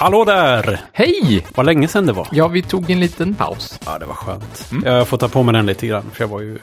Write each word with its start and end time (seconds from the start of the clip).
Hallå 0.00 0.24
där! 0.24 0.80
Hej! 0.92 1.46
Vad 1.54 1.66
länge 1.66 1.88
sedan 1.88 2.06
det 2.06 2.12
var. 2.12 2.28
Ja, 2.32 2.48
vi 2.48 2.62
tog 2.62 2.90
en 2.90 3.00
liten 3.00 3.34
paus. 3.34 3.80
Ja, 3.86 3.98
det 3.98 4.06
var 4.06 4.14
skönt. 4.14 4.70
Jag 4.84 5.08
får 5.08 5.16
ta 5.16 5.28
på 5.28 5.42
mig 5.42 5.52
den 5.52 5.66
lite 5.66 5.86
grann, 5.86 6.10
för 6.12 6.24
jag 6.24 6.28
var 6.28 6.40
ju 6.40 6.58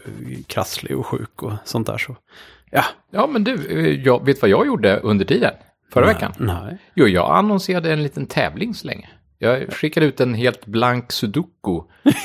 krasslig 0.47 0.97
och 0.97 1.05
sjuk 1.05 1.43
och 1.43 1.51
sånt 1.63 1.87
där. 1.87 1.97
Så. 1.97 2.15
Ja, 2.71 2.83
Ja, 3.11 3.27
men 3.27 3.43
du, 3.43 3.67
eh, 3.79 4.05
jag, 4.05 4.25
vet 4.25 4.41
vad 4.41 4.51
jag 4.51 4.67
gjorde 4.67 4.99
under 4.99 5.25
tiden? 5.25 5.53
Förra 5.93 6.05
veckan? 6.05 6.33
nej. 6.37 6.77
Jo, 6.95 7.07
jag 7.07 7.37
annonserade 7.37 7.93
en 7.93 8.03
liten 8.03 8.25
tävling 8.25 8.73
så 8.73 8.87
länge. 8.87 9.09
Jag 9.37 9.73
skickade 9.73 10.05
ut 10.05 10.19
en 10.19 10.33
helt 10.33 10.65
blank 10.65 11.11
sudoku 11.11 11.71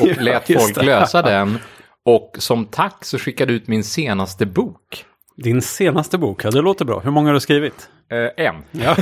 och 0.01 0.17
lät 0.21 0.49
just 0.49 0.63
folk 0.63 0.87
lösa 0.87 1.23
den. 1.23 1.59
Och 2.05 2.37
som 2.39 2.65
tack 2.65 3.05
så 3.05 3.19
skickade 3.19 3.53
ut 3.53 3.69
min 3.69 3.85
senaste 3.85 4.47
bok. 4.47 5.05
Din 5.37 5.63
senaste 5.63 6.19
bok, 6.19 6.45
ja, 6.45 6.51
det 6.51 6.61
låter 6.61 6.85
bra. 6.85 7.01
Hur 7.01 7.11
många 7.11 7.29
har 7.29 7.35
du 7.35 7.41
skrivit? 7.41 7.89
Eh, 8.11 8.47
en. 8.47 8.55
Ja, 8.71 8.97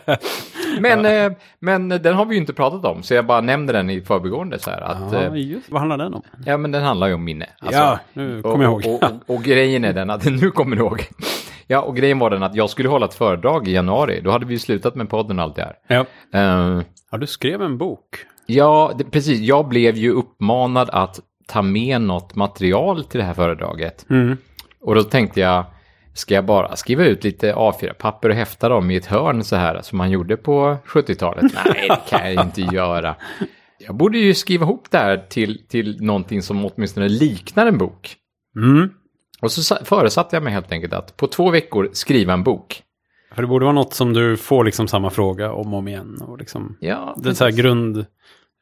Men, 0.80 1.06
eh, 1.06 1.32
men 1.58 1.88
den 1.88 2.14
har 2.14 2.24
vi 2.24 2.34
ju 2.34 2.40
inte 2.40 2.52
pratat 2.52 2.84
om, 2.84 3.02
så 3.02 3.14
jag 3.14 3.26
bara 3.26 3.40
nämner 3.40 3.72
den 3.72 3.90
i 3.90 4.00
förbigående 4.00 4.58
så 4.58 4.70
här. 4.70 4.80
Att, 4.80 5.12
ja 5.12 5.20
eh, 5.22 5.36
just. 5.36 5.70
Vad 5.70 5.80
handlar 5.80 5.98
den 5.98 6.14
om? 6.14 6.22
ja, 6.46 6.56
men 6.56 6.70
den 6.72 6.82
handlar 6.82 7.06
ju 7.06 7.14
om 7.14 7.24
minne. 7.24 7.46
Alltså, 7.58 7.80
ja, 7.80 7.98
nu 8.12 8.42
kommer 8.42 8.64
jag 8.64 8.84
ihåg. 8.84 8.94
Och, 8.94 9.10
och, 9.10 9.36
och 9.36 9.42
grejen 9.42 9.84
är 9.84 9.92
den 9.92 10.10
att, 10.10 10.24
nu 10.40 10.50
kommer 10.50 10.76
du 10.76 10.82
ihåg. 10.82 11.06
Ja, 11.66 11.80
och 11.80 11.96
grejen 11.96 12.18
var 12.18 12.30
den 12.30 12.42
att 12.42 12.54
jag 12.54 12.70
skulle 12.70 12.88
hålla 12.88 13.06
ett 13.06 13.14
föredrag 13.14 13.68
i 13.68 13.72
januari. 13.72 14.20
Då 14.24 14.30
hade 14.30 14.46
vi 14.46 14.52
ju 14.52 14.58
slutat 14.58 14.94
med 14.94 15.10
podden 15.10 15.38
och 15.38 15.44
allt 15.44 15.56
det 15.56 15.62
här. 15.62 15.74
Ja. 15.86 16.04
Eh, 16.38 16.82
ja, 17.10 17.18
du 17.18 17.26
skrev 17.26 17.62
en 17.62 17.78
bok. 17.78 18.16
ja, 18.46 18.92
det, 18.98 19.04
precis. 19.04 19.40
Jag 19.40 19.68
blev 19.68 19.96
ju 19.96 20.10
uppmanad 20.10 20.90
att 20.92 21.20
ta 21.46 21.62
med 21.62 22.00
något 22.00 22.34
material 22.34 23.04
till 23.04 23.20
det 23.20 23.26
här 23.26 23.34
föredraget. 23.34 24.06
Mm. 24.10 24.36
Och 24.82 24.94
då 24.94 25.02
tänkte 25.02 25.40
jag, 25.40 25.64
ska 26.14 26.34
jag 26.34 26.44
bara 26.46 26.76
skriva 26.76 27.04
ut 27.04 27.24
lite 27.24 27.54
A4-papper 27.54 28.28
och 28.28 28.34
häfta 28.34 28.68
dem 28.68 28.90
i 28.90 28.96
ett 28.96 29.06
hörn 29.06 29.44
så 29.44 29.56
här 29.56 29.80
som 29.82 29.98
man 29.98 30.10
gjorde 30.10 30.36
på 30.36 30.76
70-talet? 30.86 31.52
Nej, 31.64 31.88
det 31.88 32.10
kan 32.10 32.32
jag 32.34 32.44
inte 32.46 32.60
göra. 32.60 33.16
Jag 33.78 33.94
borde 33.94 34.18
ju 34.18 34.34
skriva 34.34 34.64
ihop 34.64 34.90
det 34.90 34.98
här 34.98 35.26
till, 35.28 35.66
till 35.68 36.02
någonting 36.04 36.42
som 36.42 36.64
åtminstone 36.64 37.08
liknar 37.08 37.66
en 37.66 37.78
bok. 37.78 38.16
Mm. 38.56 38.90
Och 39.40 39.52
så 39.52 39.62
sa- 39.62 39.84
föresatte 39.84 40.36
jag 40.36 40.42
mig 40.42 40.52
helt 40.52 40.72
enkelt 40.72 40.92
att 40.92 41.16
på 41.16 41.26
två 41.26 41.50
veckor 41.50 41.90
skriva 41.92 42.32
en 42.32 42.42
bok. 42.44 42.82
För 43.34 43.42
det 43.42 43.48
borde 43.48 43.64
vara 43.64 43.74
något 43.74 43.94
som 43.94 44.12
du 44.12 44.36
får 44.36 44.64
liksom 44.64 44.88
samma 44.88 45.10
fråga 45.10 45.52
om 45.52 45.72
och 45.72 45.78
om 45.78 45.88
igen. 45.88 46.18
Och 46.22 46.38
liksom, 46.38 46.76
Ja, 46.80 47.14
det 47.22 47.28
är 47.28 47.34
så 47.34 47.44
här 47.44 47.50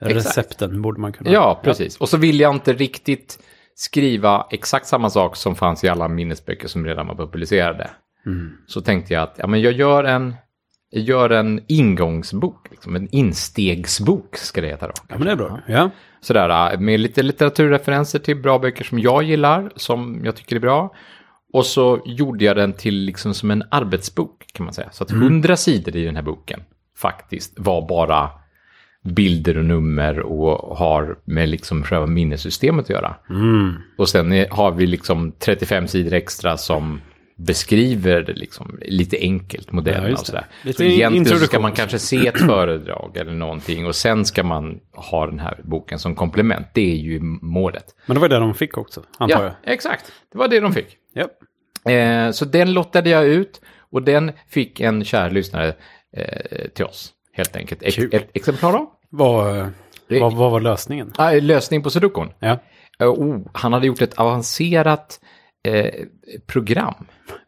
grundrecepten 0.00 0.82
borde 0.82 1.00
man 1.00 1.12
kunna... 1.12 1.30
Ja, 1.30 1.60
precis. 1.64 1.96
Och 1.96 2.08
så 2.08 2.16
vill 2.16 2.40
jag 2.40 2.54
inte 2.54 2.72
riktigt 2.72 3.38
skriva 3.80 4.46
exakt 4.50 4.86
samma 4.86 5.10
sak 5.10 5.36
som 5.36 5.56
fanns 5.56 5.84
i 5.84 5.88
alla 5.88 6.08
minnesböcker 6.08 6.68
som 6.68 6.86
redan 6.86 7.06
var 7.06 7.14
publicerade. 7.14 7.90
Mm. 8.26 8.52
Så 8.66 8.80
tänkte 8.80 9.14
jag 9.14 9.22
att 9.22 9.34
ja, 9.38 9.46
men 9.46 9.60
jag 9.60 9.72
gör 9.72 10.04
en, 10.04 10.34
jag 10.90 11.02
gör 11.02 11.30
en 11.30 11.64
ingångsbok, 11.68 12.70
liksom, 12.70 12.96
en 12.96 13.08
instegsbok 13.10 14.36
ska 14.36 14.60
det 14.60 14.66
heta 14.66 14.86
då. 14.86 14.92
Ja, 15.08 15.14
men 15.18 15.26
det 15.26 15.32
är 15.32 15.36
bra. 15.36 15.60
Ja. 15.66 15.90
Sådär, 16.20 16.72
äh, 16.72 16.80
med 16.80 17.00
lite 17.00 17.22
litteraturreferenser 17.22 18.18
till 18.18 18.42
bra 18.42 18.58
böcker 18.58 18.84
som 18.84 18.98
jag 18.98 19.22
gillar, 19.22 19.70
som 19.76 20.20
jag 20.24 20.36
tycker 20.36 20.56
är 20.56 20.60
bra. 20.60 20.94
Och 21.52 21.66
så 21.66 22.02
gjorde 22.04 22.44
jag 22.44 22.56
den 22.56 22.72
till 22.72 22.94
liksom 22.94 23.34
som 23.34 23.50
en 23.50 23.62
arbetsbok 23.70 24.46
kan 24.52 24.64
man 24.64 24.74
säga. 24.74 24.88
Så 24.92 25.04
att 25.04 25.10
hundra 25.10 25.56
sidor 25.56 25.96
i 25.96 26.04
den 26.04 26.16
här 26.16 26.22
boken 26.22 26.62
faktiskt 26.96 27.54
var 27.56 27.88
bara 27.88 28.30
bilder 29.04 29.56
och 29.58 29.64
nummer 29.64 30.20
och 30.20 30.76
har 30.76 31.18
med 31.24 31.48
liksom 31.48 31.82
själva 31.82 32.06
minnessystemet 32.06 32.84
att 32.84 32.90
göra. 32.90 33.14
Mm. 33.30 33.74
Och 33.98 34.08
sen 34.08 34.32
är- 34.32 34.48
har 34.50 34.70
vi 34.72 34.86
liksom 34.86 35.32
35 35.38 35.88
sidor 35.88 36.12
extra 36.12 36.56
som 36.56 37.00
beskriver 37.36 38.22
det 38.22 38.32
liksom 38.32 38.78
lite 38.82 39.16
enkelt, 39.20 39.66
Ja, 39.70 39.76
modellerna 39.76 40.08
just 40.08 40.20
och 40.20 40.26
sådär. 40.26 40.46
Lite 40.64 40.76
Så 40.76 40.82
egentligen 40.84 41.38
så 41.38 41.46
ska 41.46 41.60
man 41.60 41.72
kanske 41.72 41.98
se 41.98 42.26
ett 42.26 42.38
föredrag 42.38 43.16
eller 43.16 43.32
någonting 43.32 43.86
och 43.86 43.94
sen 43.96 44.24
ska 44.24 44.42
man 44.42 44.80
ha 44.92 45.26
den 45.26 45.38
här 45.38 45.60
boken 45.64 45.98
som 45.98 46.14
komplement. 46.14 46.66
Det 46.74 46.92
är 46.92 46.96
ju 46.96 47.20
målet. 47.42 47.84
Men 48.06 48.14
det 48.14 48.20
var 48.20 48.28
det 48.28 48.38
de 48.38 48.54
fick 48.54 48.78
också, 48.78 49.02
antar 49.18 49.42
Ja, 49.44 49.52
jag. 49.64 49.72
exakt. 49.74 50.12
Det 50.32 50.38
var 50.38 50.48
det 50.48 50.60
de 50.60 50.72
fick. 50.72 50.96
Ja. 51.14 51.28
Eh, 51.92 52.30
så 52.30 52.44
den 52.44 52.72
lottade 52.72 53.10
jag 53.10 53.26
ut 53.26 53.60
och 53.92 54.02
den 54.02 54.32
fick 54.48 54.80
en 54.80 55.04
kär 55.04 55.30
lyssnare 55.30 55.74
eh, 56.16 56.68
till 56.74 56.84
oss, 56.84 57.12
helt 57.32 57.56
enkelt. 57.56 57.82
Ex- 57.82 57.96
Kul. 57.96 58.14
ett 58.14 58.30
exemplar 58.36 58.74
av. 58.76 58.86
Vad, 59.10 59.72
vad, 60.08 60.34
vad 60.34 60.50
var 60.50 60.60
lösningen? 60.60 61.12
Ah, 61.18 61.30
lösning 61.32 61.82
på 61.82 61.90
sudokun. 61.90 62.28
Ja. 62.38 62.58
Eh, 63.00 63.08
oh, 63.08 63.38
han 63.52 63.72
hade 63.72 63.86
gjort 63.86 64.02
ett 64.02 64.18
avancerat 64.18 65.20
eh, 65.68 65.90
program. 66.46 66.94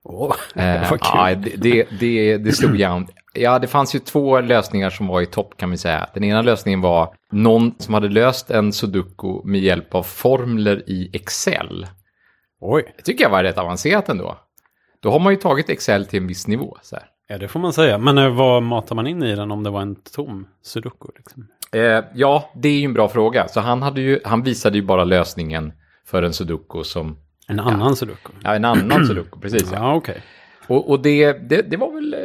Åh, 0.04 0.34
Eh, 0.54 0.80
vad 0.90 1.00
kul. 1.00 1.10
ja, 1.14 1.34
det, 1.34 1.56
det, 1.56 1.86
det, 2.00 2.36
det 2.38 2.52
stod 2.52 2.76
jämnt. 2.76 3.10
Ja, 3.34 3.58
det 3.58 3.66
fanns 3.66 3.94
ju 3.94 3.98
två 3.98 4.40
lösningar 4.40 4.90
som 4.90 5.06
var 5.06 5.20
i 5.20 5.26
topp 5.26 5.54
kan 5.56 5.70
vi 5.70 5.76
säga. 5.76 6.08
Den 6.14 6.24
ena 6.24 6.42
lösningen 6.42 6.80
var 6.80 7.14
någon 7.32 7.74
som 7.78 7.94
hade 7.94 8.08
löst 8.08 8.50
en 8.50 8.72
sudoku 8.72 9.40
med 9.44 9.60
hjälp 9.60 9.94
av 9.94 10.02
formler 10.02 10.82
i 10.90 11.10
Excel. 11.12 11.86
Oj, 12.60 12.94
Det 12.96 13.02
tycker 13.02 13.24
jag 13.24 13.30
var 13.30 13.42
rätt 13.42 13.58
avancerat 13.58 14.08
ändå. 14.08 14.38
Då 15.02 15.10
har 15.10 15.18
man 15.18 15.32
ju 15.32 15.36
tagit 15.38 15.70
Excel 15.70 16.06
till 16.06 16.18
en 16.20 16.26
viss 16.26 16.46
nivå. 16.46 16.76
Så 16.82 16.96
här. 16.96 17.04
Ja 17.32 17.38
det 17.38 17.48
får 17.48 17.60
man 17.60 17.72
säga. 17.72 17.98
Men 17.98 18.18
eh, 18.18 18.28
vad 18.28 18.62
matar 18.62 18.96
man 18.96 19.06
in 19.06 19.22
i 19.22 19.36
den 19.36 19.50
om 19.50 19.62
det 19.62 19.70
var 19.70 19.82
en 19.82 19.94
tom 19.94 20.46
sudoku? 20.62 21.08
Liksom? 21.16 21.48
Eh, 21.72 22.04
ja, 22.14 22.50
det 22.54 22.68
är 22.68 22.78
ju 22.78 22.84
en 22.84 22.92
bra 22.94 23.08
fråga. 23.08 23.48
Så 23.48 23.60
han, 23.60 23.82
hade 23.82 24.00
ju, 24.00 24.20
han 24.24 24.42
visade 24.42 24.78
ju 24.78 24.84
bara 24.84 25.04
lösningen 25.04 25.72
för 26.06 26.22
en 26.22 26.32
sudoku 26.32 26.84
som... 26.84 27.16
En 27.48 27.60
annan 27.60 27.96
sudoku? 27.96 28.32
Ja, 28.42 28.54
en 28.54 28.64
annan 28.64 29.06
sudoku, 29.06 29.40
precis. 29.40 29.68
Ja. 29.72 29.78
Ja, 29.78 29.94
okej. 29.94 30.22
Och, 30.66 30.90
och 30.90 31.00
det, 31.02 31.32
det, 31.32 31.62
det 31.70 31.76
var 31.76 31.92
väl... 31.94 32.14
eh, 32.14 32.20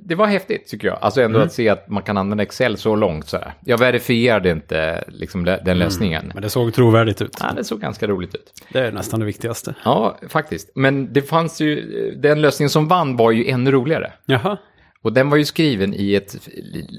Det 0.00 0.14
var 0.14 0.26
häftigt 0.26 0.68
tycker 0.68 0.88
jag. 0.88 0.98
Alltså 1.00 1.22
ändå 1.22 1.38
att 1.40 1.52
se 1.52 1.68
att 1.68 1.88
man 1.88 2.02
kan 2.02 2.18
använda 2.18 2.42
Excel 2.42 2.76
så 2.76 2.96
långt 2.96 3.28
så 3.28 3.36
här. 3.36 3.52
Jag 3.64 3.78
verifierade 3.78 4.50
inte 4.50 5.04
liksom, 5.08 5.44
den 5.44 5.78
lösningen. 5.78 6.30
Men 6.34 6.42
det 6.42 6.50
såg 6.50 6.74
trovärdigt 6.74 7.22
ut. 7.22 7.36
Ja, 7.40 7.52
det 7.56 7.64
såg 7.64 7.80
ganska 7.80 8.06
roligt 8.06 8.34
ut. 8.34 8.52
Det 8.72 8.78
är 8.78 8.92
nästan 8.92 9.20
det 9.20 9.26
viktigaste. 9.26 9.74
Ja, 9.84 10.18
faktiskt. 10.28 10.70
Men 10.74 11.12
det 11.12 11.22
fanns 11.22 11.60
ju... 11.60 11.80
Den 12.16 12.40
lösningen 12.40 12.70
som 12.70 12.88
vann 12.88 13.16
var 13.16 13.30
ju 13.30 13.48
ännu 13.50 13.70
roligare. 13.70 14.12
Jaha. 14.26 14.56
Och 15.02 15.12
den 15.12 15.30
var 15.30 15.36
ju 15.36 15.44
skriven 15.44 15.94
i 15.94 16.14
ett 16.14 16.36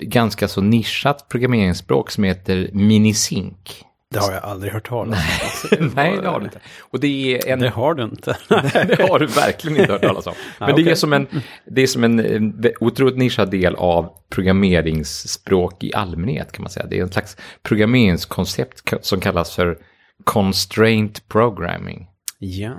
ganska 0.02 0.48
så 0.48 0.62
nischat 0.62 1.30
programmeringsspråk 1.30 2.12
som 2.12 2.24
heter 2.24 2.70
Minisync. 2.74 3.84
Det 4.12 4.20
har 4.20 4.32
jag 4.32 4.44
aldrig 4.44 4.74
hört 4.74 4.88
talas 4.88 5.66
om. 5.80 5.92
Nej, 5.96 6.18
det 6.22 6.28
har 6.28 6.40
du 6.40 6.46
inte. 6.46 6.60
Och 6.80 7.00
det 7.00 7.08
är 7.08 7.48
en... 7.54 7.60
Det 7.60 7.70
har 7.70 7.94
du 7.94 8.04
inte. 8.04 8.38
det 8.88 9.10
har 9.10 9.20
du 9.20 9.26
verkligen 9.26 9.78
inte 9.80 9.92
hört 9.92 10.02
talas 10.02 10.28
om. 10.28 10.34
Men 10.60 10.76
det, 10.76 10.92
är 10.92 10.96
som 10.96 11.14
en, 11.14 11.28
det 11.66 11.82
är 11.82 11.88
som 11.88 12.04
en 12.04 12.20
eh, 12.66 12.72
otroligt 12.80 13.18
nischad 13.18 13.52
del 13.52 13.76
av 13.76 14.10
programmeringsspråk 14.30 15.84
i 15.84 15.94
allmänhet 15.94 16.52
kan 16.52 16.64
man 16.64 16.70
säga. 16.70 16.86
Det 16.90 16.98
är 17.00 17.02
en 17.04 17.12
slags 17.12 17.38
programmeringskoncept 17.64 18.94
som 19.02 19.20
kallas 19.20 19.56
för 19.56 19.78
constraint 20.24 21.28
programming. 21.28 22.08
ja. 22.40 22.72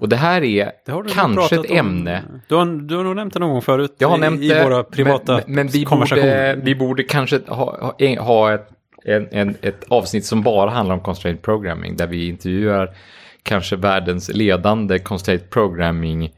Och 0.00 0.08
det 0.08 0.16
här 0.16 0.42
är 0.44 0.72
Det 0.86 1.02
kanske 1.14 1.54
ett 1.56 1.70
om. 1.70 1.76
ämne. 1.76 2.22
Du 2.48 2.54
har, 2.54 2.66
du 2.88 2.96
har 2.96 3.04
nog 3.04 3.16
nämnt 3.16 3.34
det 3.34 3.40
någon 3.40 3.50
gång 3.50 3.62
förut. 3.62 3.94
Jag 3.98 4.08
har 4.08 4.16
i, 4.16 4.20
nämnt 4.20 4.42
I 4.42 4.62
våra 4.62 4.84
privata 4.84 5.32
men, 5.34 5.54
men 5.54 5.68
vi, 5.68 5.84
konversationer. 5.84 6.54
borde, 6.56 6.64
vi 6.66 6.74
borde 6.74 7.02
kanske 7.02 7.40
ha, 7.46 7.94
ha, 7.98 8.20
ha 8.20 8.54
ett, 8.54 8.68
en, 9.16 9.28
en, 9.32 9.56
ett 9.62 9.84
avsnitt 9.88 10.24
som 10.24 10.42
bara 10.42 10.70
handlar 10.70 10.94
om 10.94 11.00
constraint 11.00 11.42
programming, 11.42 11.96
där 11.96 12.06
vi 12.06 12.28
intervjuar 12.28 12.96
kanske 13.42 13.76
världens 13.76 14.28
ledande 14.28 14.98
constraint 14.98 15.50
programming 15.50 16.30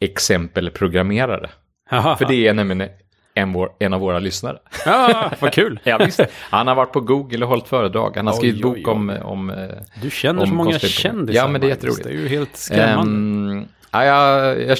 exempelprogrammerare. 0.00 1.50
Jaha. 1.90 2.16
För 2.16 2.24
det 2.24 2.46
är 2.48 2.54
nämligen 2.54 2.88
en, 3.34 3.52
vår, 3.52 3.72
en 3.78 3.92
av 3.94 4.00
våra 4.00 4.18
lyssnare. 4.18 4.58
Ja, 4.86 5.30
vad 5.40 5.52
kul. 5.52 5.80
Ja, 5.84 5.98
visst. 5.98 6.20
Han 6.32 6.66
har 6.66 6.74
varit 6.74 6.92
på 6.92 7.00
Google 7.00 7.44
och 7.44 7.48
hållit 7.48 7.68
föredrag. 7.68 8.16
Han 8.16 8.26
har 8.26 8.34
Oj, 8.34 8.38
skrivit 8.38 8.64
oj, 8.64 8.70
bok 8.70 8.88
oj. 8.88 8.94
om... 8.94 9.10
om 9.22 9.50
eh, 9.50 9.68
Du 10.02 10.10
känner 10.10 10.42
Om 10.42 10.48
så 10.48 10.54
många 10.54 10.78
kändisar. 10.78 11.40
Ja, 11.42 11.48
men 11.48 11.60
det 11.60 11.66
är 11.66 11.68
jätteroligt. 11.68 12.04
Det 12.04 12.10
är 12.10 12.14
ju 12.14 12.28
helt 12.28 12.56
skrämmande. 12.56 13.52
ehm, 13.54 13.64
ja, 13.90 14.04
jag, 14.04 14.62
jag, 14.62 14.78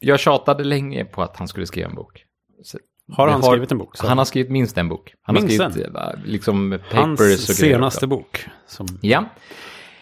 jag 0.00 0.20
tjatade 0.20 0.64
länge 0.64 1.04
på 1.04 1.22
att 1.22 1.36
han 1.36 1.48
skulle 1.48 1.66
skriva 1.66 1.88
en 1.88 1.94
bok. 1.94 2.24
Så 2.62 2.78
har 3.12 3.28
han 3.28 3.42
skrivit 3.42 3.72
en 3.72 3.78
bok? 3.78 3.96
Så? 3.96 4.06
Han 4.06 4.18
har 4.18 4.24
skrivit 4.24 4.50
minst 4.50 4.78
en 4.78 4.88
bok. 4.88 5.14
Han 5.22 5.34
Minst 5.34 5.60
har 5.60 5.70
skrivit 5.70 5.94
eh, 5.94 6.02
liksom 6.24 6.78
papers 6.90 7.00
Hans 7.00 7.48
och 7.48 7.54
senaste 7.56 8.06
bok. 8.06 8.46
Som... 8.66 8.86
Ja, 9.00 9.24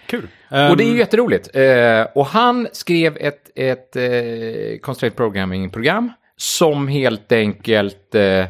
Kul. 0.07 0.29
och 0.71 0.77
det 0.77 0.85
är 0.85 0.87
ju 0.87 0.91
Ehm, 0.93 0.99
jätteroligt. 0.99 1.57
Eh, 1.57 2.03
och 2.15 2.27
han 2.27 2.69
skrev 2.73 3.17
ett, 3.17 3.51
ett 3.55 3.97
eh, 3.97 4.81
constraint 4.83 5.17
programming-program 5.17 6.13
som 6.37 6.89
helt 6.89 7.33
enkelt 7.33 8.15
eh, 8.15 8.23
eh, 8.23 8.47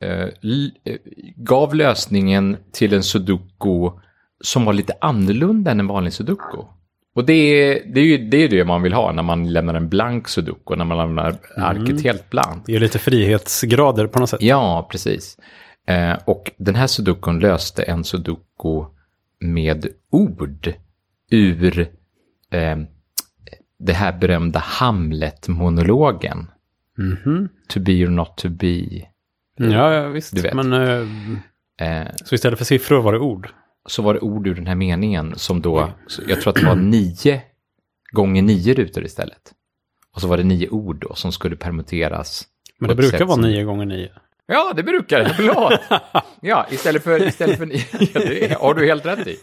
eh, 0.00 0.96
gav 1.36 1.74
lösningen 1.74 2.56
till 2.72 2.94
en 2.94 3.02
sudoku 3.02 3.90
som 4.44 4.64
var 4.64 4.72
lite 4.72 4.92
annorlunda 5.00 5.70
än 5.70 5.80
en 5.80 5.86
vanlig 5.86 6.12
sudoku. 6.12 6.58
Och 7.14 7.24
det 7.24 7.32
är, 7.32 7.82
det 7.94 8.00
är 8.00 8.04
ju 8.04 8.18
det, 8.28 8.36
är 8.36 8.48
det 8.48 8.64
man 8.64 8.82
vill 8.82 8.92
ha 8.92 9.12
när 9.12 9.22
man 9.22 9.52
lämnar 9.52 9.74
en 9.74 9.88
blank 9.88 10.28
sudoku, 10.28 10.76
när 10.76 10.84
man 10.84 10.98
lämnar 10.98 11.36
arket 11.56 12.04
helt 12.04 12.30
blankt. 12.30 12.66
Det 12.66 12.76
är 12.76 12.80
lite 12.80 12.98
frihetsgrader 12.98 14.06
på 14.06 14.18
något 14.18 14.30
sätt. 14.30 14.42
Ja, 14.42 14.88
precis. 14.90 15.36
Eh, 15.86 16.18
och 16.24 16.50
den 16.56 16.74
här 16.74 16.86
sudokun 16.86 17.38
löste 17.38 17.82
en 17.82 18.04
sudoku 18.04 18.84
med 19.40 19.86
ord 20.10 20.72
ur 21.30 21.80
eh, 22.50 22.76
det 23.78 23.92
här 23.92 24.18
berömda 24.18 24.58
Hamlet-monologen. 24.58 26.46
Mhm. 26.98 27.48
To 27.68 27.80
be 27.80 27.92
or 27.92 28.10
not 28.10 28.36
to 28.36 28.48
be. 28.48 28.84
Ja, 29.56 29.92
ja 29.94 30.08
visst. 30.08 30.34
Du 30.34 30.42
vet. 30.42 30.54
Men 30.54 30.72
eh, 30.72 31.06
Eh, 31.80 32.06
så 32.24 32.34
istället 32.34 32.58
för 32.58 32.64
siffror 32.64 33.02
var 33.02 33.12
det 33.12 33.18
ord. 33.18 33.48
Så 33.88 34.02
var 34.02 34.14
det 34.14 34.20
ord 34.20 34.46
ur 34.46 34.54
den 34.54 34.66
här 34.66 34.74
meningen 34.74 35.32
som 35.38 35.62
då, 35.62 35.90
jag 36.28 36.40
tror 36.40 36.50
att 36.50 36.56
det 36.56 36.66
var 36.66 36.76
nio 36.76 37.42
gånger 38.12 38.42
nio 38.42 38.74
rutor 38.74 39.04
istället. 39.04 39.52
Och 40.14 40.20
så 40.20 40.28
var 40.28 40.36
det 40.36 40.44
nio 40.44 40.68
ord 40.68 41.00
då 41.08 41.14
som 41.14 41.32
skulle 41.32 41.56
permuteras. 41.56 42.44
Men 42.78 42.88
det 42.88 42.94
brukar 42.94 43.24
vara 43.24 43.34
som- 43.34 43.42
nio 43.42 43.64
gånger 43.64 43.86
nio. 43.86 44.10
Ja, 44.50 44.72
det 44.76 44.82
brukar 44.82 45.18
det. 45.18 45.34
Förlåt. 45.34 45.80
Ja, 46.40 46.66
istället 46.70 47.04
för, 47.04 47.28
istället 47.28 47.58
för. 47.58 47.66
Ja, 48.14 48.20
det 48.20 48.58
har 48.60 48.74
du 48.74 48.86
helt 48.86 49.06
rätt 49.06 49.26
i. 49.26 49.38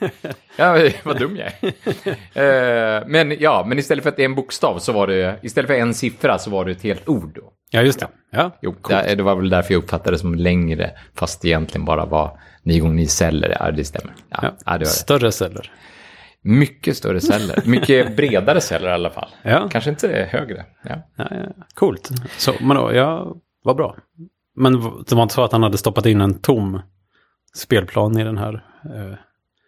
Ja, 0.56 0.90
vad 1.04 1.20
dum 1.20 1.38
jag 1.38 1.52
är. 2.34 2.98
Eh, 2.98 3.04
men 3.08 3.40
ja, 3.40 3.66
men 3.68 3.80
istället 3.80 4.04
för 4.04 4.10
att 4.10 4.16
det 4.16 4.24
är 4.24 4.26
en 4.26 4.36
bokstav 4.36 4.80
så 4.80 4.92
var 4.92 5.08
det, 5.08 5.40
istället 5.42 5.68
för 5.68 5.76
en 5.76 5.94
siffra 5.94 6.38
så 6.38 6.50
var 6.50 6.66
det 6.66 6.72
ett 6.72 6.82
helt 6.84 7.10
ord 7.10 7.36
då. 7.36 7.54
Ja, 7.70 7.82
just 7.82 8.00
det. 8.00 8.08
Ja, 8.32 8.52
Jo, 8.62 8.76
det, 8.90 9.16
det 9.16 9.24
var 9.24 9.36
väl 9.36 9.50
därför 9.50 9.74
jag 9.74 9.84
uppfattade 9.84 10.12
det 10.12 10.20
som 10.20 10.36
längre, 10.36 10.92
fast 11.16 11.42
det 11.42 11.48
egentligen 11.48 11.86
bara 11.86 12.06
var 12.06 12.40
nio 12.64 12.80
gånger 12.80 12.96
nio 12.96 13.08
celler. 13.08 13.58
Ja, 13.60 13.72
det 13.72 13.86
stämmer. 13.86 14.14
Ja, 14.30 14.40
ja. 14.42 14.52
ja. 14.66 14.78
det. 14.78 14.86
Större 14.86 15.32
celler. 15.32 15.72
Mycket 16.42 16.98
större 16.98 17.22
celler. 17.22 17.62
Mycket 17.66 18.16
bredare 18.18 18.62
celler 18.62 18.90
i 18.90 18.94
alla 18.94 19.10
fall. 19.10 19.30
Ja. 19.42 19.70
Kanske 19.72 19.90
inte 19.90 20.30
högre. 20.32 20.66
Ja. 20.84 20.96
Ja, 21.16 21.28
ja. 21.32 21.66
Coolt. 21.74 22.10
Så, 22.38 22.54
men 22.62 22.78
då, 22.78 22.94
ja, 22.94 23.36
vad 23.64 23.76
bra. 23.76 23.96
Men 24.56 24.74
det 25.08 25.16
var 25.16 25.24
inte 25.24 25.36
så 25.36 25.44
att 25.44 25.52
han 25.52 25.64
hade 25.64 25.78
stoppat 25.78 26.06
in 26.06 26.22
en 26.22 26.40
tom 26.40 26.82
spelplan 27.56 28.18
i 28.20 28.24
den 28.24 28.38
här? 28.38 28.54
Eh, 28.86 29.16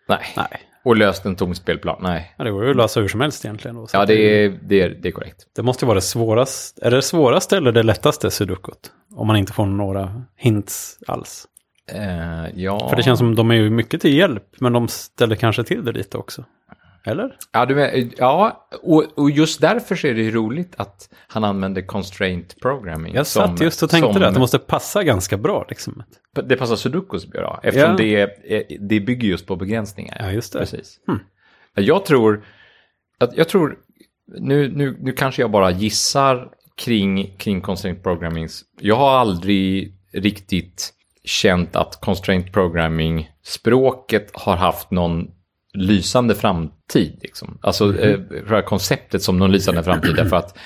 Nej. 0.09 0.19
nej, 0.37 0.61
Och 0.83 0.95
löst 0.97 1.25
en 1.25 1.35
tom 1.35 1.55
spelplan. 1.55 1.99
Nej. 2.01 2.35
ja, 2.37 2.43
det 2.43 2.51
går 2.51 2.63
ju 2.63 2.69
att 2.71 2.77
lösa 2.77 2.99
hur 2.99 3.07
som 3.07 3.21
helst 3.21 3.45
egentligen. 3.45 3.75
Då, 3.75 3.87
Ja, 3.93 4.05
det 4.05 4.13
är, 4.45 4.59
det 4.61 4.81
är, 4.81 4.89
det 4.89 5.07
är 5.07 5.11
korrekt. 5.11 5.45
det 5.55 5.63
måste 5.63 5.85
ju 5.85 5.87
vara 5.87 5.95
det 5.95 6.01
svåraste. 6.01 6.85
Är 6.85 6.91
det 6.91 7.01
svåraste 7.01 7.57
eller 7.57 7.71
det 7.71 7.83
lättaste 7.83 8.31
sudokot? 8.31 8.91
Om 9.15 9.27
man 9.27 9.35
inte 9.35 9.53
får 9.53 9.65
några 9.65 10.23
hints 10.35 10.99
alls. 11.07 11.47
Eh, 11.91 12.45
ja. 12.55 12.89
För 12.89 12.95
det 12.95 13.03
känns 13.03 13.19
som 13.19 13.35
de 13.35 13.51
är 13.51 13.55
ju 13.55 13.69
mycket 13.69 14.01
till 14.01 14.13
hjälp, 14.17 14.43
men 14.59 14.73
de 14.73 14.87
ställer 14.87 15.35
kanske 15.35 15.63
till 15.63 15.85
det 15.85 15.91
lite 15.91 16.17
också. 16.17 16.43
Eller? 17.07 17.38
Ja, 17.51 17.65
du 17.65 17.75
men, 17.75 18.12
ja 18.18 18.68
och, 18.83 19.04
och 19.15 19.31
just 19.31 19.62
därför 19.62 19.95
så 19.95 20.07
är 20.07 20.13
det 20.13 20.21
ju 20.21 20.31
roligt 20.31 20.74
att 20.77 21.09
han 21.27 21.44
använder 21.44 21.81
constraint 21.81 22.56
programming. 22.62 23.13
Jag 23.15 23.27
som- 23.27 23.48
satt 23.48 23.62
just 23.62 23.83
och 23.83 23.89
tänkte 23.89 24.13
som- 24.13 24.21
det, 24.21 24.27
att 24.27 24.33
det 24.33 24.39
måste 24.39 24.59
passa 24.59 25.04
ganska 25.04 25.38
bra 25.38 25.65
liksom. 25.69 26.04
Det 26.44 26.56
passar 26.56 26.75
Sudokus 26.75 27.27
bra, 27.27 27.59
eftersom 27.63 27.92
Ja. 27.92 27.98
det, 27.98 28.15
är- 28.50 28.77
det 28.80 29.00
bygger 29.00 29.27
just 29.27 29.48
på 29.48 29.56
begränsningar. 29.56 30.18
Ja, 30.19 30.31
just 30.31 30.54
det. 30.54 30.59
Precis. 30.59 31.00
Hmm. 31.07 31.19
Jag 31.75 32.06
tror, 32.06 32.45
jag 33.36 33.50
tror, 33.50 33.75
nu, 34.39 34.71
nu, 34.75 34.98
nu 35.00 35.12
kanske 35.12 35.42
jag 35.42 35.51
bara 35.51 35.71
gissar 35.71 36.50
kring, 36.77 37.38
kring 37.38 37.62
constraint 37.62 38.04
programming. 38.04 38.48
Jag 38.81 38.95
har 38.95 39.12
aldrig 39.12 39.94
riktigt 40.13 40.94
känt 41.24 41.75
att 41.75 42.01
constraint 42.01 42.54
programming-språket 42.54 44.30
har 44.33 44.56
haft 44.56 44.92
någon 44.92 45.27
lysande 45.77 46.35
framtid. 46.35 47.19
Liksom. 47.21 47.57
Alltså 47.62 47.85
Mhm. 47.85 48.25
här 48.50 48.62
konceptet 48.62 49.21
som 49.21 49.38
någon 49.39 49.51
lysande 49.51 49.83
framtid 49.83 50.15
därför 50.15 50.35
att 50.35 50.57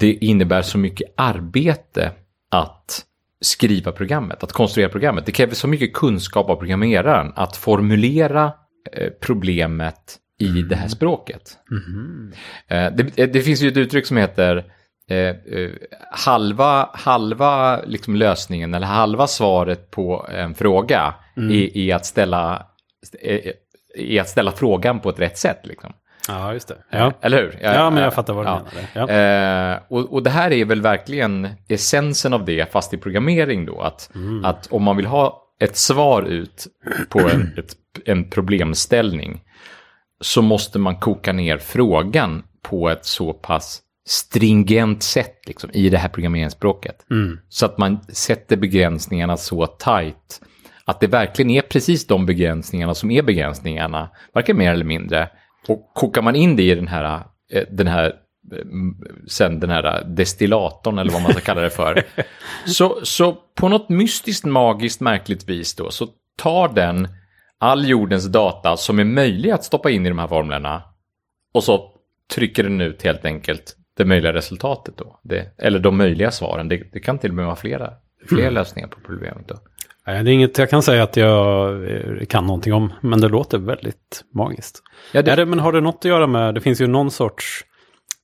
det 0.00 0.12
innebär 0.12 0.62
så 0.62 0.78
mycket 0.78 1.14
arbete 1.16 2.12
att 2.50 3.02
skriva 3.40 3.92
programmet, 3.92 4.42
att 4.42 4.52
konstruera 4.52 4.88
programmet. 4.88 5.26
Det 5.26 5.32
kräver 5.32 5.54
så 5.54 5.68
mycket 5.68 5.94
kunskap 5.94 6.50
av 6.50 6.56
programmeraren 6.56 7.32
att 7.36 7.56
formulera 7.56 8.52
eh, 8.92 9.10
problemet 9.20 10.16
i 10.38 10.46
det 10.62 10.76
här 10.76 10.88
språket. 10.88 11.58
Eh, 12.68 12.92
det, 12.96 13.26
det 13.26 13.40
finns 13.40 13.62
ju 13.62 13.68
ett 13.68 13.76
uttryck 13.76 14.06
som 14.06 14.16
heter 14.16 14.64
eh, 15.10 15.36
halva, 16.12 16.90
halva 16.92 17.82
liksom 17.82 18.16
lösningen 18.16 18.74
eller 18.74 18.86
halva 18.86 19.26
svaret 19.26 19.90
på 19.90 20.26
en 20.30 20.54
fråga 20.54 21.14
i, 21.50 21.84
i, 21.86 21.92
att 21.92 22.06
ställa, 22.06 22.66
eh, 23.96 24.02
i 24.02 24.18
att 24.18 24.28
ställa 24.28 24.52
frågan 24.52 25.00
på 25.00 25.08
ett 25.08 25.18
rätt 25.20 25.38
sätt. 25.38 25.60
Liksom. 25.64 25.92
Ja, 26.28 26.52
just 26.52 26.68
det. 26.68 26.76
Ja, 26.90 27.12
Eller 27.20 27.38
hur? 27.42 27.58
ja 27.62 27.90
men 27.90 28.02
jag 28.02 28.14
fattar 28.14 28.34
vad 28.34 28.44
du 28.46 28.50
Ja. 28.50 28.62
menar. 28.94 29.12
Ja. 29.12 29.72
Eh, 29.74 29.78
och, 29.88 30.12
och 30.12 30.22
det 30.22 30.30
här 30.30 30.52
är 30.52 30.64
väl 30.64 30.82
verkligen 30.82 31.48
essensen 31.68 32.32
av 32.32 32.44
det, 32.44 32.72
fast 32.72 32.94
i 32.94 32.96
programmering 32.96 33.66
då. 33.66 33.80
Att, 33.80 34.10
att 34.44 34.66
om 34.66 34.82
man 34.82 34.96
vill 34.96 35.06
ha 35.06 35.42
ett 35.60 35.76
svar 35.76 36.22
ut 36.22 36.66
på 37.08 37.20
en, 37.20 37.54
ett, 37.58 37.72
en 38.04 38.30
problemställning 38.30 39.42
så 40.20 40.42
måste 40.42 40.78
man 40.78 40.96
koka 40.96 41.32
ner 41.32 41.58
frågan 41.58 42.42
på 42.62 42.88
ett 42.90 43.04
så 43.06 43.32
pass 43.32 43.82
stringent 44.08 45.02
sätt 45.02 45.38
liksom, 45.46 45.70
i 45.72 45.88
det 45.88 45.98
här 45.98 46.08
programmeringsspråket. 46.08 46.96
Så 47.48 47.66
att 47.66 47.78
man 47.78 47.98
sätter 48.08 48.56
begränsningarna 48.56 49.36
så 49.36 49.66
tajt 49.66 50.40
att 50.86 51.00
det 51.00 51.06
verkligen 51.06 51.50
är 51.50 51.62
precis 51.62 52.06
de 52.06 52.26
begränsningarna 52.26 52.94
som 52.94 53.10
är 53.10 53.22
begränsningarna, 53.22 54.10
varken 54.34 54.56
mer 54.56 54.72
eller 54.72 54.84
mindre. 54.84 55.28
Och 55.68 55.90
kokar 55.94 56.22
man 56.22 56.36
in 56.36 56.56
det 56.56 56.62
i 56.62 56.74
den 56.74 56.88
här, 56.88 57.24
eh, 57.52 57.64
den 57.70 57.86
här 57.86 58.06
eh, 58.52 58.66
sen 59.28 59.60
den 59.60 59.70
här 59.70 60.04
destillatorn 60.04 60.98
eller 60.98 61.12
vad 61.12 61.22
man 61.22 61.32
ska 61.32 61.40
kalla 61.40 61.60
det 61.60 61.70
för. 61.70 62.02
så, 62.66 63.00
så 63.02 63.32
på 63.32 63.68
något 63.68 63.88
mystiskt, 63.88 64.44
magiskt, 64.44 65.00
märkligt 65.00 65.48
vis 65.48 65.74
då 65.74 65.90
så 65.90 66.08
tar 66.36 66.68
den 66.68 67.08
all 67.58 67.88
jordens 67.88 68.26
data 68.26 68.76
som 68.76 68.98
är 68.98 69.04
möjlig 69.04 69.50
att 69.50 69.64
stoppa 69.64 69.90
in 69.90 70.06
i 70.06 70.08
de 70.08 70.18
här 70.18 70.26
formlerna 70.26 70.82
och 71.54 71.64
så 71.64 71.92
trycker 72.34 72.62
den 72.62 72.80
ut 72.80 73.02
helt 73.02 73.24
enkelt 73.24 73.76
det 73.96 74.04
möjliga 74.04 74.32
resultatet 74.32 74.96
då. 74.96 75.20
Det, 75.22 75.54
eller 75.58 75.78
de 75.78 75.96
möjliga 75.96 76.30
svaren. 76.30 76.68
Det, 76.68 76.92
det 76.92 77.00
kan 77.00 77.18
till 77.18 77.30
och 77.30 77.36
med 77.36 77.44
vara 77.44 77.56
flera, 77.56 77.92
fler 78.28 78.50
lösningar 78.50 78.88
på 78.88 79.00
problemet 79.00 79.48
då. 79.48 79.56
Nej, 80.06 80.24
det 80.24 80.30
är 80.30 80.32
inget 80.32 80.58
jag 80.58 80.70
kan 80.70 80.82
säga 80.82 81.02
att 81.02 81.16
jag 81.16 81.74
eh, 81.90 82.26
kan 82.28 82.46
någonting 82.46 82.72
om, 82.74 82.92
men 83.00 83.20
det 83.20 83.28
låter 83.28 83.58
väldigt 83.58 84.24
magiskt. 84.34 84.82
Ja, 85.12 85.22
det- 85.22 85.32
Är 85.32 85.36
det, 85.36 85.46
men 85.46 85.58
har 85.58 85.72
det 85.72 85.80
något 85.80 85.94
att 85.98 86.04
göra 86.04 86.26
med, 86.26 86.54
det 86.54 86.60
finns 86.60 86.80
ju 86.80 86.86
någon 86.86 87.10
sorts, 87.10 87.64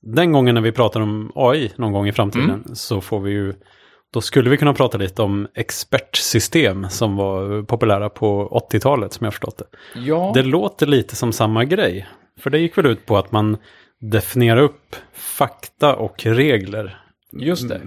den 0.01 0.31
gången 0.31 0.55
när 0.55 0.61
vi 0.61 0.71
pratar 0.71 1.01
om 1.01 1.31
AI 1.35 1.71
någon 1.75 1.91
gång 1.91 2.07
i 2.07 2.11
framtiden 2.11 2.49
Mm. 2.49 2.75
så 2.75 3.01
får 3.01 3.19
vi 3.19 3.31
ju, 3.31 3.53
då 4.13 4.21
skulle 4.21 4.49
vi 4.49 4.57
kunna 4.57 4.73
prata 4.73 4.97
lite 4.97 5.21
om 5.21 5.47
expertsystem 5.55 6.89
som 6.89 7.15
var 7.15 7.63
populära 7.63 8.09
på 8.09 8.47
80-talet 8.71 9.13
som 9.13 9.23
jag 9.25 9.33
förstått 9.33 9.57
det. 9.57 9.99
Ja, 9.99 10.31
Det 10.35 10.43
låter 10.43 10.85
lite 10.85 11.15
som 11.15 11.31
samma 11.33 11.65
grej, 11.65 12.07
för 12.39 12.49
det 12.49 12.59
gick 12.59 12.77
väl 12.77 12.85
ut 12.85 13.05
på 13.05 13.17
att 13.17 13.31
man 13.31 13.57
definierar 14.01 14.61
upp 14.61 14.95
fakta 15.13 15.95
och 15.95 16.25
regler. 16.25 16.99
Just 17.39 17.69
det. 17.69 17.81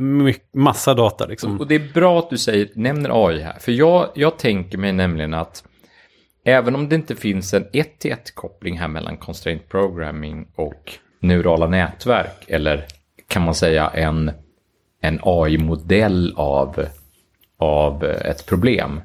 Massa 0.54 0.94
data 0.94 1.26
liksom. 1.26 1.60
Och 1.60 1.66
det 1.66 1.74
är 1.74 1.92
bra 1.94 2.18
att 2.18 2.30
du 2.30 2.38
säger, 2.38 2.68
nämner 2.74 3.26
AI 3.28 3.40
här. 3.40 3.58
För 3.60 3.72
jag, 3.72 4.08
jag 4.14 4.38
tänker 4.38 4.78
mig 4.78 4.92
nämligen 4.92 5.34
att 5.34 5.64
även 6.44 6.74
om 6.74 6.88
det 6.88 6.94
inte 6.94 7.16
finns 7.16 7.54
en 7.54 7.66
ett 7.72 7.98
till 7.98 8.12
ett 8.12 8.34
koppling 8.34 8.78
här 8.78 8.88
mellan 8.88 9.16
constraint 9.16 9.68
programming 9.68 10.48
och 10.54 10.92
neurala 11.20 11.66
nätverk, 11.66 12.44
eller 12.48 12.84
kan 13.28 13.42
man 13.42 13.54
säga 13.54 13.88
en, 13.88 14.30
en 15.00 15.20
AI-modell 15.22 16.34
av, 16.36 16.86
av 17.58 18.04
ett 18.04 18.46
problem, 18.46 19.00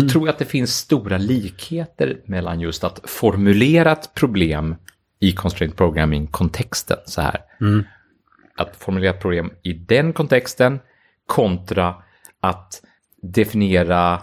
så 0.00 0.08
tror 0.08 0.26
jag 0.26 0.32
att 0.32 0.38
det 0.38 0.44
finns 0.44 0.76
stora 0.76 1.18
likheter 1.18 2.20
mellan 2.24 2.60
just 2.60 2.84
att 2.84 3.00
formulera 3.04 3.92
ett 3.92 4.14
problem 4.14 4.76
i 5.20 5.32
constraint 5.32 5.76
programming-kontexten 5.76 6.98
så 7.06 7.20
här 7.20 7.40
att 8.58 8.76
formulera 8.76 9.12
problem 9.12 9.50
i 9.62 9.72
den 9.72 10.12
kontexten 10.12 10.80
kontra 11.26 11.94
att 12.40 12.82
definiera 13.22 14.22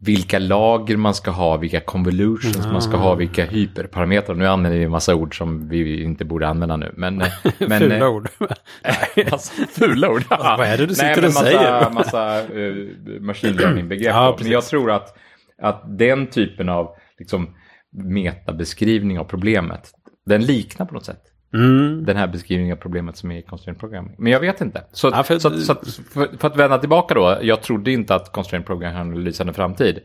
vilka 0.00 0.38
lager 0.38 0.96
man 0.96 1.14
ska 1.14 1.30
ha, 1.30 1.56
vilka 1.56 1.80
convolutions 1.80 2.66
man 2.66 2.82
ska 2.82 2.96
ha, 2.96 3.14
vilka 3.14 3.44
hyperparametrar. 3.44 4.34
Nu 4.34 4.46
använder 4.46 4.78
vi 4.78 4.84
en 4.84 4.90
massa 4.90 5.14
ord 5.14 5.38
som 5.38 5.68
vi 5.68 6.02
inte 6.02 6.24
borde 6.24 6.48
använda 6.48 6.76
nu. 6.76 6.94
Men, 6.96 7.20
eh, 7.20 7.28
men, 7.58 7.80
Fula 7.80 7.96
eh, 7.96 8.08
ord. 8.08 8.28
massa 9.30 9.52
fula 9.72 10.10
ord. 10.10 10.22
vad 10.30 10.60
är 10.60 10.78
det 10.78 10.86
du 10.86 10.94
sitter 10.94 11.16
Nej, 11.16 11.16
och 11.16 11.22
massa, 11.22 11.40
säger? 11.40 11.90
Massa 11.90 12.48
uh, 12.52 13.20
machine 13.20 13.56
learning-begrepp. 13.56 14.14
Ja, 14.14 14.36
men 14.40 14.50
jag 14.50 14.64
tror 14.64 14.90
att, 14.90 15.16
att 15.62 15.98
den 15.98 16.26
typen 16.26 16.68
av 16.68 16.94
liksom, 17.18 17.56
metabeskrivning 17.92 19.18
av 19.18 19.24
problemet, 19.24 19.90
den 20.26 20.44
liknar 20.44 20.86
på 20.86 20.94
något 20.94 21.04
sätt 21.04 21.22
Mm. 21.54 22.04
den 22.04 22.16
här 22.16 22.26
beskrivningen 22.26 22.76
av 22.76 22.80
problemet 22.80 23.16
som 23.16 23.30
är 23.30 23.38
i 23.38 23.42
constraint 23.42 23.80
programming. 23.80 24.14
Men 24.18 24.32
jag 24.32 24.40
vet 24.40 24.60
inte. 24.60 24.84
Så, 24.92 25.08
Ja, 25.08 25.22
för- 25.22 25.38
så, 25.38 25.50
så 25.60 25.72
att, 25.72 25.88
för, 26.10 26.36
för 26.38 26.48
att 26.48 26.56
vända 26.56 26.78
tillbaka 26.78 27.14
då, 27.14 27.38
jag 27.42 27.62
trodde 27.62 27.92
inte 27.92 28.14
att 28.14 28.32
constraint 28.32 28.66
programming 28.66 28.96
har 28.96 29.04
en 29.04 29.24
lysande 29.24 29.52
framtid. 29.52 29.98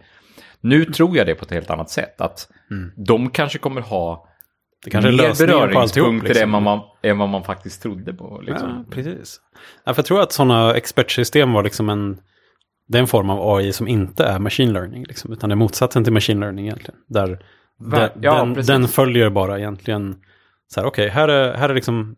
Nu 0.61 0.85
tror 0.85 1.17
jag 1.17 1.27
det 1.27 1.35
på 1.35 1.45
ett 1.45 1.51
helt 1.51 1.69
annat 1.69 1.89
sätt. 1.89 2.21
Att 2.21 2.47
de 3.07 3.29
kanske 3.29 3.59
kommer 3.59 3.81
ha 3.81 4.27
Mm. 4.85 4.91
Det 5.03 5.09
kanske 5.09 5.11
mer 5.11 5.47
beröringspunkter 5.47 6.27
Liksom. 6.27 6.43
än, 6.43 6.51
vad 6.51 6.61
man, 6.61 6.79
än 7.03 7.17
vad 7.17 7.29
man 7.29 7.43
faktiskt 7.43 7.81
trodde 7.81 8.13
på. 8.13 8.41
Liksom. 8.43 8.69
Ja, 8.69 8.85
precis. 8.95 9.39
Ja, 9.85 9.93
för 9.93 9.99
jag 10.01 10.05
tror 10.05 10.21
att 10.21 10.31
sådana 10.31 10.73
expertsystem 10.75 11.53
var 11.53 11.63
liksom 11.63 11.89
en, 11.89 12.17
det 12.87 12.97
är 12.97 13.01
en 13.01 13.07
form 13.07 13.29
av 13.29 13.55
AI 13.55 13.73
som 13.73 13.87
inte 13.87 14.23
är 14.23 14.39
machine 14.39 14.73
learning, 14.73 15.03
liksom, 15.03 15.33
utan 15.33 15.49
det 15.49 15.53
är 15.53 15.57
motsatsen 15.57 16.03
till 16.03 16.13
machine 16.13 16.39
learning 16.39 16.65
egentligen. 16.65 16.99
Där 17.07 17.39
Va- 17.79 17.99
den, 17.99 18.09
ja, 18.21 18.45
den, 18.45 18.65
den 18.65 18.87
följer 18.87 19.29
bara 19.29 19.59
egentligen, 19.59 20.15
så 20.73 20.79
här, 20.79 20.87
okej, 20.87 21.09
här, 21.09 21.27
är, 21.27 21.53
här 21.53 21.69
är 21.69 21.73
liksom 21.73 22.15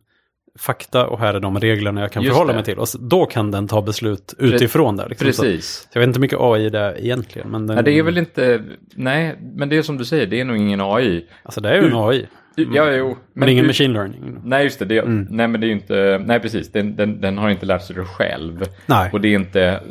fakta 0.60 1.08
och 1.08 1.20
här 1.20 1.34
är 1.34 1.40
de 1.40 1.60
reglerna 1.60 2.02
jag 2.02 2.12
kan 2.12 2.24
Just 2.24 2.34
förhålla 2.34 2.54
det. 2.54 2.58
mig 2.58 2.66
till. 2.66 2.78
Och 2.80 2.88
då 3.00 3.26
kan 3.26 3.52
den 3.52 3.68
ta 3.68 3.82
beslut 3.82 4.34
utifrån 4.40 4.98
det. 4.98 5.08
Liksom. 5.08 5.34
Så, 5.34 5.42
Precis. 5.42 5.88
jag 5.94 6.00
vet 6.00 6.08
inte 6.08 6.18
hur 6.18 6.22
mycket 6.22 6.40
AI 6.42 6.70
det 6.70 6.80
är 6.80 7.00
egentligen. 7.00 7.50
Men 7.50 7.68
den, 7.68 7.76
Nej, 7.76 7.84
det 7.84 8.00
är 8.00 8.04
väl 8.04 8.18
inte, 8.18 8.64
nej, 8.96 9.36
men 9.56 9.70
det 9.70 9.78
är 9.78 9.82
som 9.82 9.98
du 9.98 10.06
säger, 10.06 10.28
det 10.28 10.40
är 10.40 10.46
nog 10.46 10.58
ingen 10.58 10.82
AI. 10.82 11.26
Alltså 11.44 11.62
det 11.62 11.70
är 11.70 11.82
ju 11.82 11.88
en 11.88 11.96
AI. 11.96 12.28
Ja, 12.56 12.92
jo. 12.92 13.08
Men, 13.08 13.18
men 13.34 13.50
ingen 13.50 13.64
du- 13.64 13.68
machine 13.70 13.94
learning. 13.94 14.42
Nej, 14.44 14.64
just 14.64 14.80
det. 14.80 14.86
det 14.86 15.04
Nej, 15.06 15.48
men 15.48 15.62
det 15.62 15.68
är 15.68 15.72
inte... 15.72 16.22
Nej, 16.26 16.40
precis. 16.40 16.72
Den, 16.72 16.96
den, 16.96 17.22
den 17.22 17.38
har 17.38 17.50
inte 17.50 17.66
lärt 17.66 17.82
sig 17.82 17.96
det 17.96 18.06
själv. 18.06 18.66
Nej. 18.86 19.10
Och 19.14 19.22
det 19.22 19.28
är 19.28 19.36
inte... 19.36 19.82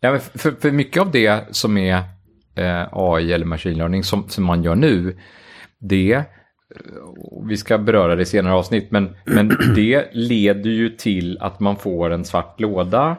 Ja, 0.00 0.10
men 0.10 0.20
för, 0.20 0.50
för 0.60 0.70
mycket 0.70 1.02
av 1.02 1.10
det 1.10 1.44
som 1.50 1.76
är 1.78 1.96
eh, 2.56 2.88
AI 2.92 3.32
eller 3.32 3.46
machine 3.46 3.78
learning 3.78 4.04
som, 4.04 4.28
som 4.28 4.44
man 4.44 4.62
gör 4.62 4.74
nu, 4.74 5.18
det... 5.80 6.22
eh, 6.74 6.80
Vi 7.48 7.56
ska 7.56 7.78
beröra 7.78 8.16
det 8.16 8.22
i 8.22 8.26
senare 8.26 8.54
avsnitt, 8.54 8.90
men, 8.90 9.16
men 9.24 9.48
det 9.74 10.08
leder 10.12 10.70
ju 10.70 10.88
till 10.88 11.38
att 11.40 11.60
man 11.60 11.76
får 11.76 12.10
en 12.10 12.24
svart 12.24 12.60
låda 12.60 13.16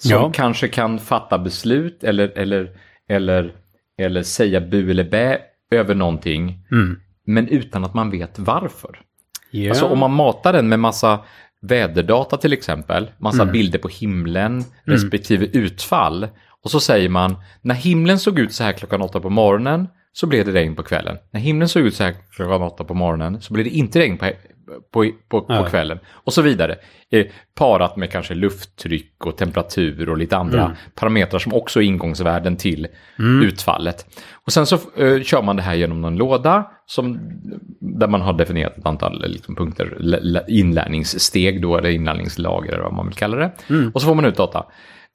som 0.00 0.10
Ja. 0.10 0.30
kanske 0.34 0.68
kan 0.68 0.98
fatta 0.98 1.38
beslut 1.38 2.04
eller, 2.04 2.38
eller, 2.38 2.70
eller, 3.08 3.52
eller 3.98 4.22
säga 4.22 4.60
bu 4.60 4.90
eller 4.90 5.04
bä 5.04 5.38
över 5.70 5.94
någonting, 5.94 6.58
Mm. 6.72 7.00
men 7.24 7.48
utan 7.48 7.84
att 7.84 7.94
man 7.94 8.10
vet 8.10 8.38
varför. 8.38 9.00
Ja. 9.50 9.70
Alltså 9.70 9.86
om 9.86 9.98
man 9.98 10.12
matar 10.12 10.52
den 10.52 10.68
med 10.68 10.78
massa 10.80 11.20
väderdata 11.62 12.36
till 12.36 12.52
exempel, 12.52 13.10
massa 13.18 13.42
Mm. 13.42 13.52
bilder 13.52 13.78
på 13.78 13.88
himlen 13.88 14.64
respektive 14.84 15.46
utfall. 15.46 16.28
Och 16.62 16.70
så 16.70 16.80
säger 16.80 17.08
man, 17.08 17.36
när 17.62 17.74
himlen 17.74 18.18
såg 18.18 18.38
ut 18.38 18.52
så 18.52 18.64
här 18.64 18.72
klockan 18.72 19.02
åtta 19.02 19.20
på 19.20 19.30
morgonen 19.30 19.88
så 20.12 20.26
blev 20.26 20.44
det 20.46 20.52
regn 20.52 20.74
på 20.76 20.82
kvällen. 20.82 21.16
När 21.30 21.40
himlen 21.40 21.68
såg 21.68 21.82
ut 21.82 21.94
så 21.94 22.04
här 22.04 22.14
klockan 22.36 22.62
åtta 22.62 22.84
på 22.84 22.94
morgonen 22.94 23.40
så 23.40 23.54
blev 23.54 23.64
det 23.64 23.70
inte 23.70 23.98
regn 23.98 24.18
på, 24.18 24.30
på, 24.92 25.10
på, 25.28 25.40
på 25.40 25.64
kvällen. 25.70 25.98
Och 26.08 26.32
så 26.32 26.42
vidare. 26.42 26.76
Eh, 27.12 27.26
parat 27.54 27.96
med 27.96 28.10
kanske 28.10 28.34
lufttryck 28.34 29.26
och 29.26 29.36
temperatur 29.36 30.08
och 30.08 30.18
lite 30.18 30.36
andra 30.36 30.64
Mm. 30.64 30.76
parametrar 30.94 31.38
som 31.38 31.54
också 31.54 31.80
är 31.80 31.84
ingångsvärden 31.84 32.56
till 32.56 32.86
utfallet. 33.42 34.06
Och 34.46 34.52
sen 34.52 34.66
så 34.66 34.74
eh, 34.96 35.22
kör 35.22 35.42
man 35.42 35.56
det 35.56 35.62
här 35.62 35.74
genom 35.74 36.00
någon 36.00 36.16
låda 36.16 36.70
som, 36.86 37.18
där 37.80 38.08
man 38.08 38.20
har 38.20 38.32
definierat 38.32 38.78
ett 38.78 38.86
antal 38.86 39.24
liksom, 39.30 39.56
punkter, 39.56 39.98
inlärningssteg 40.48 41.62
då, 41.62 41.76
eller 41.76 41.90
inlärningslager 41.90 42.72
eller 42.72 42.82
vad 42.82 42.92
man 42.94 43.06
vill 43.06 43.16
kalla 43.16 43.36
det. 43.36 43.52
Och 43.94 44.00
så 44.00 44.06
får 44.06 44.14
man 44.14 44.24
ut 44.24 44.36
data. 44.36 44.66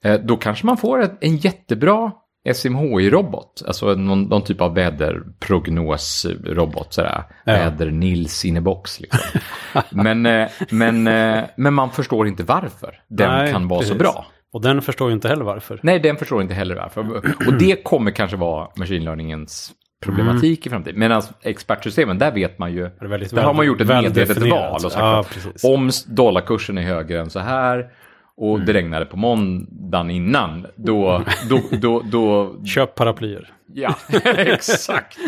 Eh, 0.04 0.14
då 0.20 0.36
kanske 0.36 0.66
man 0.66 0.76
får 0.76 1.02
ett, 1.02 1.18
en 1.20 1.36
jättebra 1.36 2.12
SMHI-robot, 2.54 3.62
alltså 3.66 3.94
någon, 3.94 4.22
någon 4.22 4.44
typ 4.44 4.60
av 4.60 4.74
väderprognosrobot, 4.74 6.92
sådär. 6.92 7.22
Ja. 7.44 7.52
Väder-Nils 7.52 8.46
in 8.46 8.62
box 8.62 9.00
liksom. 9.00 9.20
men, 9.90 10.26
eh, 10.26 10.48
men, 10.70 11.06
eh, 11.06 11.44
men 11.56 11.74
man 11.74 11.90
förstår 11.90 12.28
inte 12.28 12.42
varför 12.42 13.00
den 13.08 13.30
Nej, 13.30 13.52
kan 13.52 13.68
vara 13.68 13.80
så 13.80 13.86
precis. 13.86 13.98
bra. 13.98 14.26
Och 14.52 14.62
den 14.62 14.82
förstår 14.82 15.08
ju 15.08 15.14
inte 15.14 15.28
heller 15.28 15.44
varför. 15.44 15.80
Nej, 15.82 16.00
den 16.00 16.16
förstår 16.16 16.42
inte 16.42 16.54
heller 16.54 16.74
varför. 16.74 17.16
Och 17.46 17.52
det 17.58 17.84
kommer 17.84 18.10
kanske 18.10 18.36
vara 18.36 18.68
machine 18.76 19.04
learningens 19.04 19.72
problematik 20.04 20.66
i 20.66 20.70
framtiden. 20.70 21.00
Medan 21.00 21.22
expertsystemen, 21.42 22.18
där 22.18 22.32
vet 22.32 22.58
man 22.58 22.72
ju, 22.72 22.90
där 23.30 23.42
har 23.42 23.54
man 23.54 23.66
gjort 23.66 23.80
ett 23.80 23.86
väl 23.86 24.02
medvetet 24.02 24.50
val. 24.50 24.74
Och 24.74 24.92
sagt 24.92 24.96
Ja, 24.96 25.24
om 25.62 25.90
dollarkursen 26.06 26.78
är 26.78 26.82
högre 26.82 27.20
än 27.20 27.30
så 27.30 27.38
här 27.38 27.90
och 28.36 28.54
Mm. 28.54 28.66
det 28.66 28.72
regnade 28.72 29.06
på 29.06 29.16
måndagen 29.16 30.10
innan, 30.10 30.66
då, 30.76 31.22
då, 31.48 31.60
då, 31.80 32.02
då 32.04 32.54
Köp 32.64 32.94
paraplyer. 32.94 33.52
ja, 33.74 33.94
exakt. 34.36 35.18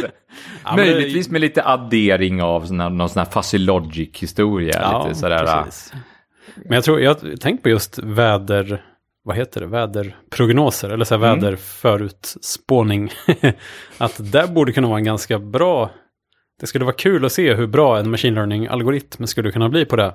Ja, 0.64 0.76
Möjligtvis 0.76 1.30
med 1.30 1.40
lite 1.40 1.64
addering 1.64 2.42
av 2.42 2.60
såna, 2.66 2.88
någon 2.88 3.08
sån 3.08 3.20
här 3.20 3.30
fuzzy 3.30 3.58
logic-historia. 3.58 5.02
lite 5.04 5.14
sådär, 5.18 5.64
precis. 5.64 5.92
Men 6.64 6.72
jag 6.74 6.84
tror, 6.84 7.00
jag 7.00 7.40
tänkt 7.40 7.62
på 7.62 7.68
just 7.68 7.98
väder, 7.98 8.84
vad 9.24 9.36
heter 9.36 9.60
det, 9.60 9.66
väderprognoser 9.66 10.90
eller 10.90 11.04
så 11.04 11.16
här 11.16 11.24
Mm. 11.26 11.40
väderförutspåning. 11.40 13.10
att 13.98 14.32
det 14.32 14.48
borde 14.54 14.72
kunna 14.72 14.88
vara 14.88 14.98
en 14.98 15.04
ganska 15.04 15.38
bra, 15.38 15.90
det 16.60 16.66
skulle 16.66 16.84
vara 16.84 16.94
kul 16.94 17.24
att 17.24 17.32
se 17.32 17.54
hur 17.54 17.66
bra 17.66 17.98
en 17.98 18.10
machine 18.10 18.34
learning-algoritm 18.34 19.26
skulle 19.26 19.52
kunna 19.52 19.68
bli 19.68 19.84
på 19.84 19.96
det. 19.96 20.14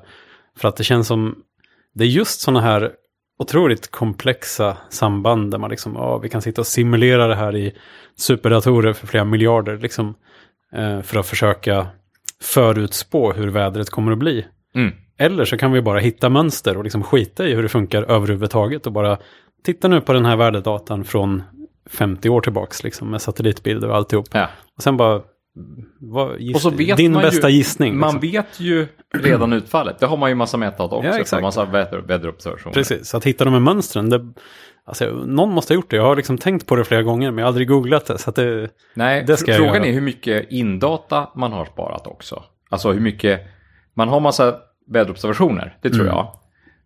För 0.57 0.67
att 0.67 0.75
det 0.77 0.83
känns 0.83 1.07
som, 1.07 1.35
det 1.93 2.03
är 2.03 2.07
just 2.07 2.41
sådana 2.41 2.61
här 2.61 2.91
otroligt 3.39 3.91
komplexa 3.91 4.77
samband 4.89 5.51
där 5.51 5.57
man 5.57 5.69
liksom, 5.69 5.95
ja, 5.95 6.17
vi 6.17 6.29
kan 6.29 6.41
sitta 6.41 6.61
och 6.61 6.67
simulera 6.67 7.27
det 7.27 7.35
här 7.35 7.55
i 7.55 7.73
superdatorer 8.15 8.93
för 8.93 9.07
flera 9.07 9.25
miljarder, 9.25 9.77
liksom, 9.77 10.15
eh, 10.73 11.01
för 11.01 11.19
att 11.19 11.27
försöka 11.27 11.87
förutspå 12.41 13.33
hur 13.33 13.47
vädret 13.47 13.89
kommer 13.89 14.11
att 14.11 14.17
bli. 14.17 14.45
Mm. 14.75 14.93
Eller 15.17 15.45
så 15.45 15.57
kan 15.57 15.71
vi 15.71 15.81
bara 15.81 15.99
hitta 15.99 16.29
mönster 16.29 16.77
och 16.77 16.83
liksom 16.83 17.03
skita 17.03 17.47
i 17.47 17.53
hur 17.53 17.63
det 17.63 17.69
funkar 17.69 18.03
överhuvudtaget 18.03 18.85
och 18.87 18.93
bara 18.93 19.17
titta 19.63 19.87
nu 19.87 20.01
på 20.01 20.13
den 20.13 20.25
här 20.25 20.35
värdedatan 20.35 21.03
från 21.03 21.43
50 21.89 22.29
år 22.29 22.41
tillbaks 22.41 22.83
liksom 22.83 23.11
med 23.11 23.21
satellitbilder 23.21 23.89
och 23.89 23.95
alltihop. 23.95 24.27
Ja. 24.31 24.49
Och 24.77 24.83
sen 24.83 24.97
bara, 24.97 25.21
vad, 25.99 26.39
giss, 26.39 26.55
Och 26.55 26.61
så 26.61 26.69
vet 26.69 26.97
din 26.97 27.11
man 27.13 27.21
bästa 27.21 27.49
ju, 27.49 27.57
gissning. 27.57 27.97
Man 27.97 28.13
liksom. 28.13 28.31
vet 28.31 28.59
ju 28.59 28.87
redan 29.13 29.53
utfallet. 29.53 29.99
Det 29.99 30.05
har 30.05 30.17
man 30.17 30.29
ju 30.29 30.35
massa 30.35 30.57
mätdata 30.57 30.95
också. 30.95 31.07
Ja, 31.09 31.19
exakt. 31.19 31.41
Massa 31.43 31.65
väder, 31.65 31.97
väderobservationer. 31.97 32.73
Precis, 32.73 33.07
så 33.07 33.17
att 33.17 33.23
hitta 33.25 33.43
de 33.43 33.53
här 33.53 33.59
mönstren, 33.61 34.09
det, 34.09 34.33
alltså, 34.85 35.05
någon 35.25 35.49
måste 35.53 35.73
ha 35.73 35.75
gjort 35.75 35.89
det. 35.89 35.95
Jag 35.95 36.03
har 36.03 36.15
liksom 36.15 36.37
tänkt 36.37 36.67
på 36.67 36.75
det 36.75 36.83
flera 36.85 37.01
gånger 37.03 37.31
men 37.31 37.37
jag 37.37 37.45
har 37.45 37.47
aldrig 37.47 37.67
googlat 37.67 38.05
det. 38.05 38.17
Så 38.17 38.31
det, 38.31 38.69
Nej, 38.93 39.23
Det 39.27 39.37
ska 39.37 39.53
frågan 39.53 39.85
är 39.85 39.91
hur 39.93 40.01
mycket 40.01 40.51
indata 40.51 41.29
man 41.35 41.51
har 41.51 41.65
sparat 41.65 42.07
också. 42.07 42.43
Alltså 42.69 42.91
hur 42.91 43.01
mycket, 43.01 43.41
man 43.93 44.07
har 44.09 44.19
massa 44.19 44.55
väderobservationer, 44.87 45.77
det 45.81 45.89
tror 45.89 46.01
Mm. 46.07 46.15
jag. 46.15 46.27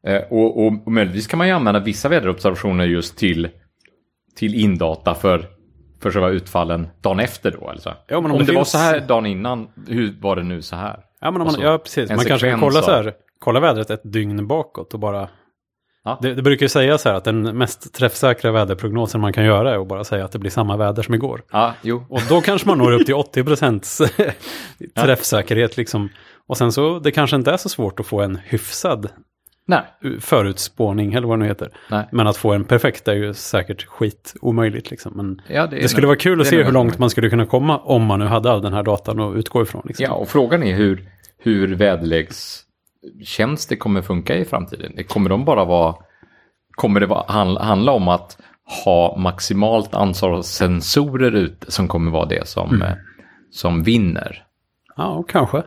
Eh, 0.08 0.22
och, 0.30 0.66
och, 0.66 0.74
och 0.86 0.92
möjligtvis 0.92 1.28
kan 1.28 1.38
man 1.38 1.48
ju 1.48 1.54
använda 1.54 1.80
vissa 1.80 2.10
väderobservationer 2.10 2.86
just 2.86 3.18
till, 3.18 3.50
till 4.36 4.56
indata 4.56 5.16
för, 5.16 5.46
för 6.02 6.12
själva 6.12 6.30
utfallen 6.30 6.88
dagen 7.02 7.20
efter 7.20 7.52
då. 7.52 7.70
Alltså. 7.70 7.94
Ja, 8.08 8.22
men 8.22 8.26
om 8.26 8.32
om 8.32 8.38
det 8.38 8.46
det, 8.46 8.52
var 8.52 8.60
finns- 8.60 8.72
så 8.72 8.78
här 8.78 9.00
dagen 9.00 9.26
innan, 9.26 9.68
hur 9.88 10.22
var 10.22 10.36
det 10.36 10.44
nu 10.44 10.62
så 10.62 10.76
här? 10.76 11.00
ja, 11.22 11.32
men 11.32 11.34
om 11.34 11.38
man, 11.38 11.48
Alltså, 11.48 11.62
ja, 11.62 11.78
precis. 11.78 12.10
Man 12.10 12.26
kanske 12.26 12.50
kan 12.50 12.60
kolla 12.60 12.82
så 12.82 12.92
här, 12.92 13.14
kolla 13.40 13.60
vädret 13.60 13.90
ett 13.90 14.02
dygn 14.04 14.48
bakåt 14.48 14.94
och 14.94 15.00
bara... 15.00 15.30
Ja. 16.04 16.20
Det, 16.22 16.34
det 16.34 16.42
brukar 16.42 16.64
ju 16.64 16.70
säga 16.70 16.98
så 16.98 17.10
här 17.10 17.16
att 17.16 17.24
den 17.24 17.58
mest 17.58 17.94
träffsäkra 17.94 18.52
väderprognosen 18.52 19.22
man 19.22 19.34
kan 19.34 19.46
göra 19.46 19.72
är 19.74 19.82
att 19.82 19.88
bara 19.88 20.04
säga 20.04 20.26
att 20.26 20.32
det 20.32 20.40
blir 20.40 20.52
samma 20.52 20.78
väder 20.78 21.04
som 21.04 21.14
igår. 21.14 21.42
Ja, 21.52 21.74
jo. 21.82 22.06
Och 22.10 22.22
då 22.30 22.42
kanske 22.42 22.68
man 22.68 22.78
når 22.78 22.92
upp 22.92 23.06
till 23.06 23.16
80 23.16 23.44
procents 23.44 24.02
träffsäkerhet 25.00 25.78
liksom. 25.78 26.10
Och 26.48 26.58
sen 26.58 26.72
så, 26.72 27.00
det 27.00 27.12
kanske 27.12 27.36
inte 27.36 27.52
är 27.52 27.58
så 27.58 27.70
svårt 27.70 28.00
att 28.00 28.06
få 28.06 28.22
en 28.22 28.36
hyfsad 28.36 29.10
Nej, 29.70 29.82
förutspåning, 30.20 31.14
eller 31.14 31.28
vad 31.28 31.40
det 31.40 31.44
nu 31.44 31.48
heter. 31.50 31.70
nej. 31.92 32.08
Men 32.12 32.28
att 32.28 32.38
få 32.38 32.54
en 32.54 32.64
perfekt 32.64 33.08
är 33.08 33.14
ju 33.14 33.34
säkert 33.34 33.86
skit 33.86 34.34
omöjligt 34.42 34.92
liksom. 34.92 35.14
Men 35.16 35.42
Ja, 35.48 35.68
det, 35.68 35.76
det 35.76 35.88
skulle 35.88 36.02
nog- 36.06 36.10
vara 36.10 36.18
kul 36.18 36.42
att 36.42 36.48
se 36.48 36.64
hur 36.64 36.72
långt 36.72 37.00
man 37.00 37.10
skulle 37.10 37.30
kunna 37.30 37.46
komma 37.46 37.78
om 37.78 38.06
man 38.06 38.20
nu 38.20 38.26
hade 38.26 38.52
all 38.52 38.62
den 38.62 38.74
här 38.74 38.84
datan 38.84 39.20
att 39.20 39.36
utgå 39.36 39.62
ifrån. 39.62 39.82
Liksom. 39.86 40.04
Ja, 40.04 40.12
och 40.14 40.28
frågan 40.30 40.64
är 40.64 40.76
hur, 40.76 41.10
hur 41.38 41.76
väderlekstjänster 41.76 43.76
kommer 43.76 44.02
funka 44.02 44.36
i 44.36 44.46
framtiden. 44.46 45.04
Kommer 45.08 45.30
de 45.30 45.46
bara 45.46 45.66
vara, 45.66 45.96
kommer 46.76 47.00
det 47.00 47.06
vara, 47.06 47.26
handla, 47.60 47.92
om 47.92 48.08
att 48.08 48.38
ha 48.86 49.18
maximalt 49.18 49.96
antal 49.96 50.44
sensorer 50.44 51.36
ute 51.36 51.72
som 51.72 51.88
kommer 51.88 52.12
vara 52.12 52.26
det 52.26 52.48
som, 52.48 52.70
Mm. 52.70 52.82
eh, 52.88 52.94
som 53.52 53.84
vinner? 53.84 54.44
Ja, 54.96 55.24
kanske. 55.28 55.64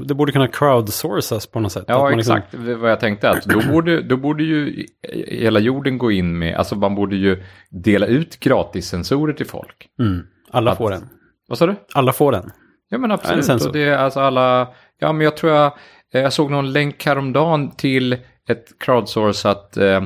Det, 0.00 0.06
det 0.06 0.14
borde 0.14 0.32
kunna 0.32 0.48
crowdsourcas 0.48 1.46
på 1.46 1.60
något 1.60 1.72
sätt. 1.72 1.84
Ja, 1.88 2.08
liksom- 2.10 2.36
exakt. 2.36 2.54
Var 2.54 2.74
vad 2.74 2.90
jag 2.90 3.00
tänkte. 3.00 3.30
Att 3.30 3.44
då, 3.44 3.60
borde, 3.72 4.02
då 4.02 4.16
borde 4.16 4.44
ju 4.44 4.86
hela 5.28 5.60
jorden 5.60 5.98
gå 5.98 6.12
in 6.12 6.38
med, 6.38 6.56
alltså 6.56 6.76
man 6.76 6.94
borde 6.94 7.16
ju 7.16 7.42
dela 7.70 8.06
ut 8.06 8.40
gratissensorer 8.40 9.32
till 9.32 9.46
folk. 9.46 9.86
mm, 10.00 10.22
alla 10.50 10.70
Att- 10.70 10.78
får 10.78 10.92
en. 10.92 11.08
Vad 11.48 11.58
sa 11.58 11.66
du? 11.66 11.74
Alla 11.94 12.12
får 12.12 12.34
en. 12.34 12.50
Ja 12.88 12.98
men 12.98 13.10
absolut. 13.10 13.48
en 13.48 13.66
och 13.66 13.72
det 13.72 13.82
är 13.84 13.96
alltså 13.98 14.20
alla, 14.20 14.68
ja 14.98 15.12
men 15.12 15.24
jag 15.24 15.36
tror 15.36 15.52
jag, 15.52 15.72
jag 16.12 16.32
såg 16.32 16.50
någon 16.50 16.72
länk 16.72 17.06
häromdagen 17.06 17.70
till 17.76 18.12
ett 18.48 18.64
crowdsourcat 18.78 19.76
eh, 19.76 20.04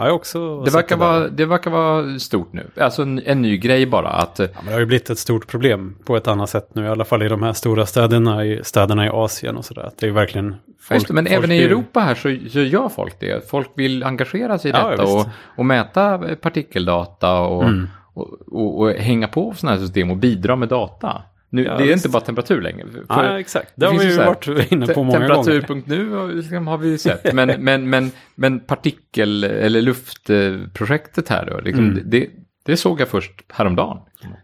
jag 0.04 0.10
har 0.10 0.10
också 0.16 0.38
ja. 0.38 0.62
det, 0.64 0.70
verkar 0.70 0.96
vara, 0.96 1.28
det 1.28 1.46
verkar 1.46 1.70
vara 1.70 2.18
stort 2.18 2.52
nu. 2.52 2.66
Alltså 2.80 3.02
en, 3.02 3.22
en 3.26 3.42
ny 3.42 3.58
grej 3.58 3.86
bara. 3.86 4.08
Att, 4.08 4.40
eh, 4.40 4.46
Ja, 4.52 4.56
men 4.56 4.66
det 4.66 4.72
har 4.72 4.80
ju 4.80 4.86
blivit 4.86 5.10
ett 5.10 5.18
stort 5.18 5.46
problem 5.46 5.96
på 6.04 6.16
ett 6.16 6.28
annat 6.28 6.50
sätt 6.50 6.68
nu. 6.74 6.84
I 6.84 6.88
alla 6.88 7.04
fall 7.04 7.22
i 7.22 7.28
de 7.28 7.42
här 7.42 7.52
stora 7.52 7.86
städerna 7.86 8.44
i, 8.44 8.60
städerna 8.64 9.06
i 9.06 9.08
Asien 9.08 9.56
och 9.56 9.64
sådär. 9.64 9.82
Att 9.82 9.98
det 9.98 10.06
är 10.06 10.10
verkligen... 10.10 10.54
Just 10.90 11.08
det, 11.08 11.14
men 11.14 11.24
folk 11.26 11.36
även 11.36 11.52
i 11.52 11.58
Europa 11.62 12.00
här 12.00 12.14
så, 12.14 12.50
så 12.50 12.60
gör 12.60 12.88
folk 12.88 13.20
det. 13.20 13.50
Folk 13.50 13.70
vill 13.74 14.04
engagera 14.04 14.58
sig 14.58 14.70
i 14.70 14.74
Ja, 14.74 14.88
detta 14.90 15.02
visst. 15.02 15.14
och, 15.14 15.26
och 15.56 15.66
mäta 15.66 16.18
partikeldata 16.42 17.40
och, 17.40 17.62
Mm. 17.64 17.88
och, 18.14 18.28
och, 18.52 18.80
och 18.80 18.90
hänga 18.90 19.28
på 19.28 19.54
sådana 19.56 19.76
här 19.76 19.84
system 19.84 20.10
och 20.10 20.16
bidra 20.16 20.56
med 20.56 20.68
data. 20.68 21.22
Nu, 21.56 21.64
Ja, 21.64 21.76
det 21.76 21.82
är 21.84 21.86
visst. 21.86 21.96
inte 22.06 22.08
bara 22.12 22.20
temperatur 22.22 22.60
längre. 22.62 22.86
För- 22.90 23.04
Ja, 23.08 23.40
exakt. 23.40 23.72
Det, 23.76 23.86
har 23.86 23.92
finns 23.92 24.04
vi 24.04 24.08
ju 24.08 24.12
ju 24.12 24.18
varit 24.25 24.72
inne 24.72 24.86
på 24.86 25.04
många 25.04 25.18
gånger. 25.28 25.42
Temperatur.nu 25.42 26.10
har- 26.10 26.28
liksom 26.32 26.66
har 26.66 26.78
vi 26.78 26.98
sett. 26.98 27.32
Men, 27.34 27.64
men, 27.64 27.90
men, 27.90 28.10
men 28.34 28.60
partikel 28.60 29.44
eller 29.44 29.82
luftprojektet 29.82 31.28
här 31.28 31.46
då, 31.50 31.60
liksom, 31.60 31.84
Mm. 31.84 32.02
det, 32.10 32.30
Det 32.64 32.76
såg 32.76 33.00
jag 33.00 33.08
först 33.08 33.32
häromdagen. 33.48 33.98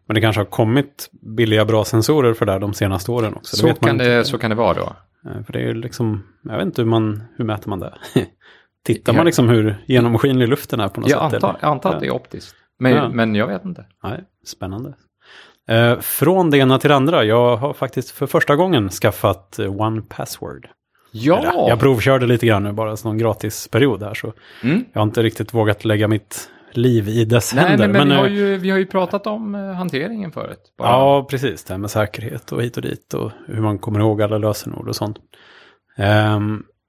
Men 0.07 0.15
det 0.15 0.21
kanske 0.21 0.41
har 0.41 0.47
kommit 0.47 1.11
billiga 1.37 1.65
bra 1.65 1.85
sensorer 1.85 2.35
för 2.35 2.47
det 2.47 2.53
här 2.53 2.61
de 2.61 2.75
senaste 2.75 3.11
åren 3.11 3.35
också. 3.35 3.57
Så 3.57 3.75
kan, 3.75 3.91
inte. 3.93 4.05
det, 4.17 4.25
så 4.25 4.39
kan 4.39 4.51
det 4.51 4.57
vara 4.57 4.75
då. 4.75 4.93
Eh, 5.31 5.43
För 5.45 5.53
det 5.53 5.59
är 5.59 5.63
ju 5.67 5.75
liksom, 5.75 6.23
jag 6.43 6.57
vet 6.57 6.67
inte 6.67 6.83
hur 6.83 6.89
man, 6.89 7.23
hur 7.37 7.45
mäter 7.45 7.69
man 7.69 7.79
det? 7.81 7.95
Tittar 8.85 9.13
man 9.13 9.27
liksom 9.27 9.49
hur 9.49 9.77
genomskinlig 9.87 10.49
luften 10.49 10.81
är 10.81 10.89
på 10.89 11.01
något 11.01 11.11
Jag 11.11 11.31
sätt? 11.31 11.45
antar, 11.45 11.59
jag 11.61 11.71
antar 11.71 11.95
att 11.95 12.01
det 12.01 12.07
är 12.07 12.11
optiskt. 12.15 12.55
Men, 12.79 12.93
Ja. 12.93 13.09
men 13.09 13.35
jag 13.35 13.47
vet 13.47 13.65
inte. 13.65 13.85
Nej, 14.03 14.25
spännande. 14.47 14.95
Eh, 15.69 16.01
från 16.01 16.51
det 16.51 16.59
ena 16.59 16.79
till 16.79 16.89
det 16.91 16.97
andra, 16.97 17.25
jag 17.25 17.57
har 17.57 17.73
faktiskt 17.73 18.11
för 18.11 18.27
första 18.27 18.57
gången 18.57 18.89
skaffat 18.91 19.59
eh, 19.59 19.81
One 19.81 20.03
Password. 20.09 20.65
Eller, 20.65 20.73
Ja! 21.25 21.67
Jag 21.69 21.81
provkörde 21.81 22.27
lite 22.27 22.47
grann 22.47 22.63
nu, 22.63 22.73
bara 22.73 22.97
som 22.97 23.09
någon 23.11 23.19
gratisperiod 23.19 24.03
här, 24.03 24.15
så 24.15 24.33
Mm. 24.63 24.85
jag 24.93 25.01
har 25.01 25.07
inte 25.07 25.23
riktigt 25.23 25.55
vågat 25.55 25.85
lägga 25.85 26.09
mitt 26.09 26.49
liv 26.73 27.09
i 27.09 27.25
dess 27.25 27.55
Nej, 27.55 27.65
händer. 27.65 27.89
nej, 27.89 27.99
men, 28.07 28.09
vi, 28.09 28.15
eh, 28.15 28.21
har 28.21 28.29
ju, 28.29 28.57
vi 28.57 28.71
har 28.71 28.79
ju 28.79 28.87
pratat 28.87 29.27
om 29.27 29.55
hanteringen 29.55 30.33
förut. 30.33 30.59
Bara. 30.79 30.89
Ja, 30.89 31.27
precis. 31.31 31.65
Det 31.65 31.75
här 31.75 31.79
med 31.79 31.91
säkerhet 31.91 32.53
och 32.53 32.63
hit 32.63 32.77
och 32.77 32.83
dit 32.83 33.15
och 33.15 33.31
hur 33.47 33.61
man 33.63 33.79
kommer 33.79 34.01
ihåg 34.01 34.23
alla 34.23 34.39
lösenord 34.39 34.89
och 34.89 34.97
sånt. 34.97 35.17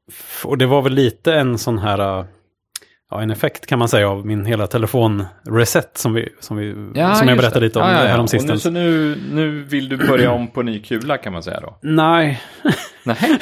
F- 0.09 0.45
och 0.45 0.57
det 0.57 0.65
var 0.65 0.81
väl 0.81 0.93
lite 0.93 1.33
en 1.33 1.57
sån 1.57 1.77
här, 1.77 2.25
ja, 3.11 3.21
en 3.21 3.31
effekt 3.31 3.65
kan 3.65 3.79
man 3.79 3.87
säga 3.87 4.09
av 4.09 4.25
min 4.25 4.45
hela 4.45 4.67
telefon-reset 4.67 5.97
som, 5.97 6.13
vi, 6.13 6.29
som, 6.39 6.57
vi, 6.57 6.73
som 6.73 7.27
jag 7.27 7.37
berättade 7.37 7.59
det. 7.59 7.65
lite 7.65 7.79
om 7.79 7.85
ja, 7.85 8.07
ja, 8.07 8.25
ja. 8.33 8.39
nu, 8.43 8.57
Så 8.57 8.69
nu, 8.69 9.15
nu 9.31 9.63
vill 9.63 9.89
du 9.89 9.97
börja 9.97 10.31
om 10.31 10.47
på 10.47 10.61
ny 10.61 10.79
kula 10.79 11.17
kan 11.17 11.33
man 11.33 11.43
säga 11.43 11.59
då? 11.59 11.77
Nej, 11.81 12.41
Nej, 13.03 13.39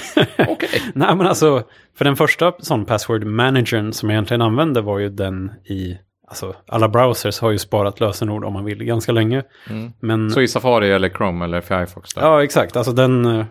okej. 0.50 0.82
nej 0.94 1.16
men 1.16 1.28
alltså, 1.28 1.64
för 1.98 2.06
den 2.06 2.16
första 2.16 2.54
sån 2.60 2.86
password 2.86 3.24
managern 3.24 3.94
som 3.94 4.10
jag 4.10 4.16
egentligen 4.16 4.42
använde 4.42 4.82
var 4.82 5.00
ju 5.00 5.10
den 5.10 5.52
i, 5.66 5.98
alltså 6.28 6.56
alla 6.68 6.90
browsers 6.90 7.40
har 7.40 7.52
ju 7.52 7.58
sparat 7.58 8.00
lösenord 8.00 8.46
om 8.46 8.54
man 8.54 8.66
vill 8.66 8.84
ganska 8.84 9.12
länge. 9.12 9.44
Mm. 9.70 9.92
Men 10.02 10.32
Så 10.32 10.42
i 10.42 10.48
Safari 10.48 10.92
eller 10.92 11.10
Chrome 11.10 11.46
eller 11.46 11.62
Firefox 11.62 12.14
då? 12.14 12.22
Ja, 12.22 12.44
exakt. 12.44 12.76
Alltså 12.76 12.92
den, 12.92 13.26
eh, 13.26 13.46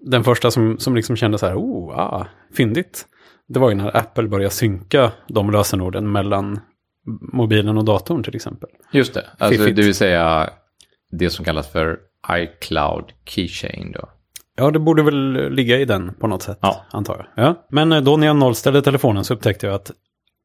den 0.00 0.24
första 0.24 0.50
som, 0.50 0.78
som 0.78 0.96
liksom 0.96 1.16
kände 1.16 1.38
så 1.38 1.46
här, 1.46 1.56
oh, 1.56 1.98
ah, 1.98 2.26
fyndigt. 2.56 3.06
Det 3.52 3.58
var 3.60 3.68
ju 3.68 3.74
när 3.74 3.96
Apple 3.96 4.28
började 4.28 4.54
synka 4.54 5.12
de 5.28 5.50
lösenorden 5.50 6.12
mellan 6.12 6.60
mobilen 7.32 7.78
och 7.78 7.84
datorn 7.84 8.22
till 8.22 8.36
exempel. 8.36 8.68
Just 8.92 9.14
det, 9.14 9.26
alltså, 9.38 9.64
det 9.64 9.82
vill 9.82 9.94
säga 9.94 10.50
det 11.10 11.30
som 11.30 11.44
kallas 11.44 11.68
för 11.68 11.98
iCloud 12.30 13.04
Keychain 13.24 13.92
då. 13.92 14.08
Ja, 14.56 14.70
det 14.70 14.78
borde 14.78 15.02
väl 15.02 15.50
ligga 15.54 15.78
i 15.78 15.84
den 15.84 16.14
på 16.14 16.26
något 16.26 16.42
sätt, 16.42 16.58
Ja. 16.60 16.84
antar 16.90 17.28
jag. 17.34 17.44
Ja. 17.46 17.66
Men 17.70 17.92
eh, 17.92 18.00
då 18.00 18.16
när 18.16 18.26
jag 18.26 18.36
nollställde 18.36 18.82
telefonen 18.82 19.24
så 19.24 19.34
upptäckte 19.34 19.66
jag 19.66 19.74
att, 19.74 19.90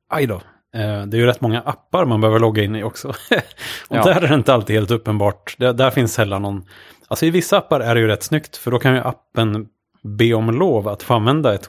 aj 0.09 0.27
då, 0.27 0.35
eh, 0.75 1.01
det 1.05 1.17
är 1.17 1.19
ju 1.19 1.25
rätt 1.25 1.41
många 1.41 1.61
appar 1.61 2.05
man 2.05 2.21
behöver 2.21 2.39
logga 2.39 2.63
in 2.63 2.75
i 2.75 2.83
också. 2.83 3.07
och 3.87 3.97
Ja. 3.97 4.03
där 4.03 4.21
är 4.23 4.27
det 4.27 4.35
inte 4.35 4.53
alltid 4.53 4.75
helt 4.75 4.91
uppenbart. 4.91 5.55
Där, 5.57 5.73
där 5.73 5.89
finns 5.91 6.13
sällan 6.13 6.41
någon, 6.41 6.65
alltså 7.07 7.25
i 7.25 7.29
vissa 7.29 7.57
appar 7.57 7.79
är 7.79 7.95
det 7.95 8.01
ju 8.01 8.07
rätt 8.07 8.23
snyggt, 8.23 8.57
för 8.57 8.71
då 8.71 8.79
kan 8.79 8.93
ju 8.95 8.99
appen 9.01 9.67
be 10.03 10.33
om 10.33 10.49
lov 10.51 10.87
att 10.87 11.03
få 11.03 11.13
använda 11.13 11.53
ett 11.53 11.65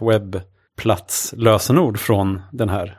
webbplatslösenord 0.79 1.99
från 1.99 2.43
den 2.53 2.69
här 2.69 2.99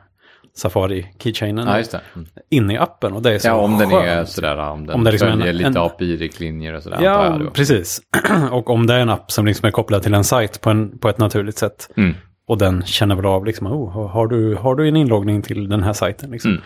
Safari 0.56 1.06
keychainen 1.18 1.66
Ja. 1.92 1.98
Mm. 2.14 2.26
in 2.50 2.70
i 2.70 2.76
appen. 2.78 3.12
Och 3.12 3.22
det 3.22 3.34
är 3.34 3.38
så 3.38 3.48
Ja, 3.48 3.54
om 3.54 3.78
den 3.78 3.90
är 3.92 4.00
skönt. 4.00 4.28
sådär, 4.28 4.56
om 4.58 4.86
den 4.86 4.94
Om 4.96 5.04
det 5.04 5.10
liksom 5.10 5.28
följer 5.30 5.46
en- 5.46 5.56
lite 5.56 5.68
en- 5.68 5.76
API-riktlinjer 5.76 6.74
och 6.74 6.82
sådär. 6.82 6.98
jag 7.02 7.40
Ja, 7.42 7.50
precis. 7.54 8.00
och 8.50 8.70
om 8.70 8.86
det 8.86 8.94
är 8.94 9.00
en 9.00 9.10
app 9.10 9.30
som 9.32 9.46
liksom 9.46 9.66
är 9.66 9.70
kopplad 9.70 10.02
till 10.02 10.14
en 10.14 10.24
sajt 10.24 10.60
på, 10.60 10.70
en, 10.70 10.98
på 10.98 11.08
ett 11.08 11.18
naturligt 11.18 11.58
sätt. 11.58 11.90
Mm. 11.96 12.14
Och 12.48 12.58
den 12.58 12.82
känner 12.82 13.14
väl 13.14 13.26
av, 13.26 13.44
liksom, 13.46 13.66
oh, 13.66 14.08
har, 14.10 14.26
du, 14.26 14.54
har 14.54 14.74
du 14.74 14.88
en 14.88 14.96
inloggning 14.96 15.42
till 15.42 15.68
den 15.68 15.82
här 15.82 15.92
sajten? 15.92 16.30
Liksom. 16.30 16.50
Mm. 16.50 16.62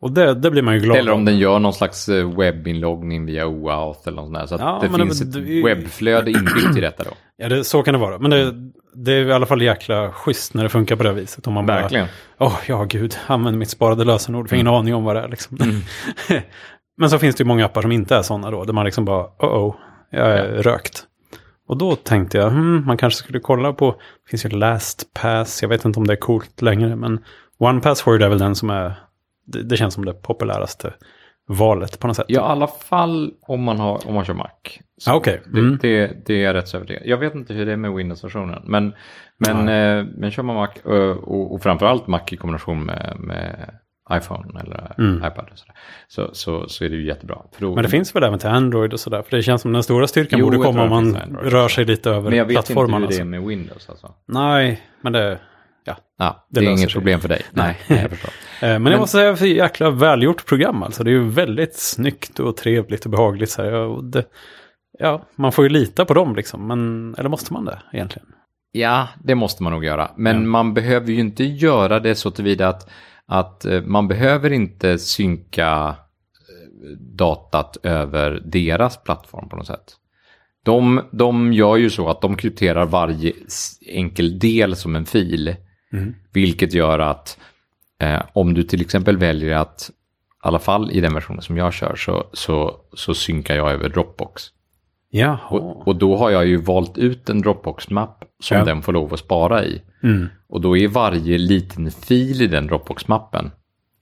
Och 0.00 0.12
det, 0.12 0.34
det 0.34 0.50
blir 0.50 0.62
man 0.62 0.74
ju 0.74 0.80
glad 0.80 0.96
Eller 0.96 1.12
om 1.12 1.24
den 1.24 1.38
gör 1.38 1.58
någon 1.58 1.72
slags 1.72 2.08
eh, 2.08 2.36
webbinloggning 2.38 3.26
via 3.26 3.46
OAuth 3.46 4.08
eller 4.08 4.16
något 4.16 4.24
sånt 4.26 4.34
där. 4.38 4.46
Så 4.46 4.54
att 4.54 4.60
Ja, 4.60 4.78
det 4.82 4.96
finns 5.04 5.20
det- 5.20 5.38
ett 5.58 5.64
webbflöde 5.64 6.30
inbyggt 6.30 6.76
i 6.76 6.80
detta 6.80 7.04
då. 7.04 7.10
Ja, 7.36 7.48
det, 7.48 7.64
så 7.64 7.82
kan 7.82 7.94
det 7.94 8.00
vara. 8.00 8.18
Men 8.18 8.30
det, 8.30 8.52
det 9.04 9.12
är 9.12 9.24
i 9.26 9.32
alla 9.32 9.46
fall 9.46 9.62
jäkla 9.62 10.12
schysst 10.12 10.54
när 10.54 10.62
det 10.62 10.68
funkar 10.68 10.96
på 10.96 11.02
det 11.02 11.12
viset. 11.12 11.46
Om 11.46 11.52
man 11.54 11.66
bara, 11.66 11.80
Verkligen. 11.80 12.06
åh 12.38 12.58
ja 12.66 12.84
gud, 12.84 13.16
använd 13.26 13.58
mitt 13.58 13.70
sparade 13.70 14.04
lösenord, 14.04 14.48
för 14.48 14.56
ingen 14.56 14.66
Mm. 14.66 14.78
aning 14.80 14.94
om 14.94 15.04
vad 15.04 15.16
det 15.16 15.22
är. 15.22 15.28
Liksom. 15.28 15.58
Men 16.96 17.10
så 17.10 17.18
finns 17.18 17.36
det 17.36 17.42
ju 17.42 17.46
många 17.48 17.64
appar 17.66 17.82
som 17.82 17.92
inte 17.92 18.16
är 18.16 18.22
sådana 18.22 18.50
då, 18.50 18.64
där 18.64 18.72
man 18.72 18.84
liksom 18.84 19.04
bara, 19.04 19.24
oh 19.38 19.68
oh, 19.68 19.74
jag 20.10 20.28
är 20.38 20.62
rökt. 20.62 21.04
Och 21.68 21.76
då 21.76 21.96
tänkte 21.96 22.38
jag, 22.38 22.50
hmm, 22.50 22.86
man 22.86 22.96
kanske 22.96 23.18
skulle 23.18 23.40
kolla 23.40 23.72
på, 23.72 23.90
det 24.24 24.30
finns 24.30 24.44
ju 24.44 24.48
LastPass, 24.48 25.62
jag 25.62 25.68
vet 25.68 25.84
inte 25.84 25.98
om 26.00 26.06
det 26.06 26.12
är 26.12 26.16
coolt 26.16 26.62
längre, 26.62 26.96
men 26.96 27.24
OnePassword 27.58 28.22
är 28.22 28.28
väl 28.28 28.38
den 28.38 28.54
som 28.54 28.70
är, 28.70 28.94
det, 29.46 29.62
det 29.62 29.76
känns 29.76 29.94
som 29.94 30.04
det 30.04 30.12
populäraste 30.14 30.92
valet 31.48 31.98
på 32.00 32.06
något 32.06 32.16
sätt. 32.16 32.26
Ja, 32.28 32.40
i 32.40 32.44
alla 32.44 32.66
fall 32.66 33.30
om 33.42 33.62
man, 33.62 33.78
har, 33.80 34.08
om 34.08 34.14
man 34.14 34.24
kör 34.24 34.34
Mac. 34.34 34.48
Så 34.98 35.10
Ah, 35.10 35.14
okej. 35.14 35.40
det, 35.46 35.58
Mm. 35.60 35.78
det, 35.82 36.26
det 36.26 36.34
är 36.34 36.44
jag 36.44 36.54
rätt 36.54 36.68
så 36.68 36.76
övertygad. 36.76 37.02
Jag 37.06 37.16
vet 37.16 37.34
inte 37.34 37.54
hur 37.54 37.66
det 37.66 37.72
är 37.72 37.76
med 37.76 37.92
Windows-versionen. 37.92 38.62
Men, 38.66 38.94
men, 39.38 39.58
eh, 39.68 40.06
men 40.16 40.30
kör 40.30 40.42
man 40.42 40.56
Mac 40.56 40.68
eh, 40.84 41.10
och, 41.10 41.54
och 41.54 41.62
framförallt 41.62 42.06
Mac 42.06 42.20
i 42.30 42.36
kombination 42.36 42.84
med, 42.84 43.16
med 43.18 43.74
iPhone 44.12 44.60
eller 44.60 44.94
Mm. 44.98 45.16
iPad 45.18 45.48
och 45.52 45.58
sådär, 45.58 45.74
så, 46.08 46.28
så, 46.32 46.68
så 46.68 46.84
är 46.84 46.88
det 46.88 46.96
ju 46.96 47.06
jättebra. 47.06 47.38
Då, 47.58 47.74
Men 47.74 47.82
det 47.84 47.90
finns 47.90 48.16
väl 48.16 48.22
även 48.24 48.38
till 48.38 48.48
Android 48.48 48.92
och 48.92 49.00
sådär, 49.00 49.22
för 49.22 49.36
det 49.36 49.42
känns 49.42 49.62
som 49.62 49.72
den 49.72 49.82
stora 49.82 50.06
styrkan 50.06 50.38
Jo, 50.38 50.46
borde 50.46 50.58
komma 50.58 50.82
om 50.82 51.12
det 51.12 51.26
man 51.30 51.38
rör 51.50 51.68
sig 51.68 51.84
lite 51.84 52.10
över 52.10 52.30
men 52.30 52.38
jag 52.38 52.44
vet 52.44 52.56
inte 52.56 52.62
plattformarna. 52.72 53.06
hur 53.06 53.12
det 53.12 53.20
är 53.20 53.24
med 53.24 53.42
Windows 53.42 53.88
alltså. 53.90 54.14
Nej, 54.26 54.82
men 55.00 55.12
det, 55.12 55.38
ja. 55.84 55.96
Ja, 56.18 56.46
Det 56.50 56.60
det, 56.60 56.66
är 56.66 56.70
inget 56.70 56.92
problem 56.92 57.20
för 57.20 57.28
dig. 57.28 57.42
Nej, 57.52 57.78
nej 57.86 58.00
jag 58.00 58.10
förstår. 58.18 58.30
Eh, 58.62 58.78
Men, 58.78 58.92
jag 58.92 59.00
måste 59.00 59.16
säga, 59.16 59.36
för 59.36 59.46
jäkla 59.46 59.90
välgjort 59.90 60.46
program 60.46 60.82
alltså. 60.82 61.04
Det 61.04 61.10
är 61.10 61.12
ju 61.12 61.28
väldigt 61.28 61.76
snyggt 61.76 62.40
och 62.40 62.56
trevligt 62.56 63.04
och 63.04 63.10
behagligt. 63.10 63.50
Så 63.50 63.62
här. 63.62 63.70
Ja, 63.70 64.00
det, 64.02 64.24
ja, 64.98 65.26
man 65.36 65.52
får 65.52 65.64
ju 65.64 65.68
lita 65.68 66.04
på 66.04 66.14
dem 66.14 66.36
liksom. 66.36 66.66
Men, 66.66 67.14
eller 67.18 67.28
måste 67.28 67.52
man 67.52 67.64
det 67.64 67.78
egentligen? 67.92 68.28
Ja, 68.72 69.08
det 69.24 69.34
måste 69.34 69.62
man 69.62 69.72
nog 69.72 69.84
göra. 69.84 70.10
Men 70.16 70.48
man 70.48 70.74
behöver 70.74 71.12
ju 71.12 71.20
inte 71.20 71.44
göra 71.44 72.00
det 72.00 72.14
så 72.14 72.30
tillvida 72.30 72.68
att, 72.68 72.90
att 73.26 73.64
eh, 73.64 73.82
man 73.82 74.08
behöver 74.08 74.52
inte 74.52 74.98
synka 74.98 75.86
eh, 75.88 76.98
datat 76.98 77.76
över 77.82 78.42
deras 78.44 79.02
plattform 79.02 79.48
på 79.48 79.56
något 79.56 79.66
sätt. 79.66 79.96
De, 80.64 81.00
de 81.10 81.52
gör 81.52 81.76
ju 81.76 81.90
så 81.90 82.08
att 82.08 82.20
de 82.20 82.36
krypterar 82.36 82.86
varje 82.86 83.32
enkel 83.86 84.38
del 84.38 84.76
som 84.76 84.96
en 84.96 85.06
fil. 85.06 85.56
Vilket 86.32 86.74
gör 86.74 86.98
att 86.98 87.38
eh, 87.98 88.22
om 88.32 88.54
du 88.54 88.62
till 88.62 88.80
exempel 88.80 89.16
väljer 89.16 89.56
att, 89.56 89.90
i 89.90 89.94
alla 90.40 90.58
fall 90.58 90.90
i 90.90 91.00
den 91.00 91.14
versionen 91.14 91.42
som 91.42 91.56
jag 91.56 91.72
kör, 91.72 91.96
så, 91.96 92.26
så, 92.32 92.76
så 92.92 93.14
synkar 93.14 93.56
jag 93.56 93.70
över 93.72 93.88
Dropbox. 93.88 94.42
Jaha. 95.10 95.38
Och, 95.50 95.88
och 95.88 95.96
då 95.96 96.16
har 96.16 96.30
jag 96.30 96.46
ju 96.46 96.56
valt 96.56 96.98
ut 96.98 97.28
en 97.30 97.40
Dropbox-mapp 97.42 98.24
som 98.42 98.56
Ja. 98.56 98.64
den 98.64 98.82
får 98.82 98.92
lov 98.92 99.12
att 99.14 99.20
spara 99.20 99.64
i. 99.64 99.82
Mm. 100.02 100.26
Och 100.48 100.60
då 100.60 100.76
är 100.76 100.88
varje 100.88 101.38
liten 101.38 101.90
fil 101.90 102.42
i 102.42 102.46
den 102.46 102.66
Dropbox-mappen 102.66 103.50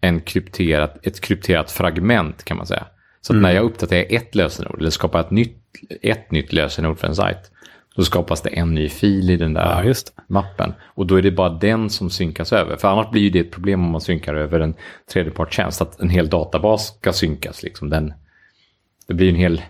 en 0.01 0.21
krypterat, 0.21 1.07
ett 1.07 1.21
krypterat 1.21 1.71
fragment 1.71 2.45
kan 2.45 2.57
man 2.57 2.67
säga. 2.67 2.87
Så 3.21 3.33
Mm. 3.33 3.43
när 3.43 3.51
jag 3.53 3.65
uppdaterar 3.65 4.07
ett 4.11 4.35
lösenord 4.35 4.81
eller 4.81 4.91
skapar 4.91 5.21
ett 5.21 5.31
nytt, 5.31 5.63
ett 6.03 6.31
nytt 6.31 6.53
lösenord 6.53 6.99
för 6.99 7.07
en 7.09 7.15
sajt, 7.15 7.51
då 7.97 8.03
skapas 8.03 8.43
det 8.43 8.49
en 8.49 8.75
ny 8.75 8.89
fil 8.89 9.31
i 9.31 9.37
den 9.37 9.55
där 9.55 9.85
Ja, 9.85 9.95
mappen. 10.29 10.73
Och 10.85 11.07
då 11.07 11.15
är 11.15 11.23
det 11.23 11.31
bara 11.31 11.49
den 11.49 11.91
som 11.91 12.11
synkas 12.11 12.53
över. 12.53 12.77
För 12.77 12.89
annars 12.89 13.11
blir 13.11 13.31
det 13.31 13.39
ett 13.39 13.51
problem 13.51 13.85
om 13.85 13.91
man 13.91 14.01
synkar 14.01 14.35
över 14.35 14.61
en 14.61 14.75
tredjepartstjänst. 15.13 15.83
Att 15.83 16.01
en 16.01 16.09
hel 16.09 16.29
databas 16.29 16.97
ska 16.97 17.13
synkas. 17.13 17.63
Liksom. 17.63 17.91
Den, 17.91 18.13
det 19.09 19.15
blir 19.15 19.29
en 19.29 19.35
hel, 19.35 19.63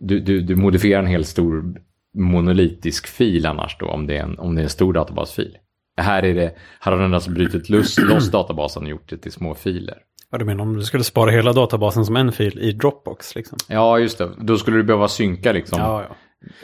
du, 0.00 0.20
du, 0.20 0.40
du 0.40 0.56
modifierar 0.56 1.02
en 1.02 1.06
hel 1.06 1.24
stor 1.24 1.74
monolitisk 2.14 3.06
fil 3.06 3.46
annars 3.46 3.76
då 3.78 3.86
om 3.86 4.06
det 4.06 4.16
är 4.16 4.22
en, 4.22 4.38
om 4.38 4.54
det 4.54 4.60
är 4.60 4.64
en 4.64 4.70
stor 4.70 4.92
databasfil. 4.92 5.56
Här, 5.96 6.22
är 6.22 6.34
det, 6.34 6.54
här 6.80 6.92
har 6.92 6.98
den 6.98 7.14
alltså 7.14 7.30
brutit 7.30 7.68
loss, 7.68 7.98
loss 8.08 8.30
databasen 8.30 8.82
och 8.82 8.88
gjort 8.88 9.08
det 9.08 9.18
till 9.18 9.32
små 9.32 9.54
filer. 9.54 9.96
Vad 10.30 10.40
du 10.40 10.44
menar 10.44 10.62
om 10.62 10.76
du 10.76 10.82
skulle 10.82 11.04
spara 11.04 11.30
hela 11.30 11.52
databasen 11.52 12.04
som 12.04 12.16
en 12.16 12.32
fil 12.32 12.58
i 12.58 12.72
Dropbox 12.72 13.34
liksom? 13.34 13.58
Ja, 13.68 13.98
just 13.98 14.18
det. 14.18 14.30
Då 14.38 14.56
skulle 14.56 14.76
du 14.76 14.82
behöva 14.82 15.08
synka 15.08 15.52
liksom. 15.52 15.80
Ja, 15.80 16.04
ja. 16.08 16.16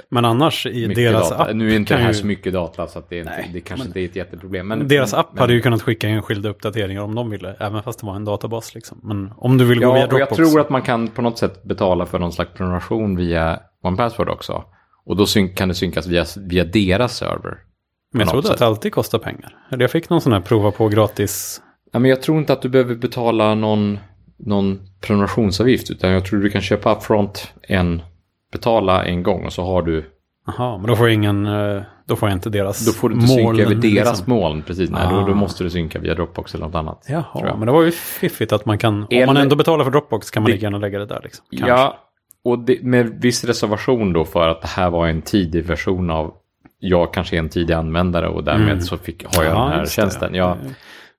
Men 0.09 0.25
annars 0.25 0.67
i 0.67 0.89
mycket 0.89 0.97
deras 0.97 1.31
data. 1.31 1.43
app 1.45 1.57
Nu 1.57 1.71
är 1.71 1.77
inte 1.77 1.95
det 1.95 2.01
här 2.01 2.09
ju, 2.09 2.15
så 2.15 2.27
mycket 2.27 2.53
data 2.53 2.87
så 2.87 2.99
att 2.99 3.09
det, 3.11 3.17
är 3.17 3.21
inte, 3.21 3.45
det 3.53 3.61
kanske 3.61 3.83
men- 3.83 3.87
inte 3.87 4.01
är 4.01 4.05
ett 4.05 4.17
jätteproblem. 4.17 4.69
Men, 4.69 4.89
Deras 4.89 5.15
app 5.15 5.29
men, 5.33 5.39
hade 5.41 5.53
ju 5.53 5.61
kunnat 5.61 5.83
skicka 5.83 6.09
enskilda 6.09 6.49
uppdateringar 6.49 7.03
om 7.03 7.15
de 7.15 7.31
ville, 7.31 7.57
även 7.61 7.83
fast 7.83 8.01
det 8.01 8.07
var 8.07 8.17
en 8.17 8.25
databas 8.25 8.75
liksom. 8.75 9.01
Men 9.03 9.33
om 9.37 9.59
du 9.59 9.65
vill 9.65 9.81
gå 9.81 9.93
via 9.93 10.01
Ja, 10.03 10.07
Dropbox. 10.07 10.39
jag 10.39 10.49
tror 10.51 10.61
att 10.61 10.71
man 10.71 10.83
kan 10.83 11.09
på 11.09 11.23
något 11.23 11.39
sätt 11.39 11.63
betala 11.65 12.07
för 12.07 12.19
någon 12.19 12.33
slags 12.33 12.53
prenumeration 12.55 13.17
via 13.17 13.61
OnePassword 13.83 14.29
också. 14.29 14.65
Och 15.05 15.17
då 15.17 15.27
kan 15.57 15.69
det 15.69 15.75
synkas 15.75 16.07
via, 16.07 16.25
via 16.37 16.65
deras 16.65 17.17
server. 17.17 17.59
Men 18.13 18.21
jag 18.21 18.29
trodde 18.29 18.39
att 18.47 18.53
sätt. 18.53 18.59
det 18.59 18.67
alltid 18.67 18.93
kostar 18.93 19.19
pengar. 19.19 19.57
Eller 19.71 19.83
jag 19.85 19.91
fick 19.91 20.11
någon 20.11 20.21
sån 20.21 20.33
här 20.33 20.41
prova 20.41 20.71
på 20.71 20.89
gratis. 20.89 21.61
Ja, 21.93 21.99
men 21.99 22.11
jag 22.11 22.23
tror 22.23 22.39
inte 22.39 22.53
att 22.53 22.63
du 22.63 22.69
behöver 22.69 22.95
betala 22.95 23.55
någon, 23.55 23.99
någon 24.39 24.81
prenumerationsavgift. 25.01 25.91
Utan 25.91 26.11
jag 26.11 26.25
tror 26.25 26.41
du 26.41 26.51
kan 26.51 26.61
köpa 26.61 26.95
upfront 26.97 27.53
en, 27.63 28.03
betala 28.55 29.05
en 29.05 29.23
gång 29.23 29.45
och 29.45 29.53
så 29.53 29.65
har 29.65 29.83
du 29.83 30.05
Jaha, 30.47 30.79
men 30.79 30.87
då 30.87 30.97
får 30.97 31.07
jag 31.07 31.15
ingen, 31.15 31.47
eh, 31.47 31.83
då 32.07 32.17
får 32.17 32.29
jag 32.29 32.37
inte 32.37 32.51
deras 32.51 32.87
Då 32.87 32.93
får 32.93 33.09
du 33.09 33.15
inte 33.15 33.27
synka 33.29 33.43
moln, 33.43 33.61
över 33.61 33.75
deras 33.75 34.09
liksom. 34.09 34.25
moln, 34.35 34.63
precis. 34.63 34.91
Nej, 34.91 35.07
då, 35.11 35.21
då 35.21 35.33
Ah. 35.33 35.35
måste 35.35 35.65
du 35.65 35.71
synka 35.71 35.99
via 35.99 36.15
Dropbox 36.15 36.55
eller 36.55 36.67
något 36.67 36.75
annat. 36.75 37.07
Jaha, 37.09 37.25
jag. 37.35 37.59
men 37.59 37.67
det 37.67 37.73
var 37.73 37.83
ju 37.83 37.91
fiffigt 37.91 38.53
att 38.53 38.67
man 38.67 38.79
kan, 38.79 38.95
om 39.11 39.27
man 39.27 39.37
ändå 39.37 39.57
betalar 39.57 39.85
för 39.85 39.91
Dropbox 39.91 40.31
kan 40.31 40.43
man 40.43 40.47
Det- 40.51 40.55
lika 40.55 40.67
gärna 40.67 40.79
lägga 40.79 40.99
det 40.99 41.07
där 41.07 41.21
liksom. 41.25 41.45
Kanske. 41.51 41.69
Ja, 41.69 41.99
och 42.45 42.59
det, 42.59 42.83
med 42.83 43.07
viss 43.21 43.45
reservation 43.45 44.13
då 44.13 44.25
för 44.25 44.49
att 44.49 44.61
det 44.63 44.69
här 44.69 44.91
var 44.91 45.07
en 45.07 45.23
tidig 45.23 45.65
version 45.65 46.11
av 46.11 46.35
jag 46.79 47.15
kanske 47.15 47.37
är 47.37 47.39
en 47.39 47.49
tidig 47.49 47.75
användare 47.75 48.29
och 48.29 48.45
därmed 48.45 48.69
Mm. 48.69 48.81
så 48.81 48.97
fick, 48.97 49.37
har 49.37 49.45
jag 49.45 49.57
den 49.57 49.69
här 49.73 49.81
just 49.81 49.97
det. 49.97 50.03
tjänsten. 50.03 50.35
Ja, 50.35 50.57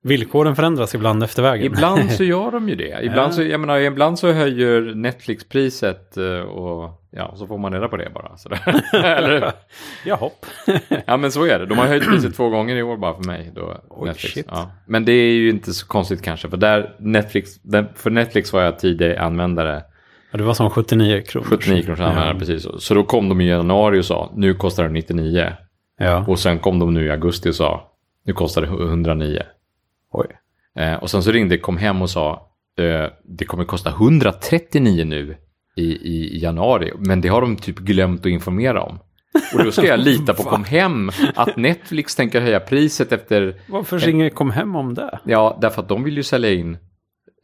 Villkoren 0.03 0.55
förändras 0.55 0.95
ibland 0.95 1.23
efter 1.23 1.43
vägen. 1.43 1.65
ibland 1.65 2.11
så 2.11 2.23
gör 2.33 2.51
de 2.51 2.69
ju 2.69 2.75
det. 2.75 2.99
Ibland, 3.03 3.33
så, 3.33 3.43
jag 3.43 3.59
menar, 3.59 3.77
ibland 3.79 4.19
så 4.19 4.31
höjer 4.31 4.95
Netflix 4.95 5.43
priset 5.49 6.17
eh, 6.17 6.23
och 6.39 6.91
ja, 7.15 7.33
så 7.35 7.47
får 7.47 7.57
man 7.57 7.73
reda 7.73 7.87
på 7.87 7.97
det 7.97 8.09
bara. 8.13 8.37
Sådär. 8.37 8.83
Eller, 8.93 9.51
ja, 10.05 10.15
hopp. 10.15 10.45
ja, 11.05 11.17
men 11.17 11.31
så 11.31 11.45
är 11.45 11.59
det. 11.59 11.65
De 11.65 11.77
har 11.77 11.85
höjt 11.85 12.05
priset 12.05 12.35
två 12.35 12.49
gånger 12.49 12.75
i 12.75 12.83
år 12.83 12.97
bara 12.97 13.13
för 13.15 13.23
mig. 13.23 13.51
Då, 13.55 13.77
Oj, 13.89 14.07
Netflix. 14.07 14.49
Ja. 14.51 14.71
Men 14.85 15.05
det 15.05 15.11
är 15.11 15.33
ju 15.33 15.49
inte 15.49 15.73
så 15.73 15.87
konstigt 15.87 16.21
kanske. 16.21 16.49
För, 16.49 16.57
där 16.57 16.95
Netflix, 16.99 17.51
för 17.95 18.09
Netflix 18.09 18.53
var 18.53 18.61
jag 18.61 18.79
tidig 18.79 19.15
användare. 19.15 19.83
Ja, 20.31 20.37
det 20.37 20.43
var 20.43 20.53
som 20.53 20.69
79 20.69 21.21
kronor. 21.21 21.47
79 21.49 21.83
kronors 21.83 21.99
användare, 21.99 22.33
ja. 22.33 22.39
precis. 22.39 22.67
Så 22.77 22.93
då 22.93 23.03
kom 23.03 23.29
de 23.29 23.41
i 23.41 23.49
januari 23.49 23.99
och 23.99 24.05
sa 24.05 24.31
nu 24.35 24.53
kostar 24.53 24.83
det 24.83 24.89
99. 24.89 25.53
Ja, 25.97 26.25
Och 26.27 26.39
sen 26.39 26.59
kom 26.59 26.79
de 26.79 26.93
nu 26.93 27.05
i 27.05 27.11
augusti 27.11 27.49
och 27.49 27.55
sa 27.55 27.91
nu 28.25 28.33
kostar 28.33 28.61
det 28.61 28.67
109. 28.67 29.43
oj. 30.11 30.27
Eh, 30.75 30.93
och 30.93 31.09
sen 31.09 31.23
så 31.23 31.31
ringde 31.31 31.57
kom 31.57 31.77
hem 31.77 32.01
och 32.01 32.09
sa 32.09 32.51
eh, 32.77 33.05
det 33.23 33.45
kommer 33.45 33.65
kosta 33.65 33.89
139 33.89 35.05
nu 35.05 35.37
i, 35.75 35.83
i, 35.83 36.39
januari. 36.39 36.91
Men 36.97 37.21
det 37.21 37.27
har 37.27 37.41
de 37.41 37.55
typ 37.55 37.79
glömt 37.79 38.19
att 38.19 38.25
informera 38.25 38.81
om. 38.81 38.99
Och 39.53 39.63
då 39.63 39.71
ska 39.71 39.85
jag 39.85 39.99
lita 39.99 40.33
på 40.33 40.43
kom 40.49 40.63
hem 40.63 41.11
att 41.35 41.57
Netflix 41.57 42.15
tänker 42.15 42.41
höja 42.41 42.59
priset 42.59 43.11
efter, 43.11 43.55
Varför 43.67 43.99
ringer 43.99 44.29
kom 44.29 44.51
hem 44.51 44.75
om 44.75 44.93
det? 44.93 45.19
ja 45.25 45.57
därför 45.61 45.81
att 45.81 45.89
de 45.89 46.03
vill 46.03 46.17
ju 46.17 46.23
sälja 46.23 46.53
in 46.53 46.77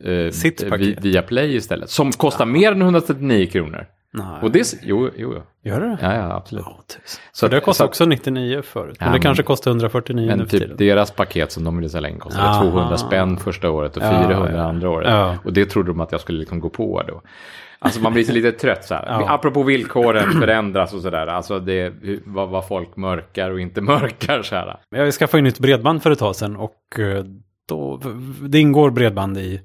eh, 0.03 0.31
Sitt 0.31 0.69
paket. 0.69 1.05
via 1.05 1.21
Play 1.21 1.55
istället. 1.55 1.89
Som 1.89 2.11
kostar 2.11 2.45
mer 2.45 2.71
än 2.71 2.81
139 2.81 3.45
kronor. 3.45 3.87
Nej. 4.13 4.25
Och 4.41 4.51
det, 4.51 4.73
jo, 4.83 5.09
jo, 5.15 5.33
jo. 5.35 5.41
Gör 5.71 5.81
det? 5.81 5.97
Ja, 6.01 6.13
ja, 6.13 6.35
absolut. 6.35 6.65
Ja, 6.67 6.83
tusen. 6.87 7.21
Så 7.31 7.47
det 7.47 7.59
kostade 7.59 7.85
så- 7.87 7.89
också 7.89 8.05
99 8.05 8.61
förut. 8.61 8.97
Ja, 8.99 9.05
men 9.05 9.13
det 9.13 9.19
kanske 9.19 9.43
kostar 9.43 9.71
149 9.71 10.27
nu 10.29 10.35
Men 10.37 10.47
tiden. 10.47 10.69
typ 10.69 10.77
deras 10.77 11.11
paket 11.11 11.51
som 11.51 11.63
de 11.63 11.77
ville 11.77 11.89
sälja 11.89 12.09
in 12.09 12.19
kostade 12.19 12.47
Aha. 12.47 12.61
200 12.63 12.97
spänn 12.97 13.37
första 13.37 13.69
året 13.69 13.97
och 13.97 14.03
Ja, 14.03 14.09
400 14.27 14.51
ja. 14.55 14.61
andra 14.63 14.89
året. 14.89 15.07
Ja. 15.09 15.37
Och 15.45 15.53
det 15.53 15.65
trodde 15.65 15.87
de 15.89 15.99
att 15.99 16.11
jag 16.11 16.21
skulle 16.21 16.39
liksom 16.39 16.59
gå 16.59 16.69
på 16.69 17.03
då. 17.07 17.21
Alltså 17.79 18.01
man 18.01 18.13
blir 18.13 18.23
så 18.23 18.31
lite 18.33 18.51
trött 18.51 18.85
så 18.85 18.93
här. 18.93 19.05
Ja. 19.07 19.29
Apropå 19.29 19.63
villkoren 19.63 20.31
förändras 20.31 20.93
och 20.93 21.01
sådär. 21.01 21.27
Alltså 21.27 21.59
det, 21.59 21.93
vad, 22.25 22.49
vad 22.49 22.67
folk 22.67 22.95
mörkar 22.95 23.51
och 23.51 23.59
inte 23.59 23.81
mörkar 23.91 24.41
så 24.41 24.55
här. 24.55 24.77
Jag 24.89 25.13
skaffade 25.13 25.37
ju 25.39 25.43
nytt 25.43 25.59
bredband 25.59 26.03
för 26.03 26.11
ett 26.11 26.19
tag 26.19 26.35
sedan 26.35 26.55
och 26.55 26.99
eh, 26.99 27.23
då, 27.69 28.01
det 28.41 28.59
ingår 28.59 28.91
bredband 28.91 29.37
i, 29.37 29.61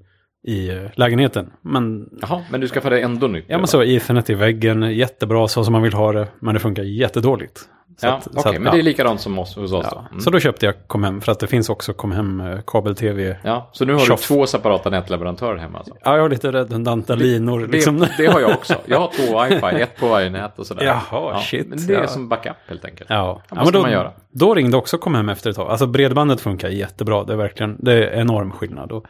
i 0.46 0.88
lägenheten. 0.94 1.50
Men, 1.62 2.08
Jaha, 2.20 2.42
men 2.50 2.60
du 2.60 2.68
skaffade 2.68 3.00
ändå 3.00 3.26
nytt? 3.26 3.44
ja 3.48 3.58
men 3.58 3.66
så 3.66 3.82
ethernet 3.82 4.30
i 4.30 4.34
väggen, 4.34 4.82
jättebra 4.96 5.48
så 5.48 5.64
som 5.64 5.72
man 5.72 5.82
vill 5.82 5.92
ha 5.94 6.12
det, 6.12 6.28
men 6.40 6.54
det 6.54 6.60
funkar 6.60 6.82
jättedåligt. 6.82 7.58
Så 7.98 8.06
Ja, 8.06 8.20
okej, 8.34 8.40
att, 8.40 8.54
men 8.54 8.64
ja. 8.64 8.72
det 8.72 8.78
är 8.78 8.82
likadant 8.82 9.20
som 9.20 9.38
oss, 9.38 9.56
hos 9.56 9.72
oss 9.72 9.86
Ja, 9.90 9.94
då. 9.94 10.06
Mm. 10.10 10.20
Så 10.20 10.30
då 10.30 10.40
köpte 10.40 10.66
jag 10.66 10.74
Comhem 10.86 11.20
för 11.20 11.32
att 11.32 11.40
det 11.40 11.46
finns 11.46 11.68
också 11.68 11.92
Comhem 11.92 12.40
eh, 12.40 12.58
kabel-tv. 12.66 13.36
Ja, 13.44 13.70
så 13.72 13.84
nu 13.84 13.92
har 13.92 14.00
Tjoff. 14.00 14.20
du 14.20 14.26
två 14.26 14.46
separata 14.46 14.90
nätleverantörer 14.90 15.56
hemma 15.56 15.78
alltså? 15.78 15.94
Ja, 16.04 16.14
jag 16.14 16.22
har 16.22 16.28
lite 16.28 16.52
redundanta 16.52 17.14
linor. 17.14 17.60
Det, 17.60 17.66
Liksom. 17.66 18.06
det 18.18 18.26
har 18.26 18.40
jag 18.40 18.50
också. 18.50 18.74
Jag 18.86 18.98
har 18.98 19.10
två 19.16 19.44
wifi, 19.44 19.82
ett 19.82 19.96
på 20.00 20.08
varje 20.08 20.30
nät 20.30 20.58
och 20.58 20.66
sådär. 20.66 20.84
Jaha, 20.84 21.40
shit, 21.40 21.68
Men 21.68 21.86
det 21.86 21.94
är 21.94 22.00
ja. 22.00 22.06
som 22.06 22.28
backup 22.28 22.56
helt 22.66 22.84
enkelt. 22.84 23.10
Ja, 23.10 23.42
ja 23.50 23.56
men 23.64 23.72
då, 23.72 23.80
man 23.80 23.92
göra? 23.92 24.12
då 24.30 24.54
ringde 24.54 24.76
också 24.76 24.98
Comhem 24.98 25.28
efter 25.28 25.50
ett 25.50 25.56
tag. 25.56 25.70
Alltså 25.70 25.86
bredbandet 25.86 26.40
funkar 26.40 26.68
jättebra. 26.68 27.24
Det 27.24 27.32
är 27.32 27.36
verkligen, 27.36 27.76
det 27.78 27.92
är 27.92 28.20
enorm 28.20 28.52
skillnad. 28.52 28.92
Och, 28.92 29.06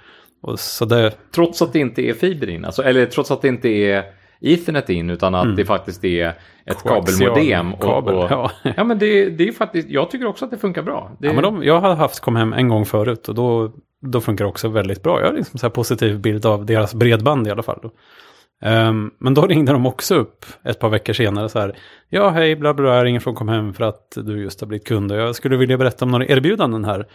och 0.47 0.61
så 0.61 0.85
det, 0.85 1.13
Trots 1.35 1.63
att 1.63 1.73
det 1.73 1.79
inte 1.79 2.03
är 2.03 2.13
fiber 2.13 2.51
in, 2.51 2.65
alltså, 2.65 2.83
eller 2.83 3.07
trots 3.07 3.31
att 3.31 3.43
det 3.43 3.49
inte 3.49 3.69
är 3.69 4.05
Ethernet 4.41 4.91
in, 4.91 5.11
utan 5.11 5.35
att 5.35 5.57
det 5.57 5.65
faktiskt 5.65 6.05
är 6.05 6.33
ett 6.67 6.83
kabelmodem. 6.83 7.75
Och, 7.75 7.83
kabel, 7.83 8.15
och, 8.15 8.31
ja. 8.31 8.51
ja, 8.77 8.85
men 8.85 8.99
det, 8.99 9.31
det 9.31 9.49
är 9.49 9.53
faktiskt, 9.53 9.89
jag 9.89 10.11
tycker 10.11 10.27
också 10.27 10.45
att 10.45 10.51
det 10.51 10.59
funkar 10.59 10.83
bra. 10.83 11.11
Det, 11.19 11.27
Ja, 11.27 11.33
men 11.33 11.43
de, 11.43 11.63
jag 11.63 11.81
har 11.81 11.95
haft 11.95 12.21
Comhem 12.21 12.53
en 12.53 12.69
gång 12.69 12.85
förut 12.85 13.29
och 13.29 13.35
då, 13.35 13.73
då 14.07 14.21
funkar 14.21 14.45
det 14.45 14.49
också 14.49 14.69
väldigt 14.69 15.03
bra. 15.03 15.21
Jag 15.21 15.27
har 15.27 15.35
liksom 15.35 15.59
så 15.59 15.67
här 15.67 15.71
positiv 15.71 16.21
bild 16.21 16.47
av 16.47 16.67
deras 16.67 16.95
bredband 16.95 17.47
i 17.47 17.51
alla 17.51 17.63
fall. 17.63 17.91
Ehm, 18.63 19.11
men 19.19 19.35
då 19.35 19.47
ringde 19.47 19.73
de 19.73 19.87
också 19.87 20.15
upp 20.15 20.47
ett 20.65 20.79
par 20.79 20.89
veckor 20.89 21.13
senare 21.13 21.49
så 21.49 21.59
här. 21.59 21.77
Ja, 22.09 22.29
hej, 22.29 22.57
bla 22.57 22.75
bla, 22.75 22.97
jag 22.97 23.05
ringer 23.05 23.21
från 23.21 23.35
Comhem 23.35 23.75
för 23.75 23.85
att 23.85 24.13
du 24.17 24.43
just 24.43 24.61
har 24.61 24.69
blivit 24.69 24.87
kund 24.87 25.13
och 25.13 25.19
jag 25.19 25.35
skulle 25.35 25.57
vilja 25.57 25.79
berätta 25.79 26.05
om 26.05 26.11
några 26.11 26.27
erbjudanden 26.27 26.85
här. 26.85 27.07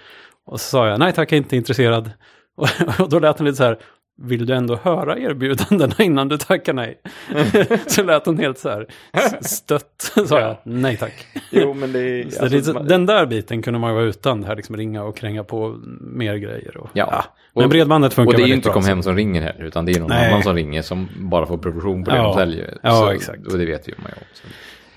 Och 0.46 0.60
så 0.60 0.70
sa 0.70 0.88
jag, 0.88 1.00
nej 1.00 1.13
tack, 1.13 1.32
jag 1.32 1.38
är 1.38 1.41
inte 1.41 1.56
intresserad. 1.56 2.12
Och, 2.58 2.68
och 3.00 3.10
då 3.10 3.20
lät 3.20 3.38
hon 3.38 3.46
lite 3.48 3.58
så 3.58 3.64
här, 3.64 3.78
vill 4.22 4.46
du 4.46 4.54
ändå 4.54 4.76
höra 4.76 5.18
erbjudandena 5.18 5.94
innan 6.00 6.28
du 6.28 6.38
tackar 6.38 6.74
nej? 6.74 7.02
så 7.88 8.04
lät 8.04 8.26
hon 8.26 8.38
helt 8.38 8.58
så 8.60 8.70
här 8.70 8.88
stött. 9.42 10.12
sa 10.28 10.40
jag, 10.40 10.58
nej 10.64 10.98
tack. 10.98 11.28
Jo, 11.52 11.74
men 11.74 11.92
det 11.92 12.00
är... 12.00 12.30
Så 12.30 12.44
alltså, 12.44 12.60
det, 12.60 12.74
man- 12.74 12.88
den 12.88 13.06
där 13.06 13.26
biten 13.26 13.62
kunde 13.62 13.80
man 13.80 13.90
ju 13.90 13.96
vara 13.96 14.06
utan, 14.06 14.42
det 14.42 14.48
här 14.48 14.56
liksom 14.56 14.78
ringa 14.78 15.04
och 15.04 15.18
kränga 15.18 15.44
på 15.44 15.76
mer 16.02 16.36
grejer. 16.36 16.78
Och, 16.78 16.90
Ja. 16.94 17.24
Men 17.56 17.64
Och- 17.64 17.70
bredbandet 17.70 18.14
funkar 18.14 18.32
och 18.34 18.38
det 18.38 18.44
är 18.44 18.48
ju 18.48 18.54
inte 18.54 18.70
kom 18.70 18.86
hem 18.86 19.04
som 19.04 19.16
ringer 19.16 19.42
heller, 19.42 19.64
utan 19.66 19.86
det 19.86 19.92
är 19.92 20.00
någon 20.00 20.10
Nej. 20.10 20.30
annan 20.32 20.44
som 20.44 20.56
ringer 20.56 20.82
som 20.82 21.08
bara 21.16 21.46
får 21.46 21.58
provision 21.58 22.04
på 22.04 22.12
det 22.12 22.18
Ja. 22.18 22.24
de 22.24 22.34
säljer. 22.34 22.78
Ja, 22.84 22.92
Så- 22.92 23.10
exakt. 23.12 23.48
Och 23.48 23.58
det 23.58 23.66
vet 23.66 23.88
ju 23.88 23.94
man 23.98 24.08
ju 24.16 24.22
också. 24.32 24.44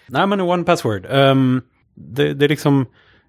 Nej 0.07 0.27
men 0.27 0.40
one 0.40 0.64
password. 0.64 1.07
Ehm, 1.11 1.62
det, 1.95 2.35
det 2.35 2.45
är 2.45 2.49
liksom, 2.49 2.87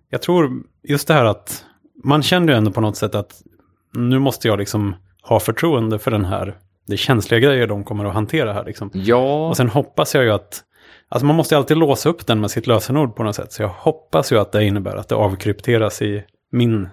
jag 0.10 0.22
tror 0.22 0.52
just 0.84 1.08
det 1.08 1.14
här 1.14 1.26
att 1.26 1.66
man 2.04 2.24
känner 2.24 2.54
ju 2.54 2.58
ändå 2.58 2.72
på 2.72 2.82
något 2.82 2.98
sätt 2.98 3.16
att 3.16 3.42
nu 3.96 4.20
måste 4.20 4.48
jag 4.48 4.60
liksom 4.60 4.96
ha 5.22 5.40
förtroende 5.40 6.00
för 6.00 6.12
den 6.12 6.26
här, 6.26 6.56
det 6.88 6.94
är 6.94 6.98
känsliga 6.98 7.40
grejer 7.40 7.68
de 7.68 7.84
kommer 7.84 8.06
att 8.06 8.14
hantera 8.14 8.54
här 8.54 8.64
liksom. 8.66 8.90
Ja, 8.94 9.48
Och 9.50 9.58
sen 9.58 9.70
hoppas 9.70 10.16
jag 10.16 10.24
ju 10.24 10.32
att, 10.32 10.64
alltså 11.10 11.26
man 11.26 11.36
måste 11.36 11.56
ju 11.56 11.60
alltid 11.60 11.78
låsa 11.78 12.10
upp 12.10 12.28
den 12.28 12.42
med 12.42 12.52
sitt 12.52 12.68
lösenord 12.68 13.16
på 13.16 13.24
något 13.24 13.36
sätt. 13.36 13.52
Så 13.52 13.62
jag 13.62 13.70
hoppas 13.70 14.32
ju 14.32 14.40
att 14.40 14.52
det 14.52 14.64
innebär 14.66 14.96
att 14.96 15.08
det 15.10 15.16
avkrypteras 15.16 16.02
i 16.02 16.24
min, 16.52 16.90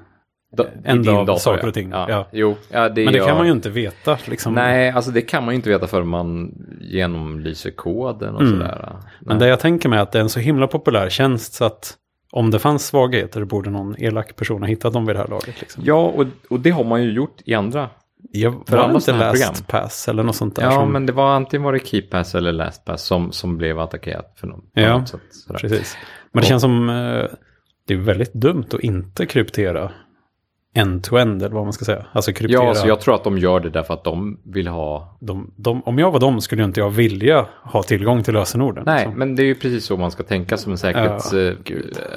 da, 0.57 0.65
en 0.85 1.03
dag 1.03 1.27
dator, 1.27 1.39
saker 1.41 1.69
och 1.69 1.75
ting. 1.75 1.91
Ja. 1.91 2.07
Ja. 2.09 2.27
Jo, 2.33 2.57
ja, 2.71 2.89
det 2.89 3.05
men 3.05 3.13
det 3.13 3.19
gör- 3.19 3.27
kan 3.27 3.37
man 3.37 3.47
ju 3.47 3.53
inte 3.53 3.71
veta 3.71 4.19
liksom. 4.25 4.55
Nej, 4.55 4.91
alltså 4.91 5.11
det 5.11 5.21
kan 5.23 5.45
man 5.45 5.55
ju 5.55 5.57
inte 5.57 5.69
veta 5.71 5.87
förrän 5.87 6.09
man 6.09 6.53
genomlyser 6.81 7.71
koden 7.71 8.35
och 8.35 8.41
Mm. 8.41 8.53
sådär. 8.53 8.93
Men 9.21 9.39
det 9.39 9.49
jag 9.49 9.61
tänker 9.61 9.89
mig 9.89 9.99
är 9.99 10.03
att 10.03 10.13
det 10.13 10.19
är 10.19 10.23
en 10.23 10.29
så 10.29 10.41
himla 10.41 10.67
populär 10.67 11.09
tjänst 11.09 11.55
så 11.55 11.65
att 11.65 11.95
om 12.33 12.51
det 12.51 12.59
fanns 12.59 12.87
svagheter 12.87 13.45
borde 13.45 13.71
någon 13.71 13.95
elak 14.03 14.37
person 14.37 14.63
ha 14.63 14.69
hittat 14.69 14.93
dem 14.93 15.07
vid 15.07 15.17
det 15.17 15.21
här 15.21 15.29
laget. 15.29 15.61
Liksom. 15.61 15.83
Ja, 15.87 16.07
och, 16.07 16.25
och 16.51 16.61
det 16.61 16.71
har 16.71 16.85
man 16.85 17.03
ju 17.03 17.13
gjort 17.13 17.37
i 17.45 17.55
andra. 17.55 17.91
Jag 18.31 18.63
för 18.67 18.77
alla 18.77 18.95
inte 18.95 19.13
Last 19.13 19.67
Pass 19.69 20.09
eller 20.09 20.23
något 20.23 20.37
sånt 20.37 20.57
där. 20.57 20.63
Ja, 20.63 20.71
som, 20.73 20.93
men 20.93 21.07
det 21.07 21.13
var 21.13 21.35
antingen 21.35 21.63
var 21.65 21.73
det 21.73 21.87
KeePass 21.87 22.35
eller 22.35 22.53
LastPass 22.53 23.03
som, 23.03 23.33
som 23.33 23.57
blev 23.57 23.79
attackerat 23.79 24.35
för 24.37 24.47
någon, 24.47 24.61
Ja, 24.73 24.99
något 24.99 25.09
sätt. 25.09 25.21
Precis. 25.61 25.97
Men 26.33 26.41
det 26.41 26.45
Och- 26.45 26.49
känns 26.49 26.63
som 26.63 26.89
eh, 26.89 27.25
det 27.87 27.95
är 27.95 27.99
väldigt 27.99 28.33
dumt 28.35 28.65
att 28.73 28.81
inte 28.81 29.27
kryptera 29.27 29.91
end-to-end 30.75 31.43
eller 31.43 31.55
vad 31.55 31.65
man 31.65 31.73
ska 31.73 31.85
säga. 31.85 32.07
Alltså 32.13 32.33
kryptera. 32.33 32.65
Ja, 32.65 32.75
så 32.75 32.89
jag 32.89 33.01
tror 33.01 33.15
att 33.15 33.25
de 33.25 33.39
gör 33.39 33.61
det 33.61 33.71
därför 33.71 33.95
att 33.95 34.05
de 34.05 34.41
vill 34.45 34.69
ha... 34.69 35.17
de, 35.21 35.55
de, 35.57 35.83
om 35.83 35.99
jag 35.99 36.11
var 36.11 36.21
dem 36.21 36.41
skulle 36.41 36.65
inte 36.65 36.81
jag 36.81 36.91
vilja 36.91 37.47
ha 37.63 37.83
tillgång 37.83 38.23
till 38.23 38.35
lösenorden. 38.35 38.83
Nej, 38.87 38.97
liksom. 38.99 39.19
men 39.19 39.37
det 39.37 39.43
är 39.43 39.47
ju 39.47 39.55
precis 39.55 39.85
så 39.85 39.97
man 39.97 40.11
ska 40.11 40.23
tänka 40.23 40.57
som 40.57 40.73
en 40.73 40.79
säkerhets, 40.79 41.33
eh, 41.33 41.55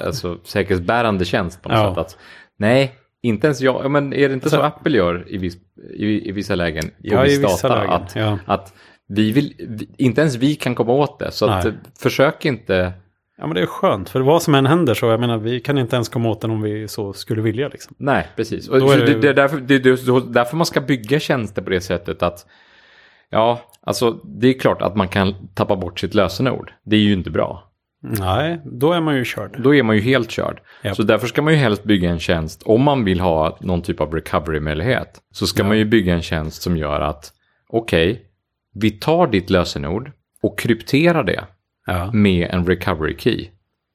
alltså, 0.06 0.38
säkerhetsbärande 0.44 1.24
tjänst 1.24 1.62
på 1.62 1.68
något 1.68 1.78
Ja. 1.78 1.88
sätt. 1.88 1.98
Att, 1.98 2.16
nej, 2.58 2.94
inte 3.22 3.46
ens 3.46 3.60
jag. 3.60 3.84
Ja, 3.84 3.88
men 3.88 4.12
är 4.12 4.28
det 4.28 4.34
inte 4.34 4.50
så 4.50 4.56
Så- 4.56 4.62
Apple 4.62 4.96
gör 4.96 5.24
i, 5.26 5.38
viss, 5.38 5.56
i, 5.94 6.28
i 6.28 6.32
vissa 6.32 6.54
lägen? 6.54 6.82
På 6.84 6.90
Ja, 7.00 7.22
viss 7.22 7.38
i 7.38 7.42
vissa 7.42 7.68
data, 7.68 7.80
lägen, 7.80 7.92
Att, 8.02 8.16
ja. 8.16 8.38
att 8.46 8.74
vi 9.08 9.32
vill, 9.32 9.54
vi, 9.68 9.88
inte 9.96 10.20
ens 10.20 10.36
vi 10.36 10.54
kan 10.54 10.74
komma 10.74 10.92
åt 10.92 11.18
det. 11.18 11.30
Så 11.30 11.46
att, 11.46 11.66
försök 11.98 12.44
inte... 12.44 12.92
Ja, 13.38 13.46
men 13.46 13.54
det 13.54 13.60
är 13.62 13.66
skönt. 13.66 14.08
För 14.08 14.20
vad 14.20 14.42
som 14.42 14.54
än 14.54 14.66
händer 14.66 14.94
så, 14.94 15.06
jag 15.06 15.20
menar, 15.20 15.38
vi 15.38 15.60
kan 15.60 15.78
inte 15.78 15.96
ens 15.96 16.08
komma 16.08 16.28
åt 16.28 16.40
den 16.40 16.50
om 16.50 16.62
vi 16.62 16.88
så 16.88 17.12
skulle 17.12 17.42
vilja. 17.42 17.68
Liksom. 17.68 17.94
Nej, 17.98 18.26
precis. 18.36 18.68
Och 18.68 18.94
är 18.94 18.98
det, 19.06 19.14
det- 19.20 19.28
är 19.28 19.34
därför, 19.34 19.56
det 19.60 19.74
är 19.74 20.32
därför 20.32 20.56
man 20.56 20.66
ska 20.66 20.80
bygga 20.80 21.20
tjänster 21.20 21.62
på 21.62 21.70
det 21.70 21.80
sättet 21.80 22.22
att 22.22 22.46
Ja, 23.30 23.60
alltså 23.82 24.10
det 24.10 24.48
är 24.48 24.58
klart 24.58 24.82
att 24.82 24.96
man 24.96 25.08
kan 25.08 25.34
tappa 25.54 25.76
bort 25.76 26.00
sitt 26.00 26.14
lösenord. 26.14 26.72
Det 26.84 26.96
är 26.96 27.00
ju 27.00 27.12
inte 27.12 27.30
bra. 27.30 27.62
Nej, 28.02 28.60
då 28.64 28.92
är 28.92 29.00
man 29.00 29.16
ju 29.16 29.24
körd. 29.24 29.56
Då 29.62 29.74
är 29.74 29.82
man 29.82 29.96
ju 29.96 30.02
helt 30.02 30.30
körd. 30.30 30.60
Japp. 30.82 30.96
Så 30.96 31.02
därför 31.02 31.26
ska 31.26 31.42
man 31.42 31.52
ju 31.52 31.58
helst 31.58 31.84
bygga 31.84 32.10
en 32.10 32.18
tjänst, 32.18 32.62
om 32.62 32.82
man 32.82 33.04
vill 33.04 33.20
ha 33.20 33.58
någon 33.60 33.82
typ 33.82 34.00
av 34.00 34.14
recovery-möjlighet, 34.14 35.20
så 35.32 35.46
ska 35.46 35.62
Ja. 35.62 35.68
man 35.68 35.78
ju 35.78 35.84
bygga 35.84 36.14
en 36.14 36.22
tjänst 36.22 36.62
som 36.62 36.76
gör 36.76 37.00
att, 37.00 37.32
okej, 37.68 38.22
vi 38.74 38.90
tar 38.90 39.26
ditt 39.26 39.50
lösenord 39.50 40.12
och 40.42 40.58
krypterar 40.58 41.24
det 41.24 41.44
Ja, 41.86 42.10
med 42.12 42.48
en 42.50 42.66
recovery 42.66 43.16
key, 43.18 43.48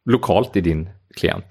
lokalt 0.06 0.56
i 0.56 0.62
din 0.62 0.90
klient. 1.16 1.46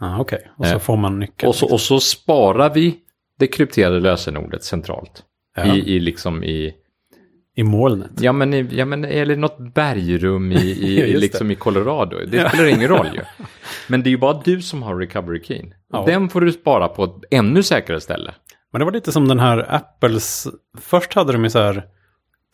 ah, 0.00 0.18
okej. 0.20 0.50
Och 0.56 0.66
så 0.66 0.72
Eh, 0.74 0.78
får 0.78 0.96
man 0.96 1.18
nyckeln. 1.18 1.48
Och 1.48 1.54
så, 1.54 1.72
och 1.72 1.80
så 1.80 2.00
sparar 2.00 2.74
vi 2.74 2.98
det 3.38 3.46
krypterade 3.46 4.00
lösenordet 4.00 4.64
centralt. 4.64 5.22
Ja. 5.56 5.74
I, 5.74 5.78
I 5.96 6.00
liksom 6.00 6.44
i, 6.44 6.74
I 7.56 7.62
molnet. 7.62 8.10
Ja 8.20 8.32
men, 8.32 8.54
i- 8.54 8.68
ja, 8.70 8.84
men 8.84 9.04
eller 9.04 9.36
något 9.36 9.74
bergrum 9.74 10.52
i, 10.52 10.56
i, 10.56 11.12
liksom 11.18 11.50
i 11.50 11.54
Colorado. 11.54 12.16
Det 12.26 12.48
spelar 12.48 12.66
ingen 12.66 12.88
roll 12.88 13.08
ju. 13.14 13.20
Men 13.88 14.02
det 14.02 14.08
är 14.08 14.10
ju 14.12 14.18
bara 14.18 14.40
du 14.44 14.62
som 14.62 14.82
har 14.82 14.96
recovery 14.96 15.42
keyn. 15.44 15.74
Ja. 15.92 16.04
Den 16.06 16.28
får 16.28 16.40
du 16.40 16.52
spara 16.52 16.88
på 16.88 17.04
ett 17.04 17.14
ännu 17.30 17.62
säkrare 17.62 18.00
ställe. 18.00 18.34
Men 18.72 18.78
det 18.78 18.84
var 18.84 18.92
lite 18.92 19.12
som 19.12 19.28
den 19.28 19.38
här 19.38 19.74
Apples, 19.74 20.46
först 20.80 21.14
hade 21.14 21.32
de 21.32 21.44
ju 21.44 21.50
så 21.50 21.58
här 21.58 21.84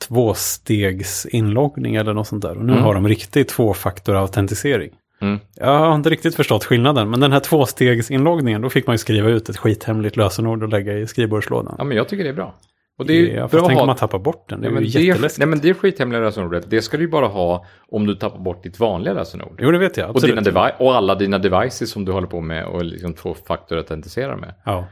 tvåstegs 0.08 1.26
inloggning 1.26 1.94
eller 1.96 2.12
något 2.14 2.26
sånt 2.26 2.42
där. 2.42 2.58
Och 2.58 2.64
nu 2.64 2.72
Mm. 2.72 2.84
har 2.84 2.94
de 2.94 3.08
riktigt 3.08 3.48
tvåfaktorautentisering. 3.48 4.90
Mm. 5.20 5.38
Jag 5.54 5.78
har 5.78 5.94
inte 5.94 6.10
riktigt 6.10 6.34
förstått 6.34 6.64
skillnaden, 6.64 7.10
men 7.10 7.20
den 7.20 7.32
här 7.32 7.40
tvåstegsinloggningen, 7.40 8.62
då 8.62 8.70
fick 8.70 8.86
man 8.86 8.94
ju 8.94 8.98
skriva 8.98 9.28
ut 9.28 9.48
ett 9.48 9.56
skithemligt 9.56 10.16
lösenord 10.16 10.62
och 10.62 10.68
lägga 10.68 10.92
i 10.98 11.06
skrivbordslådan. 11.06 11.74
Ja 11.78 11.84
men 11.84 11.96
jag 11.96 12.08
tycker 12.08 12.24
det 12.24 12.30
är 12.30 12.34
bra. 12.34 12.54
Och 12.98 13.06
det 13.06 13.32
är 13.32 13.36
ja, 13.36 13.48
bra 13.48 13.66
tänk 13.68 13.80
om 13.80 13.86
man 13.86 13.96
tappar 13.96 14.18
bort 14.18 14.48
den, 14.48 14.60
det 14.60 14.66
är 14.66 14.70
ju 14.70 14.76
det, 14.76 14.84
jätteläskigt. 15.00 15.38
nej 15.38 15.48
men 15.48 15.58
det 15.60 15.74
skithemliga 15.74 16.20
lösenordet, 16.20 16.70
det 16.70 16.82
ska 16.82 16.96
du 16.96 17.02
ju 17.02 17.10
bara 17.10 17.26
ha 17.26 17.64
om 17.92 18.06
du 18.06 18.14
tappar 18.14 18.38
bort 18.38 18.62
ditt 18.62 18.80
vanliga 18.80 19.14
lösenord. 19.14 19.58
Jo, 19.62 19.70
det 19.70 19.78
vet 19.78 19.96
jag. 19.96 20.16
Och, 20.16 20.22
dina 20.22 20.70
och 20.78 20.94
alla 20.96 21.14
dina 21.14 21.38
devices 21.38 21.90
som 21.90 22.04
du 22.04 22.12
håller 22.12 22.26
på 22.26 22.40
med 22.40 22.66
och 22.66 22.84
liksom 22.84 23.14
tvåfaktorautentisera 23.14 24.36
med. 24.36 24.54
Ja. 24.64 24.86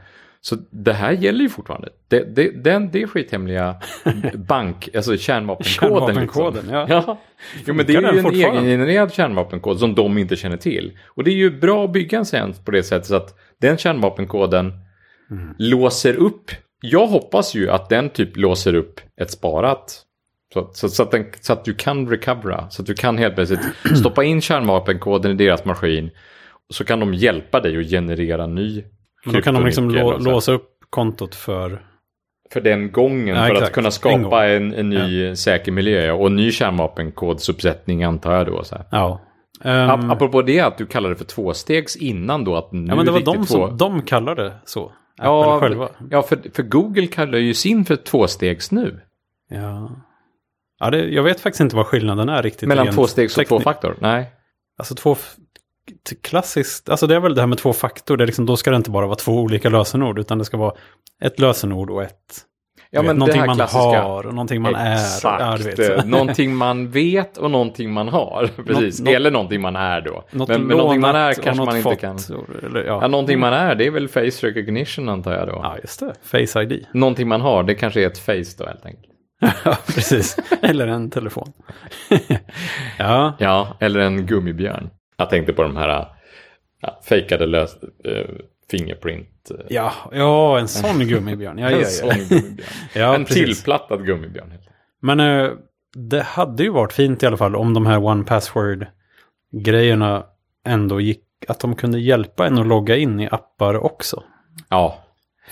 Så 0.45 0.57
det 0.69 0.93
här 0.93 1.11
gäller 1.11 1.41
ju 1.41 1.49
fortfarande. 1.49 1.89
Det, 2.07 2.35
det, 2.35 2.63
den, 2.63 2.91
det 2.91 3.07
skithemliga 3.07 3.75
bank, 4.33 4.89
alltså 4.95 5.17
kärnvapenkoden. 5.17 6.05
Kärnvapenkoden, 6.05 6.53
liksom. 6.53 6.73
ja. 6.73 6.85
ja. 6.89 7.17
Jo 7.65 7.73
men 7.73 7.85
det 7.85 7.95
är 7.95 8.13
ju 8.13 8.19
en 8.19 8.25
egengenererad 8.25 9.13
kärnvapenkod 9.13 9.79
som 9.79 9.95
de 9.95 10.17
inte 10.17 10.35
känner 10.35 10.57
till. 10.57 10.97
Och 11.07 11.23
det 11.23 11.31
är 11.31 11.35
ju 11.35 11.59
bra 11.59 11.85
att 11.85 11.93
bygga 11.93 12.17
en 12.17 12.25
tjänst 12.25 12.65
på 12.65 12.71
det 12.71 12.83
sättet 12.83 13.05
så 13.05 13.15
att 13.15 13.35
den 13.61 13.77
kärnvapenkoden 13.77 14.73
Mm. 15.31 15.55
låser 15.57 16.15
upp. 16.15 16.51
Jag 16.81 17.07
hoppas 17.07 17.55
ju 17.55 17.69
att 17.69 17.89
den 17.89 18.09
typ 18.09 18.37
låser 18.37 18.73
upp 18.73 18.99
ett 19.21 19.31
sparat. 19.31 20.01
Så, 20.53 20.69
så, 20.73 20.89
så, 20.89 21.03
att 21.03 21.11
den, 21.11 21.25
så 21.41 21.53
att 21.53 21.65
du 21.65 21.73
kan 21.73 22.09
recovera. 22.09 22.69
Så 22.69 22.81
att 22.81 22.85
du 22.85 22.93
kan 22.93 23.17
helt 23.17 23.35
plötsligt 23.35 23.59
stoppa 23.99 24.23
in 24.23 24.41
kärnvapenkoden 24.41 25.31
i 25.31 25.35
deras 25.35 25.65
maskin. 25.65 26.09
Så 26.69 26.83
kan 26.83 26.99
de 26.99 27.13
hjälpa 27.13 27.59
dig 27.59 27.77
att 27.79 27.89
generera 27.89 28.47
ny 28.47 28.83
Men 29.25 29.33
då 29.35 29.41
kan 29.41 29.53
de 29.53 29.65
liksom 29.65 29.91
lå- 29.91 30.19
låsa 30.19 30.51
upp 30.51 30.69
kontot 30.89 31.35
för... 31.35 31.81
För 32.53 32.61
den 32.61 32.91
gången, 32.91 33.27
Ja, 33.35 33.45
för 33.45 33.51
att 33.51 33.57
exakt. 33.57 33.73
kunna 33.75 33.87
En 33.87 33.91
skapa 33.91 34.17
gång. 34.19 34.33
en, 34.55 34.73
en 34.73 34.89
ny 34.89 35.35
säker 35.35 35.71
miljö 35.71 36.11
och 36.11 36.27
en 36.27 36.35
ny 36.35 36.51
kärnvapenkodsuppsättning 36.51 38.03
antar 38.03 38.33
jag 38.33 38.45
då. 38.45 38.63
Så 38.63 38.75
här. 38.75 38.85
Ja. 38.91 39.21
Ehm, 39.63 40.11
Apropå 40.11 40.41
det 40.41 40.59
att 40.59 40.77
du 40.77 40.85
kallar 40.85 41.09
det 41.09 41.15
för 41.15 41.25
tvåstegs 41.25 41.95
innan 41.95 42.43
då 42.43 42.55
att 42.55 42.71
nu 42.71 42.85
ja, 42.89 42.95
men 42.95 43.05
det 43.05 43.11
var 43.11 43.19
de 43.19 43.35
två... 43.35 43.43
som 43.67 43.77
de 43.77 44.01
kallar 44.01 44.35
det 44.35 44.53
så. 44.65 44.91
Ja, 45.17 45.59
själva. 45.59 45.89
ja 46.09 46.21
för, 46.21 46.39
för 46.53 46.63
Google 46.63 47.07
kallar 47.07 47.37
ju 47.37 47.53
sin 47.53 47.85
för 47.85 47.95
tvåstegs 47.95 48.71
nu. 48.71 48.99
Ja. 49.49 49.91
Ja, 50.79 50.89
det, 50.89 51.05
jag 51.05 51.23
vet 51.23 51.39
faktiskt 51.39 51.61
inte 51.61 51.75
vad 51.75 51.85
skillnaden 51.85 52.29
är 52.29 52.43
riktigt. 52.43 52.67
Mellan 52.69 52.87
tvåstegs 52.91 53.37
och 53.37 53.45
tvåfaktor? 53.47 53.95
Nej. 53.99 54.31
Alltså 54.77 54.95
två... 54.95 55.15
Klassiskt, 56.21 56.89
alltså 56.89 57.07
det 57.07 57.15
är 57.15 57.19
väl 57.19 57.35
det 57.35 57.41
här 57.41 57.47
med 57.47 57.57
två 57.57 57.73
faktor. 57.73 58.17
Det 58.17 58.23
är 58.23 58.25
liksom, 58.25 58.45
då 58.45 58.57
ska 58.57 58.69
det 58.71 58.77
inte 58.77 58.91
bara 58.91 59.05
vara 59.05 59.15
två 59.15 59.31
olika 59.39 59.69
lösenord, 59.69 60.19
utan 60.19 60.37
det 60.37 60.45
ska 60.45 60.57
vara 60.57 60.73
ett 61.23 61.39
lösenord 61.39 61.89
och 61.89 62.03
ett... 62.03 62.11
Ja, 62.89 63.01
vet, 63.01 63.07
men 63.07 63.15
det 63.15 63.19
någonting 63.19 63.45
man 63.45 63.59
har 63.69 64.27
och 64.27 64.33
någonting 64.33 64.61
man 64.61 64.75
Exakt. 64.75 65.41
är. 65.41 65.45
Ja, 65.45 65.57
vet, 65.87 66.01
så. 66.01 66.07
någonting 66.07 66.55
man 66.55 66.89
vet 66.91 67.37
och 67.37 67.51
någonting 67.51 67.93
man 67.93 68.07
har. 68.07 68.49
Precis. 68.65 68.99
något- 68.99 69.13
Eller 69.13 69.31
någonting 69.31 69.61
man 69.61 69.75
är 69.75 70.01
då. 70.01 70.23
Något 70.31 70.47
men, 70.49 70.61
men 70.61 70.77
någonting 70.77 71.01
man 71.01 71.15
är 71.15 71.33
kanske 71.33 71.65
man 71.65 71.77
inte 71.77 71.89
fått, 71.89 71.99
kan. 72.01 72.17
Eller, 72.63 72.83
ja. 72.83 72.99
Ja, 73.01 73.07
någonting 73.07 73.39
man 73.39 73.53
är, 73.53 73.75
det 73.75 73.85
är 73.87 73.91
väl 73.91 74.07
face 74.07 74.47
recognition 74.47 75.09
antar 75.09 75.33
jag 75.33 75.47
då. 75.47 75.59
ja, 75.63 75.77
just 75.81 75.99
det. 75.99 76.13
Face 76.23 76.61
ID. 76.61 76.85
Någonting 76.93 77.27
man 77.27 77.41
har, 77.41 77.63
det 77.63 77.75
kanske 77.75 78.01
är 78.01 78.07
ett 78.07 78.17
face 78.19 78.55
då 78.57 78.65
helt 78.65 78.85
enkelt. 78.85 79.05
ja, 79.65 79.77
precis. 79.87 80.37
Eller 80.61 80.87
en 80.87 81.09
telefon. 81.09 81.51
ja, 82.97 83.33
Ja, 83.39 83.77
eller 83.79 83.99
en 83.99 84.25
gummibjörn. 84.25 84.89
Jag 85.17 85.29
tänkte 85.29 85.53
på 85.53 85.61
de 85.61 85.77
här 85.77 86.07
ja, 86.81 86.99
fejkade 87.09 87.45
lös, 87.45 87.75
äh, 88.03 88.25
fingerprint. 88.71 89.51
eh, 89.51 89.57
ja, 89.69 89.91
ja, 90.11 90.59
en 90.59 90.67
sån 90.67 90.99
gummibjörn. 90.99 91.57
Ja, 91.57 91.69
en 91.71 91.79
ja. 91.79 91.85
sån 91.85 92.09
gummibjörn. 92.09 92.67
ja 92.95 93.15
en 93.15 93.25
precis. 93.25 93.45
tillplattad 93.45 94.05
gummibjörn. 94.05 94.53
Men 95.01 95.19
eh, 95.19 95.49
det 95.95 96.21
hade 96.21 96.63
ju 96.63 96.69
varit 96.69 96.93
fint 96.93 97.23
i 97.23 97.25
alla 97.25 97.37
fall 97.37 97.55
om 97.55 97.73
de 97.73 97.85
här 97.85 98.03
One 98.03 98.23
Password-grejerna 98.23 100.23
ändå 100.65 101.01
gick, 101.01 101.23
att 101.47 101.59
de 101.59 101.75
kunde 101.75 101.99
hjälpa 101.99 102.47
en 102.47 102.57
att 102.57 102.67
logga 102.67 102.95
in 102.95 103.19
i 103.19 103.27
appar 103.31 103.77
också. 103.77 104.23
Ja. 104.69 105.01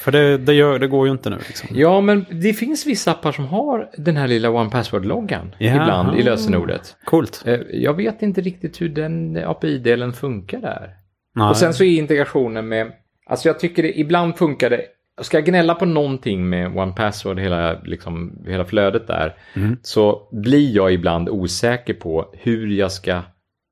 För 0.03 0.11
det, 0.11 0.37
det, 0.37 0.53
gör, 0.53 0.79
det 0.79 0.87
går 0.87 1.07
ju 1.07 1.11
inte 1.11 1.29
nu 1.29 1.37
liksom. 1.47 1.69
ja, 1.71 2.01
men 2.01 2.25
det 2.31 2.53
finns 2.53 2.85
vissa 2.85 3.11
appar 3.11 3.31
som 3.31 3.45
har 3.45 3.89
den 3.97 4.17
här 4.17 4.27
lilla 4.27 4.49
One 4.49 4.69
Password-loggan 4.69 5.55
Jaha. 5.57 5.75
ibland 5.83 6.19
i 6.19 6.23
lösenordet. 6.23 6.95
Coolt. 7.05 7.43
Eh, 7.45 7.59
Jag 7.71 7.93
vet 7.93 8.21
inte 8.21 8.41
riktigt 8.41 8.81
hur 8.81 8.89
den 8.89 9.37
API-delen 9.45 10.13
funkar 10.13 10.59
där. 10.61 10.89
Nej. 11.35 11.49
Och 11.49 11.57
sen 11.57 11.73
så 11.73 11.83
är 11.83 11.97
integrationen 11.97 12.67
med, 12.67 12.91
alltså 13.25 13.49
jag 13.49 13.59
tycker 13.59 13.83
det, 13.83 13.99
ibland 13.99 14.37
funkar 14.37 14.69
det, 14.69 14.81
ska 15.21 15.37
jag 15.37 15.45
gnälla 15.45 15.75
på 15.75 15.85
någonting 15.85 16.49
med 16.49 16.77
One 16.77 16.91
Password, 16.93 17.39
hela, 17.39 17.79
liksom, 17.83 18.43
hela 18.47 18.65
flödet 18.65 19.07
där, 19.07 19.35
Mm. 19.55 19.77
så 19.81 20.27
blir 20.31 20.75
jag 20.75 20.93
ibland 20.93 21.29
osäker 21.29 21.93
på 21.93 22.29
hur 22.33 22.67
jag 22.67 22.91
ska 22.91 23.21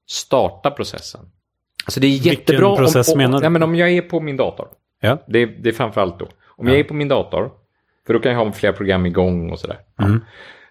starta 0.10 0.72
processen. 0.72 1.22
Alltså 1.86 2.00
det 2.00 2.08
är 2.08 2.12
Vilken 2.12 2.32
jättebra 2.34 2.76
process 2.76 3.08
om, 3.10 3.14
om, 3.14 3.18
menar 3.18 3.40
du? 3.40 3.46
ja, 3.46 3.50
men 3.50 3.64
om 3.64 3.76
jag 3.76 3.92
är 3.92 4.02
på 4.02 4.20
min 4.20 4.38
dator. 4.38 4.68
Ja. 5.02 5.18
Det, 5.28 5.46
det 5.46 5.70
är 5.70 5.74
framförallt 5.74 6.20
då. 6.20 6.28
Om 6.48 6.68
jag 6.68 6.80
är 6.80 6.84
på 6.84 6.94
min 6.94 7.08
dator, 7.08 7.52
för 8.08 8.14
då 8.14 8.20
kan 8.20 8.32
jag 8.32 8.46
ha 8.46 8.52
flera 8.52 8.74
program 8.74 9.06
igång 9.06 9.52
och 9.52 9.60
sådär. 9.60 9.78
Mm. 10.00 10.20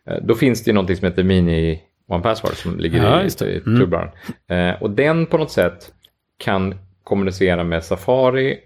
Eh, 0.06 0.16
Då 0.22 0.34
finns 0.34 0.64
det 0.64 0.68
ju 0.68 0.74
någonting 0.74 0.96
som 0.96 1.06
heter 1.06 1.22
Mini 1.22 1.82
One 2.08 2.22
Password 2.22 2.54
som 2.56 2.78
ligger 2.78 3.04
Ja, 3.04 3.22
i, 3.22 3.50
i 3.54 3.60
Mm. 3.66 3.80
tubbaren. 3.80 4.08
Eh, 4.48 4.82
och 4.82 4.90
den 4.90 5.26
på 5.26 5.38
något 5.38 5.50
sätt 5.50 5.92
kan 6.38 6.74
kommunicera 7.04 7.64
med 7.64 7.84
Safari. 7.84 8.58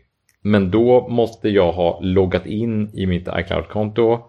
Men 0.42 0.70
då 0.70 1.08
måste 1.08 1.48
jag 1.48 1.72
ha 1.72 2.00
loggat 2.02 2.46
in 2.46 2.90
i 2.94 3.06
mitt 3.06 3.28
iCloud-konto 3.36 4.20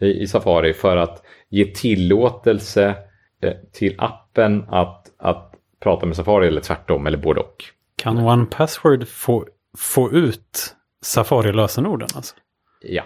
i, 0.00 0.06
i 0.22 0.26
Safari 0.26 0.72
för 0.72 0.96
att 0.96 1.22
ge 1.48 1.64
tillåtelse 1.64 2.94
eh, 3.42 3.52
till 3.72 3.94
appen 3.98 4.64
att, 4.68 5.06
att 5.18 5.52
prata 5.80 6.06
med 6.06 6.16
Safari 6.16 6.46
eller 6.48 6.60
tvärtom 6.60 7.06
eller 7.06 7.18
både 7.18 7.40
och. 7.40 7.64
Kan 7.96 8.18
One 8.18 8.46
Password 8.46 9.08
få, 9.08 9.46
få 9.78 10.12
ut 10.12 10.76
Safari-lösenorden 11.02 12.08
alltså? 12.14 12.34
Ja, 12.82 13.02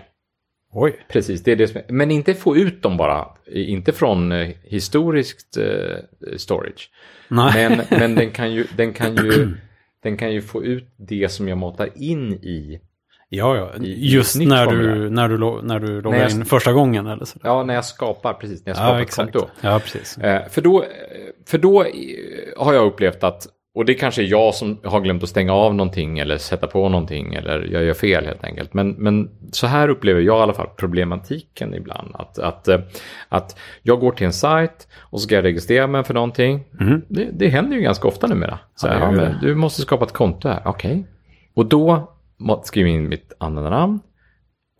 Oj. 0.73 0.97
precis. 1.09 1.43
Det 1.43 1.53
är 1.53 1.57
det 1.57 1.69
som 1.69 1.77
är. 1.77 1.93
Men 1.93 2.11
inte 2.11 2.35
få 2.35 2.57
ut 2.57 2.83
dem 2.83 2.97
bara. 2.97 3.27
Inte 3.53 3.93
från 3.93 4.33
eh, 4.33 4.49
historiskt 4.63 5.57
eh, 5.57 5.97
storage. 6.37 6.91
Nej. 7.29 7.69
Men, 7.69 7.81
men 8.01 8.15
den, 8.15 8.31
kan 8.31 8.53
ju, 8.53 8.67
den, 8.77 8.93
kan 8.93 9.17
ju, 9.17 9.55
den 10.03 10.17
kan 10.17 10.33
ju 10.33 10.43
få 10.43 10.65
ut 10.65 10.95
det 10.97 11.29
som 11.33 11.49
jag 11.49 11.59
matar 11.59 11.89
in 11.95 12.33
i. 12.33 12.81
ja, 13.29 13.57
ja. 13.57 13.85
i- 13.85 13.87
i 13.87 14.09
Just 14.15 14.39
nytt 14.39 14.49
när 14.49 14.67
du, 14.67 15.11
när 15.11 15.29
du, 15.29 15.39
lo- 15.39 15.61
när 15.63 15.79
du 15.81 16.01
loggar 16.01 16.31
in 16.31 16.45
första 16.45 16.73
gången 16.73 17.07
eller 17.07 17.25
så. 17.25 17.39
Ja, 17.43 17.63
när 17.63 17.75
jag 17.75 17.85
skapar, 17.85 18.35
precis, 18.35 18.67
när 18.67 18.71
jag 18.71 18.77
skapar 18.77 18.95
Ja, 18.95 19.01
ett 19.01 19.07
exakt. 19.09 19.33
konto. 19.33 19.49
Ja, 19.61 19.81
precis. 19.81 20.19
Eh, 20.19 20.49
för 20.49 20.63
då, 20.63 20.85
för 21.47 21.59
då 21.59 21.87
har 22.57 22.75
jag 22.75 22.87
upplevt 22.87 23.25
att, 23.25 23.47
och 23.77 23.85
det 23.85 23.95
kanske 23.95 24.23
är 24.23 24.27
jag 24.27 24.55
som 24.55 24.81
har 24.85 25.01
glömt 25.01 25.23
att 25.23 25.29
stänga 25.29 25.53
av 25.53 25.75
någonting 25.75 26.19
eller 26.19 26.39
sätta 26.39 26.67
på 26.67 26.89
någonting 26.89 27.35
eller 27.35 27.69
jag 27.73 27.85
gör 27.85 27.95
fel 27.95 28.25
helt 28.25 28.45
enkelt. 28.45 28.75
Men, 28.75 28.91
men 28.91 29.31
så 29.53 29.67
här 29.67 29.89
upplever 29.89 30.21
jag 30.21 30.39
i 30.39 30.43
alla 30.43 30.55
fall 30.55 30.69
problematiken 30.77 31.75
ibland. 31.75 32.11
Att, 32.15 32.39
att, 32.39 32.69
eh, 32.69 32.81
att 33.29 33.59
jag 33.83 34.01
går 34.01 34.13
till 34.13 34.27
en 34.27 34.33
sajt 34.33 34.89
och 35.01 35.21
ska 35.21 35.35
jag 35.35 35.45
registrera 35.45 35.87
mig 35.87 36.05
för 36.05 36.15
någonting. 36.15 36.65
Mm. 36.81 37.03
Det, 37.09 37.29
det 37.33 37.49
händer 37.49 37.77
ju 37.77 37.83
ganska 37.83 38.09
ofta 38.09 38.27
numera. 38.27 38.59
Så 38.75 38.87
Ja, 38.87 38.93
här, 38.93 39.01
ja, 39.01 39.11
men 39.11 39.35
du 39.43 39.55
måste 39.55 39.83
skapa 39.83 40.05
ett 40.05 40.13
konto 40.13 40.49
här, 40.49 40.63
okej. 40.65 41.07
Och 41.55 41.67
då 41.67 42.13
skriver 42.65 42.91
jag 42.91 42.97
in 42.97 43.09
mitt 43.09 43.33
användarnamn, 43.39 44.01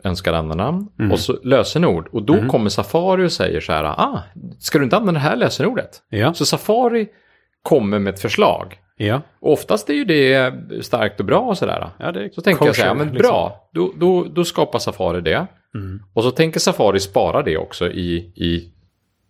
önskar 0.05 0.33
användarnamn 0.33 0.89
Mm. 0.99 1.13
och 1.13 1.19
så 1.19 1.39
lösenord. 1.43 2.09
Och 2.13 2.23
då 2.23 2.49
kommer 2.49 2.71
Safari 2.71 3.27
och 3.27 3.33
säger 3.33 3.61
så 3.61 3.73
här, 3.73 3.85
ah, 3.85 4.23
ska 4.59 4.79
du 4.79 4.85
inte 4.85 4.97
använda 4.97 5.21
det 5.21 5.25
här 5.25 5.37
lösenordet? 5.37 5.91
Ja, 6.09 6.35
Så 6.35 6.47
Safari 6.47 7.09
kommer 7.63 7.99
med 7.99 8.15
ett 8.15 8.21
förslag. 8.21 8.79
Ja. 8.97 9.21
Och 9.41 9.53
oftast 9.53 9.91
är 9.91 9.95
ju 9.95 10.05
det 10.05 10.53
starkt 10.85 11.21
och 11.21 11.27
bra 11.27 11.41
och 11.41 11.59
sådär. 11.59 11.91
ja 11.99 12.13
det 12.13 12.35
Så 12.35 12.41
tänker 12.41 12.67
jag 12.67 12.77
så 12.77 12.83
här, 12.83 12.95
men 12.95 13.07
liksom. 13.07 13.19
bra, 13.29 13.69
då, 13.73 13.93
då, 13.97 14.25
då 14.25 14.45
skapar 14.45 14.79
Safari 14.79 15.21
det. 15.21 15.47
Mm. 15.75 16.03
Och 16.13 16.23
så 16.23 16.31
tänker 16.31 16.61
Safari 16.61 17.01
spara 17.01 17.43
det 17.43 17.57
också 17.57 17.91
i, 17.91 18.17
i 18.37 18.73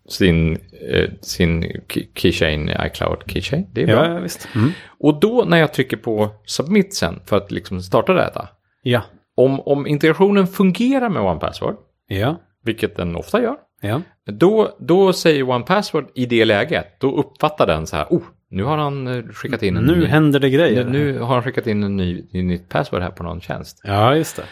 sin, 0.09 0.59
eh, 0.91 1.11
sin 1.21 1.63
key- 1.89 2.07
keychain, 2.15 2.71
iCloud 2.87 3.19
keychain. 3.27 3.67
Det 3.73 3.83
är 3.83 3.87
bra. 3.87 4.07
Ja, 4.07 4.19
visst. 4.19 4.49
Mm. 4.55 4.71
Och 4.99 5.21
då 5.21 5.45
när 5.49 5.57
jag 5.59 5.73
trycker 5.73 5.97
på 5.97 6.29
submit 6.45 6.95
sen 6.95 7.21
för 7.25 7.37
att 7.37 7.51
liksom 7.51 7.81
starta 7.81 8.13
detta. 8.13 8.49
Ja, 8.83 9.03
Om, 9.37 9.61
om 9.61 9.87
integrationen 9.87 10.47
fungerar 10.47 11.09
med 11.09 11.23
OnePassword, 11.23 11.77
ja, 12.09 12.41
vilket 12.65 12.97
den 12.97 13.17
ofta 13.17 13.43
gör. 13.43 13.57
ja. 13.81 14.03
Då, 14.27 14.77
då 14.79 15.13
säger 15.13 15.51
OnePassword 15.51 16.11
i 16.15 16.27
det 16.27 16.45
läget, 16.45 17.01
då 17.01 17.17
uppfattar 17.17 17.67
den 17.67 17.87
så 17.87 17.97
här, 17.97 18.07
oh, 18.11 18.23
nu 18.51 18.63
har 18.65 18.77
han 18.79 19.07
eh, 19.07 19.25
skickat 19.33 19.63
in 19.63 19.77
en 19.77 19.85
Nu 19.85 19.97
ny, 19.97 20.07
händer 20.07 20.41
det 20.41 20.47
nu, 20.49 20.57
grejer. 20.57 20.85
nu 20.85 21.19
har 21.19 21.35
han 21.35 21.43
skickat 21.43 21.67
in 21.67 21.83
en 21.83 21.97
ny, 21.97 22.25
en 22.33 22.47
nytt 22.47 22.69
password 22.69 23.03
här 23.03 23.11
på 23.11 23.23
någon 23.23 23.41
tjänst. 23.41 23.81
Ja, 23.85 24.15
just 24.17 24.37
det. 24.37 24.43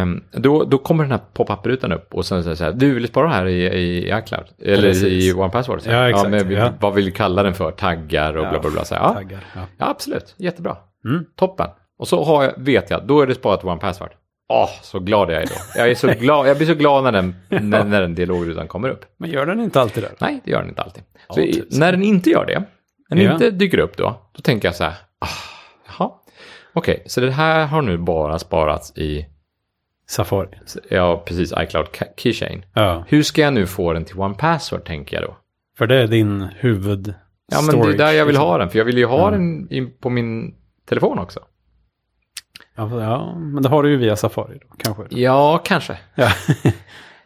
Ehm, 0.00 0.24
då, 0.32 0.64
då 0.64 0.78
kommer 0.78 1.04
den 1.04 1.10
här 1.10 1.20
pop-up-rutan 1.34 1.92
upp 1.92 2.14
och 2.14 2.26
sen 2.26 2.42
säger 2.42 2.56
så 2.56 2.64
här, 2.64 2.72
du 2.72 2.94
vill 2.94 3.06
spara 3.08 3.28
här 3.28 3.46
i, 3.46 3.64
i 3.66 3.98
iCloud? 4.18 4.44
Eller 4.62 4.82
Precis. 4.82 5.24
i 5.24 5.32
OnePassword? 5.32 5.80
Så 5.82 5.90
Ja, 5.90 6.08
exakt, 6.10 6.30
men 6.30 6.48
vi- 6.48 6.54
ja. 6.54 6.72
Vad 6.80 6.94
vill 6.94 7.04
du 7.04 7.10
kalla 7.10 7.42
den 7.42 7.54
för? 7.54 7.70
Taggar 7.70 8.36
och 8.36 8.44
Ja, 8.44 8.50
bla 8.50 8.60
bla 8.60 8.70
bla. 8.70 8.84
Så 8.84 8.94
här, 8.94 9.02
ja, 9.02 9.12
Taggar. 9.14 9.40
Ja. 9.54 9.60
ja, 9.78 9.88
absolut. 9.90 10.34
Jättebra. 10.38 10.76
Mm. 11.04 11.24
Toppen. 11.36 11.66
Och 11.98 12.08
så 12.08 12.24
har 12.24 12.44
jag, 12.44 12.52
vet 12.56 12.90
jag, 12.90 13.06
då 13.06 13.20
är 13.20 13.26
det 13.26 13.34
sparat 13.34 13.64
OnePassword. 13.64 14.10
Åh, 14.48 14.68
så 14.82 14.98
glad 14.98 15.30
jag 15.30 15.42
är 15.42 15.46
då. 15.46 15.54
Jag, 15.76 15.90
är 15.90 15.94
så 15.94 16.06
glad, 16.20 16.48
jag 16.48 16.56
blir 16.56 16.66
så 16.66 16.74
glad 16.74 17.04
när 17.04 17.12
den, 17.12 17.34
när, 17.48 17.84
när 17.84 18.00
den 18.00 18.14
dialogrutan 18.14 18.68
kommer 18.68 18.88
upp. 18.88 19.04
Men 19.18 19.30
gör 19.30 19.46
den 19.46 19.60
inte 19.60 19.80
alltid 19.80 20.02
det? 20.02 20.10
Nej, 20.20 20.40
det 20.44 20.50
gör 20.50 20.58
den 20.60 20.68
inte 20.68 20.82
alltid. 20.82 21.02
Så 21.30 21.40
Ja, 21.40 21.44
i, 21.44 21.52
tusan. 21.52 21.80
när 21.80 21.92
den 21.92 22.02
inte 22.02 22.30
gör 22.30 22.46
det, 22.46 22.62
när 23.08 23.22
Ja. 23.24 23.32
inte 23.32 23.50
dyker 23.50 23.78
upp 23.78 23.96
då, 23.96 24.20
då 24.32 24.40
tänker 24.42 24.68
jag 24.68 24.74
så 24.74 24.84
här, 24.84 24.94
ah, 25.18 25.28
jaha, 25.98 26.10
okej, 26.72 27.02
så 27.06 27.20
det 27.20 27.30
här 27.30 27.66
har 27.66 27.82
nu 27.82 27.98
bara 27.98 28.38
sparats 28.38 28.98
i, 28.98 29.26
Safari. 30.08 30.48
ja 30.88 31.22
precis, 31.26 31.52
iCloud 31.58 31.86
Keychain. 32.16 32.64
Ja, 32.74 33.04
Hur 33.08 33.22
ska 33.22 33.40
jag 33.42 33.52
nu 33.52 33.66
få 33.66 33.92
den 33.92 34.04
till 34.04 34.18
OnePassword, 34.20 34.84
tänker 34.84 35.16
jag 35.20 35.28
då? 35.30 35.36
för 35.78 35.86
det 35.86 35.96
är 36.02 36.06
din 36.06 36.42
huvud 36.56 37.14
Ja, 37.52 37.62
men 37.62 37.80
det 37.80 37.88
är 37.94 37.98
där 37.98 38.12
jag 38.12 38.24
vill 38.26 38.32
liksom. 38.34 38.48
ha 38.48 38.58
den, 38.58 38.70
för 38.70 38.78
jag 38.78 38.84
vill 38.84 38.98
ju 38.98 39.04
ha 39.06 39.28
Mm. 39.28 39.66
den 39.70 39.90
på 40.00 40.10
min 40.10 40.54
telefon 40.88 41.18
också. 41.18 41.40
Ja, 42.76 43.02
ja, 43.02 43.34
men 43.38 43.62
det 43.62 43.68
har 43.68 43.82
du 43.82 43.90
ju 43.90 43.96
via 43.96 44.16
Safari 44.16 44.58
då, 44.58 44.76
kanske. 44.78 45.02
Ja, 45.10 45.62
kanske. 45.64 45.98
Ja, 46.14 46.28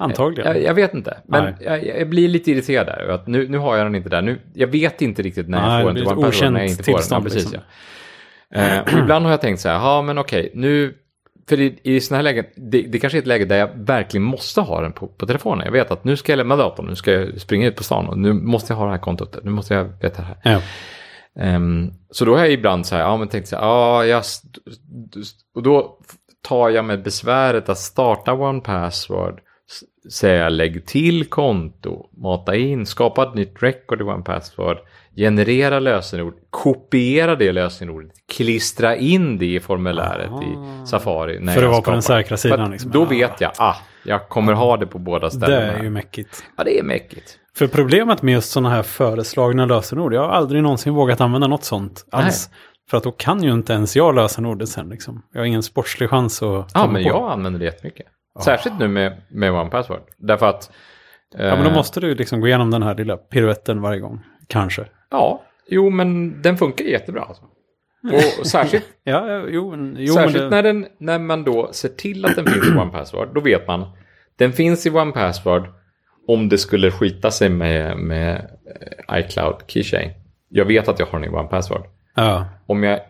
antagligen. 0.01 0.53
Jag, 0.53 0.63
jag 0.63 0.75
vet 0.75 0.95
inte, 0.95 1.21
men 1.25 1.55
jag, 1.61 1.87
jag 1.87 2.09
blir 2.09 2.29
lite 2.29 2.51
irriterad 2.51 2.87
där. 2.87 3.09
Att 3.09 3.27
nu, 3.27 3.49
nu 3.49 3.59
har 3.59 3.77
jag 3.77 3.87
den 3.87 3.95
inte 3.95 4.09
där. 4.09 4.23
Nu, 4.23 4.39
jag 4.55 4.67
vet 4.67 5.03
inte 5.03 5.23
riktigt 5.23 5.49
när 5.49 5.61
Nej, 5.61 5.73
jag 5.73 5.83
får 5.83 5.93
det 5.93 6.01
den 6.01 6.07
till 6.07 6.15
blir 6.17 6.29
ett 6.29 6.41
när 6.41 6.61
jag 6.61 6.65
okänt 6.65 6.71
inte 6.71 6.83
får 6.83 6.99
den. 6.99 7.07
Ja, 7.11 7.21
precis, 7.21 7.43
liksom. 7.43 7.61
ja. 8.51 8.61
Eh, 8.61 8.99
ibland 9.03 9.25
har 9.25 9.33
jag 9.33 9.41
tänkt 9.41 9.61
så 9.61 9.69
här, 9.69 9.75
ja 9.75 10.03
men 10.03 10.19
okej, 10.19 10.51
nu, 10.55 10.95
för 11.49 11.61
i, 11.61 11.81
i 11.83 12.01
sådana 12.01 12.19
här 12.19 12.23
lägen, 12.23 12.45
det, 12.57 12.83
det 12.83 12.99
kanske 12.99 13.19
är 13.19 13.21
ett 13.21 13.27
läge 13.27 13.45
där 13.45 13.57
jag 13.59 13.71
verkligen 13.75 14.25
måste 14.25 14.61
ha 14.61 14.81
den 14.81 14.93
på, 14.93 15.07
på 15.07 15.27
telefonen. 15.27 15.65
Jag 15.65 15.73
vet 15.73 15.91
att 15.91 16.05
nu 16.05 16.17
ska 16.17 16.33
jag 16.33 16.37
lämna 16.37 16.57
datorn, 16.57 16.87
nu 16.87 16.97
ska 16.97 17.13
jag 17.13 17.41
springa 17.41 17.67
ut 17.67 17.77
på 17.77 17.85
stan 17.85 18.09
och 18.09 18.19
nu 18.19 18.33
måste 18.33 18.73
jag 18.73 18.79
ha 18.79 18.85
det 18.85 18.91
här 18.91 18.99
kontot, 18.99 19.37
nu 19.43 19.51
måste 19.51 19.75
jag 19.75 19.85
veta 19.85 20.23
det 20.23 20.29
här. 20.29 20.37
Ja. 20.43 20.63
Ehm, 21.41 21.91
så 22.11 22.25
då 22.25 22.33
har 22.33 22.39
jag 22.39 22.53
ibland 22.53 22.87
så 22.87 22.97
här, 22.97 23.03
ja 23.03 23.17
men 23.17 23.29
tänkt 23.29 23.49
så 23.49 23.57
här, 23.57 23.63
ja, 23.63 24.05
jag, 24.05 24.25
och 25.55 25.63
då 25.63 25.99
tar 26.49 26.69
jag 26.69 26.85
med 26.85 27.03
besväret 27.03 27.69
att 27.69 27.79
starta 27.79 28.33
OnePassword, 28.33 29.41
säga 30.13 30.49
lägg 30.49 30.87
till 30.87 31.25
konto, 31.29 32.07
mata 32.17 32.57
in, 32.57 32.87
skapa 32.87 33.23
ett 33.23 33.35
nytt 33.35 33.63
record 33.63 34.01
i 34.01 34.05
OnePassword, 34.05 34.77
generera 35.17 35.79
lösenord, 35.81 36.35
kopiera 36.51 37.37
det 37.37 37.53
lösenordet, 37.53 38.11
klistra 38.33 38.97
in 38.97 39.39
det 39.39 39.47
i 39.55 39.61
formuläret 39.61 40.31
i 40.43 40.87
Safari. 40.87 41.41
När 41.41 41.53
För 41.53 41.61
att 41.61 41.65
jag 41.65 41.71
vara 41.71 41.83
på 41.83 41.91
den 41.91 42.03
säkra 42.03 42.37
sidan. 42.37 42.71
Liksom. 42.71 42.91
Då 42.91 43.05
vet 43.05 43.41
jag, 43.41 43.53
ah, 43.59 43.77
jag 44.05 44.29
kommer 44.29 44.53
ha 44.53 44.77
det 44.77 44.87
på 44.87 44.99
båda 44.99 45.27
Det 45.27 45.31
ställena. 45.31 45.73
är 45.73 45.83
ju 45.83 45.91
mäckigt. 45.91 46.45
Ja, 46.57 46.65
det 46.65 46.79
är 46.79 46.83
mäckigt. 46.83 47.37
För 47.57 47.67
problemet 47.67 48.23
med 48.23 48.33
just 48.35 48.51
sådana 48.51 48.71
här 48.71 48.83
föreslagna 48.83 49.67
lösenord, 49.67 50.15
jag 50.15 50.21
har 50.21 50.29
aldrig 50.29 50.63
någonsin 50.63 50.95
vågat 50.95 51.21
använda 51.21 51.47
något 51.47 51.65
sånt 51.65 52.05
alls. 52.11 52.51
För 52.91 52.97
att 52.97 53.03
då 53.05 53.13
kan 53.13 53.43
ju 53.43 53.53
inte 53.53 53.73
ens 53.73 53.97
jag 53.97 54.15
lösenordet 54.15 54.69
sen 54.69 54.89
liksom. 54.89 55.23
Jag 55.33 55.41
har 55.41 55.45
ingen 55.47 55.63
sportslig 55.63 56.11
chans 56.11 56.43
att 56.43 56.71
Ja, 56.75 56.87
men 56.87 57.03
på. 57.03 57.09
jag 57.09 57.33
använder 57.33 57.59
det 57.61 57.65
jättemycket. 57.67 58.07
Särskilt 58.45 58.79
nu 58.79 58.88
med, 58.88 59.23
med 59.29 59.53
OnePassword. 59.53 60.03
Därför 60.19 60.47
att... 60.47 60.71
Ja, 61.33 61.38
men 61.38 61.64
då 61.64 61.71
eh, 61.71 61.77
måste 61.77 62.01
du 62.01 62.14
liksom 62.14 62.40
gå 62.40 62.47
igenom 62.47 62.71
den 62.71 62.83
här 62.83 62.95
lilla 62.95 63.16
piruetten 63.16 63.83
varje 63.83 64.01
gång. 64.01 64.21
Kanske. 64.47 64.85
Ja, 65.11 65.43
jo 65.69 65.90
men 65.90 66.43
den 66.43 66.57
funkar 66.57 66.85
jättebra. 66.85 67.23
Alltså. 67.23 67.43
Och 68.38 68.47
särskilt, 68.47 68.85
Ja, 69.05 69.45
jo, 69.49 69.95
jo 69.97 70.14
särskilt 70.14 70.38
det, 70.38 70.51
när, 70.51 70.62
den, 70.62 70.87
när 70.99 71.19
man 71.19 71.45
då 71.45 71.73
ser 71.73 71.88
till 71.88 72.25
att 72.25 72.37
den 72.37 72.47
finns 72.47 72.69
i 72.69 72.79
OnePassword. 72.79 73.35
Då 73.35 73.40
vet 73.40 73.66
man, 73.66 73.87
den 74.37 74.53
finns 74.53 74.87
i 74.87 74.90
OnePassword 74.90 75.69
om 76.29 76.49
det 76.49 76.59
skulle 76.59 76.90
skita 76.90 77.31
sig 77.31 77.49
med, 77.49 77.97
med 77.97 78.51
eh, 79.11 79.19
iCloud 79.19 79.57
Keychain. 79.66 80.11
Jag 80.49 80.64
vet 80.64 80.88
att 80.88 80.99
jag 80.99 81.07
har 81.07 81.21
den 81.21 81.35
i 81.35 81.37
OnePassword. 81.37 81.83
ja. 82.14 82.45
Om 82.66 82.83
jag, 82.83 83.01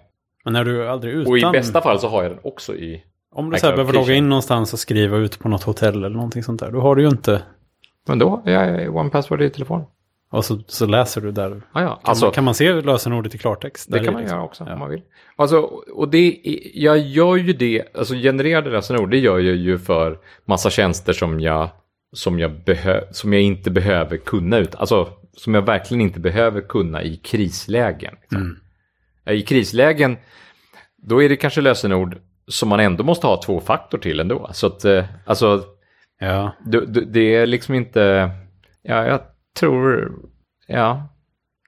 Men 0.44 0.56
är 0.56 0.64
du 0.64 0.88
aldrig 0.88 1.14
utan... 1.14 1.32
och 1.32 1.38
i 1.38 1.42
bästa 1.52 1.80
fall 1.80 1.98
så 2.00 2.08
har 2.08 2.22
jag 2.22 2.32
den 2.32 2.40
också 2.42 2.74
i... 2.74 3.04
Om 3.32 3.50
du 3.50 3.58
så 3.58 3.70
behöver 3.70 3.92
logga 3.92 4.14
in 4.14 4.28
någonstans 4.28 4.72
och 4.72 4.78
skriva 4.78 5.16
ut 5.16 5.38
på 5.38 5.48
något 5.48 5.62
hotell 5.62 5.96
eller 5.96 6.08
någonting 6.16 6.42
sånt 6.42 6.60
där. 6.60 6.70
Då 6.70 6.80
har 6.80 6.96
du 6.96 7.02
ju 7.02 7.08
inte... 7.08 7.42
Men 8.08 8.18
då 8.18 8.42
har 8.44 8.50
jag 8.52 8.96
OnePassword 8.96 9.42
i 9.42 9.50
telefonen. 9.50 9.86
Och 10.32 10.44
så, 10.44 10.58
så 10.66 10.86
läser 10.86 11.20
du 11.20 11.32
där. 11.32 11.50
Kan, 11.50 11.62
Ah, 11.72 11.82
ja. 11.82 12.00
Alltså, 12.02 12.24
man, 12.24 12.32
kan 12.34 12.44
man 12.44 12.54
se 12.54 12.72
lösenordet 12.72 13.34
i 13.34 13.38
klartext? 13.38 13.88
Det 13.92 14.04
kan 14.04 14.12
man 14.12 14.22
liksom? 14.22 14.36
göra 14.38 14.44
också 14.46 14.64
Ja. 14.66 14.72
om 14.72 14.78
man 14.78 14.90
vill. 14.90 15.02
Alltså, 15.36 15.60
och 15.94 16.08
det, 16.08 16.18
är- 16.18 16.60
jag 16.74 16.98
gör 16.98 17.36
ju 17.36 17.52
det, 17.52 17.96
alltså 17.96 18.14
genererade 18.14 18.70
lösenord, 18.70 19.10
det 19.10 19.18
gör 19.18 19.38
jag 19.38 19.56
ju 19.56 19.78
för 19.78 20.18
massa 20.44 20.70
tjänster 20.70 21.12
som 21.12 21.40
jag, 21.40 21.68
som 22.12 22.38
jag, 22.38 22.64
behö, 22.64 23.00
som 23.12 23.32
jag 23.32 23.42
inte 23.42 23.70
behöver 23.70 24.16
kunna 24.16 24.58
ut, 24.58 24.74
alltså 24.74 25.08
som 25.32 25.54
jag 25.54 25.62
verkligen 25.62 26.00
inte 26.00 26.20
behöver 26.20 26.60
kunna 26.60 27.02
i 27.02 27.16
krislägen. 27.16 28.14
Liksom. 28.20 28.40
Mm. 29.26 29.38
I 29.38 29.42
krislägen, 29.42 30.16
då 31.02 31.22
är 31.22 31.28
det 31.28 31.36
kanske 31.36 31.60
lösenord 31.60 32.16
som 32.50 32.68
man 32.68 32.80
ändå 32.80 33.04
måste 33.04 33.26
ha 33.26 33.42
två 33.42 33.60
faktor 33.60 33.98
till 33.98 34.20
ändå. 34.20 34.48
Så 34.52 34.66
att, 34.66 34.84
eh, 34.84 35.04
alltså, 35.24 35.64
Ja. 36.20 36.52
det, 36.66 36.86
det, 36.86 37.00
det 37.04 37.34
är 37.36 37.46
liksom 37.46 37.74
inte, 37.74 38.30
ja, 38.82 39.04
jag 39.06 39.20
tror, 39.58 40.12
ja. 40.66 41.08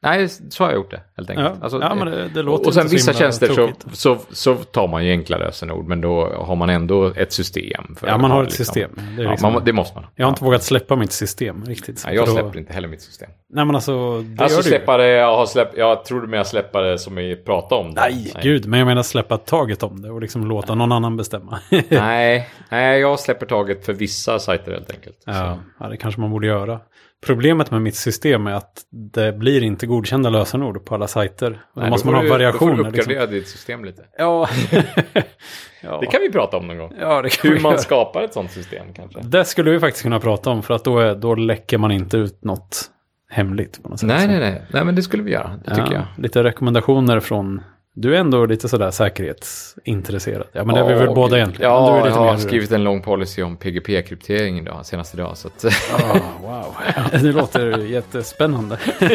Nej, 0.02 0.28
så 0.28 0.64
har 0.64 0.70
jag 0.70 0.76
gjort 0.76 0.90
det 0.90 1.00
helt 1.28 1.30
enkelt. 1.30 1.56
Ja, 1.58 1.64
Alltså, 1.64 1.80
ja 1.80 1.94
men 1.94 2.06
det, 2.06 2.28
det 2.28 2.42
låter 2.42 2.66
och 2.66 2.74
sen 2.74 2.86
vissa 2.88 3.12
tjänster 3.12 3.48
så, 3.48 3.70
så, 3.92 4.18
så 4.30 4.54
tar 4.54 4.88
man 4.88 5.04
ju 5.06 5.10
enkla 5.10 5.38
lösenord, 5.38 5.86
men 5.88 6.00
då 6.00 6.32
har 6.36 6.56
man 6.56 6.70
ändå 6.70 7.12
ett 7.16 7.32
system. 7.32 7.96
Ja, 8.06 8.18
man 8.18 8.30
ha 8.30 8.36
har 8.38 8.42
ett 8.44 8.48
liksom. 8.48 8.64
system. 8.64 8.90
Det, 9.16 9.22
är 9.22 9.24
Ja, 9.24 9.30
liksom, 9.30 9.52
man, 9.52 9.62
det 9.64 9.72
måste 9.72 9.94
man. 10.00 10.06
Jag 10.16 10.26
har 10.26 10.30
inte 10.30 10.44
vågat 10.44 10.62
släppa 10.62 10.96
mitt 10.96 11.12
system 11.12 11.64
riktigt. 11.64 12.02
Nej, 12.06 12.14
jag 12.14 12.26
då- 12.26 12.32
släpper 12.32 12.58
inte 12.58 12.72
heller 12.72 12.88
mitt 12.88 13.02
system. 13.02 13.30
Nej, 13.54 13.64
men 13.64 13.74
alltså, 13.74 14.18
det 14.22 14.42
Alltså 14.42 14.58
gör 14.58 14.62
du 14.62 14.68
släppa 14.68 14.96
det, 14.96 15.08
jag 15.08 15.36
har 15.36 15.46
släppt, 15.46 15.76
jag 15.76 16.04
tror 16.04 16.20
du 16.20 16.26
menar 16.28 16.44
släppa 16.44 16.80
det 16.82 16.98
som 16.98 17.14
vi 17.14 17.36
pratade 17.36 17.80
om. 17.80 17.94
det. 17.94 18.00
Nej, 18.00 18.32
gud. 18.42 18.66
Men 18.66 18.78
jag 18.78 18.86
menar 18.86 19.02
släppa 19.02 19.36
taget 19.38 19.82
om 19.82 20.02
det 20.02 20.10
och 20.10 20.20
liksom 20.20 20.46
låta 20.48 20.74
någon 20.74 20.92
annan 20.92 21.16
bestämma. 21.16 21.58
Nej, 21.88 22.48
nej, 22.70 23.00
jag 23.00 23.20
släpper 23.20 23.46
taget 23.46 23.84
för 23.86 23.92
vissa 23.92 24.38
sajter 24.38 24.72
helt 24.72 24.90
enkelt. 24.90 25.16
ja, 25.26 25.58
ja, 25.80 25.88
det 25.88 25.96
kanske 25.96 26.20
man 26.20 26.30
borde 26.30 26.46
göra. 26.46 26.80
Problemet 27.26 27.70
med 27.70 27.82
mitt 27.82 27.94
system 27.96 28.46
är 28.46 28.52
att 28.54 28.72
det 29.14 29.32
blir 29.32 29.62
inte 29.62 29.86
godkända 29.86 30.30
lösenord 30.30 30.84
på 30.84 30.94
alla 30.94 31.06
sajter. 31.12 31.46
Och 31.50 31.56
då 31.74 31.80
Nej, 31.80 31.90
måste 31.90 32.06
man 32.06 32.14
ha 32.14 32.22
du- 32.22 32.28
Då 32.28 32.32
får 32.32 32.38
variationer. 32.38 32.72
du 32.76 32.82
Liksom. 32.82 33.00
uppgradera 33.00 33.26
ditt 33.26 33.48
system 33.48 33.84
lite. 33.84 34.02
Ja. 34.18 34.48
ja. 35.82 35.98
Det 36.00 36.06
kan 36.06 36.20
vi 36.20 36.32
prata 36.32 36.56
om 36.56 36.66
någon 36.66 36.78
gång. 36.78 36.92
ja, 37.00 37.22
Hur 37.42 37.60
man 37.60 37.72
göra. 37.72 37.80
skapar 37.80 38.22
ett 38.22 38.32
sånt 38.34 38.50
system 38.50 38.86
kanske. 38.94 39.20
Det 39.22 39.44
skulle 39.44 39.70
vi 39.70 39.80
faktiskt 39.80 40.02
kunna 40.02 40.20
prata 40.20 40.50
om 40.50 40.62
för 40.62 40.74
att 40.74 40.84
då, 40.84 40.98
är, 40.98 41.14
då 41.14 41.34
läcker 41.34 41.78
man 41.78 41.90
inte 41.92 42.16
ut 42.16 42.44
något 42.44 42.90
hemligt 43.30 43.82
på 43.82 43.88
något 43.88 44.00
sätt. 44.00 44.06
Nej, 44.08 44.26
nej, 44.26 44.38
nej. 44.40 44.62
Nej, 44.72 44.84
men 44.84 44.94
det 44.94 45.02
skulle 45.02 45.22
vi 45.22 45.30
göra. 45.32 45.60
Det 45.64 45.74
tycker 45.74 45.92
jag. 45.92 46.02
Lite 46.18 46.44
rekommendationer 46.44 47.20
från... 47.20 47.60
Du 47.94 48.16
är 48.16 48.20
ändå 48.20 48.46
lite 48.46 48.68
sådär 48.68 48.90
säkerhetsintresserad. 48.90 50.46
Ja, 50.52 50.64
men 50.64 50.74
det 50.74 50.80
är 50.80 50.88
vi 50.88 50.94
väl 50.94 51.04
Ja, 51.06 51.14
båda 51.14 51.36
egentligen. 51.36 51.70
Ja, 51.72 52.06
jag 52.06 52.14
har 52.14 52.32
mer... 52.32 52.36
skrivit 52.40 52.72
en 52.72 52.84
lång 52.84 53.02
policy 53.02 53.42
om 53.42 53.56
PGP-kryptering 53.56 54.58
idag, 54.58 54.86
senast 54.86 55.14
idag. 55.14 55.36
Så 55.36 55.48
att, 55.48 55.64
Ah, 55.64 56.16
wow. 56.42 56.74
Det 57.22 57.32
låter 57.32 57.78
jättespännande. 57.78 58.78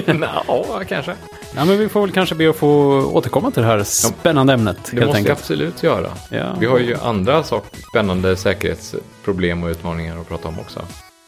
ja, 0.48 0.82
kanske. 0.88 1.16
Ja, 1.56 1.66
men 1.66 1.78
vi 1.78 1.90
får 1.90 2.02
väl 2.02 2.12
kanske 2.12 2.36
be 2.36 2.50
att 2.50 2.56
få 2.56 2.70
återkomma 3.14 3.52
till 3.52 3.62
det 3.62 3.68
här 3.68 3.84
spännande 3.84 4.54
ämnet. 4.54 4.78
Det 4.92 4.96
måste 4.96 5.12
vi 5.12 5.18
enkelt. 5.18 5.40
absolut 5.40 5.84
göra. 5.84 6.10
Ja. 6.32 6.56
Vi 6.60 6.66
har 6.66 6.80
ju 6.80 6.96
andra 6.96 7.44
saker, 7.44 7.80
spännande 7.90 8.36
säkerhetsproblem 8.36 9.64
och 9.64 9.70
utmaningar 9.70 10.18
att 10.22 10.28
prata 10.28 10.48
om 10.48 10.60
också. 10.60 10.82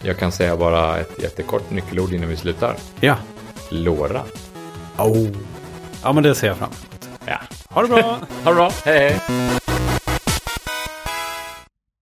Jag 0.04 0.18
kan 0.18 0.32
säga 0.32 0.58
bara 0.58 0.98
ett 0.98 1.24
jättekort 1.24 1.72
nyckelord 1.72 2.14
innan 2.14 2.30
vi 2.30 2.38
slutar. 2.38 2.76
Ja. 3.00 3.16
Låra. 3.70 4.22
Oh. 4.98 5.28
Ja, 6.04 6.14
men 6.14 6.24
det 6.24 6.36
ser 6.36 6.48
jag 6.48 6.58
fram. 6.58 6.70
Ja. 7.30 7.38
Ha 7.70 7.82
det 7.82 7.88
bra! 7.88 8.02
Ha 8.44 8.50
det 8.50 8.56
bra. 8.56 8.72
Hej, 8.86 9.00
hej. 9.00 9.68